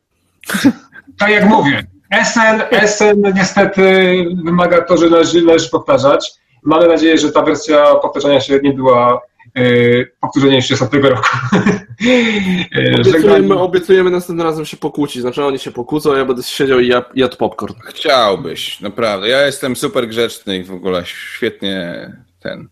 [1.22, 1.84] tak jak mówię,
[2.24, 6.32] SN, SN niestety wymaga to, że należy, należy powtarzać.
[6.64, 9.22] Mamy nadzieję, że ta wersja powtarzania się nie była
[9.56, 9.62] e,
[10.22, 11.28] powtórzeniem jeszcze z tego roku.
[12.76, 15.22] E, Obiecujemy, obiecujemy następnym razem się pokłócić.
[15.22, 17.74] Znaczy oni się pokłócą, a ja będę siedział i jad- jadł popcorn.
[17.86, 19.30] Chciałbyś, naprawdę.
[19.30, 22.10] Ja jestem super grzeczny i w ogóle świetnie
[22.40, 22.70] ten.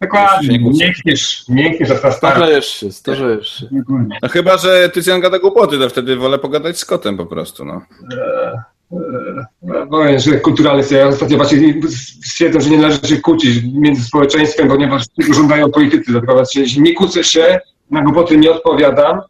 [0.00, 2.16] Dokładnie, miękniesz, miękniesz start.
[2.16, 3.66] Starzejesz się, starzejesz się.
[4.22, 7.82] No chyba, że Tycjan gada głupoty, to wtedy wolę pogadać z kotem po prostu, no.
[9.90, 10.92] Powiem, że kulturalny jest.
[10.92, 11.74] Ja ostatnio właśnie
[12.24, 16.12] stwierdzam, że nie należy się kłócić między społeczeństwem, ponieważ tego żądają politycy.
[16.12, 19.20] Dlatego właśnie nie kłócę się, na głupoty nie odpowiadam.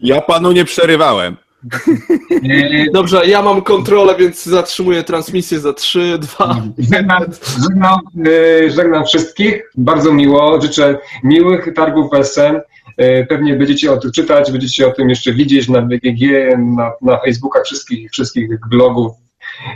[0.00, 1.36] Ja panu nie przerywałem.
[2.92, 6.62] Dobrze, ja mam kontrolę, więc zatrzymuję transmisję za 3, 2.
[6.78, 7.24] Żegnam,
[7.62, 9.70] żegnam, e, żegnam wszystkich.
[9.74, 10.60] Bardzo miło.
[10.60, 12.60] Życzę miłych targów SN.
[12.96, 16.20] E, Pewnie będziecie o tym czytać, będziecie o tym jeszcze widzieć na BGG,
[16.58, 19.12] na, na Facebookach wszystkich, wszystkich blogów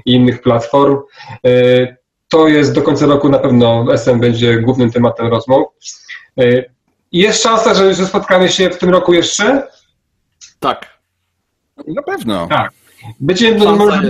[0.06, 0.96] i innych platform.
[1.46, 1.96] E,
[2.28, 5.66] To jest do końca roku na pewno SN będzie głównym tematem rozmów.
[7.12, 9.66] Jest szansa, że spotkamy się w tym roku jeszcze?
[10.60, 10.97] Tak.
[11.94, 12.46] Na pewno.
[12.46, 12.70] Tak.
[13.20, 14.02] Będzie, może,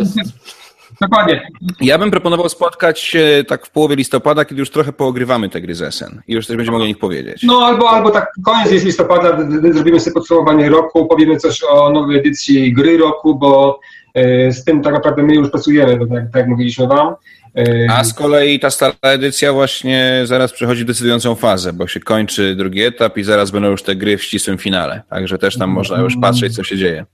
[1.01, 1.49] dokładnie.
[1.81, 5.75] Ja bym proponował spotkać się tak w połowie listopada, kiedy już trochę poogrywamy te gry
[5.75, 7.43] z SN i już też będziemy mogli o nich powiedzieć.
[7.43, 9.39] No albo, albo tak koniec jest listopada,
[9.73, 13.81] zrobimy sobie podsumowanie roku, powiemy coś o nowej edycji gry roku, bo
[14.15, 17.15] e, z tym tak naprawdę my już pracujemy, bo tak, tak jak mówiliśmy wam.
[17.57, 22.55] E, A z kolei ta stara edycja właśnie zaraz przechodzi decydującą fazę, bo się kończy
[22.55, 25.03] drugi etap i zaraz będą już te gry w ścisłym finale.
[25.11, 27.05] Także też tam można już patrzeć, co się dzieje.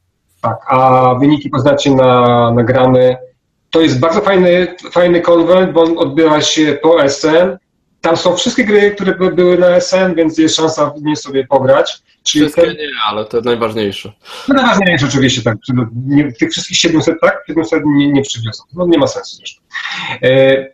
[0.45, 3.17] Tak, a wyniki poznacie na nagramy.
[3.71, 7.57] To jest bardzo fajny, fajny konwent, bo on odbywa się po SN.
[8.01, 11.47] Tam są wszystkie gry, które by- były na SN, więc jest szansa w nie sobie
[11.47, 11.99] pograć.
[12.23, 14.13] Czyli Wszystkie ten, nie, ale to najważniejsze.
[14.49, 15.57] no najważniejsze oczywiście, tak.
[16.07, 17.45] Nie, tych wszystkich 700, tak?
[17.47, 18.63] 700 nie, nie przywiozą.
[18.75, 19.63] No nie ma sensu zresztą.
[20.23, 20.67] E,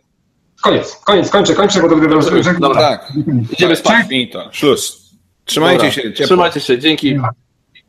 [0.61, 2.81] koniec, koniec, kończę, kończę, bo to będę że, Dobra.
[2.81, 3.13] Tak,
[3.51, 4.07] Idziemy spać.
[4.09, 5.11] finito, szluz.
[5.45, 5.91] Trzymajcie Dobra.
[5.91, 6.25] się ciepło.
[6.25, 7.19] Trzymajcie się, dzięki.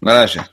[0.03, 0.45] Na razie.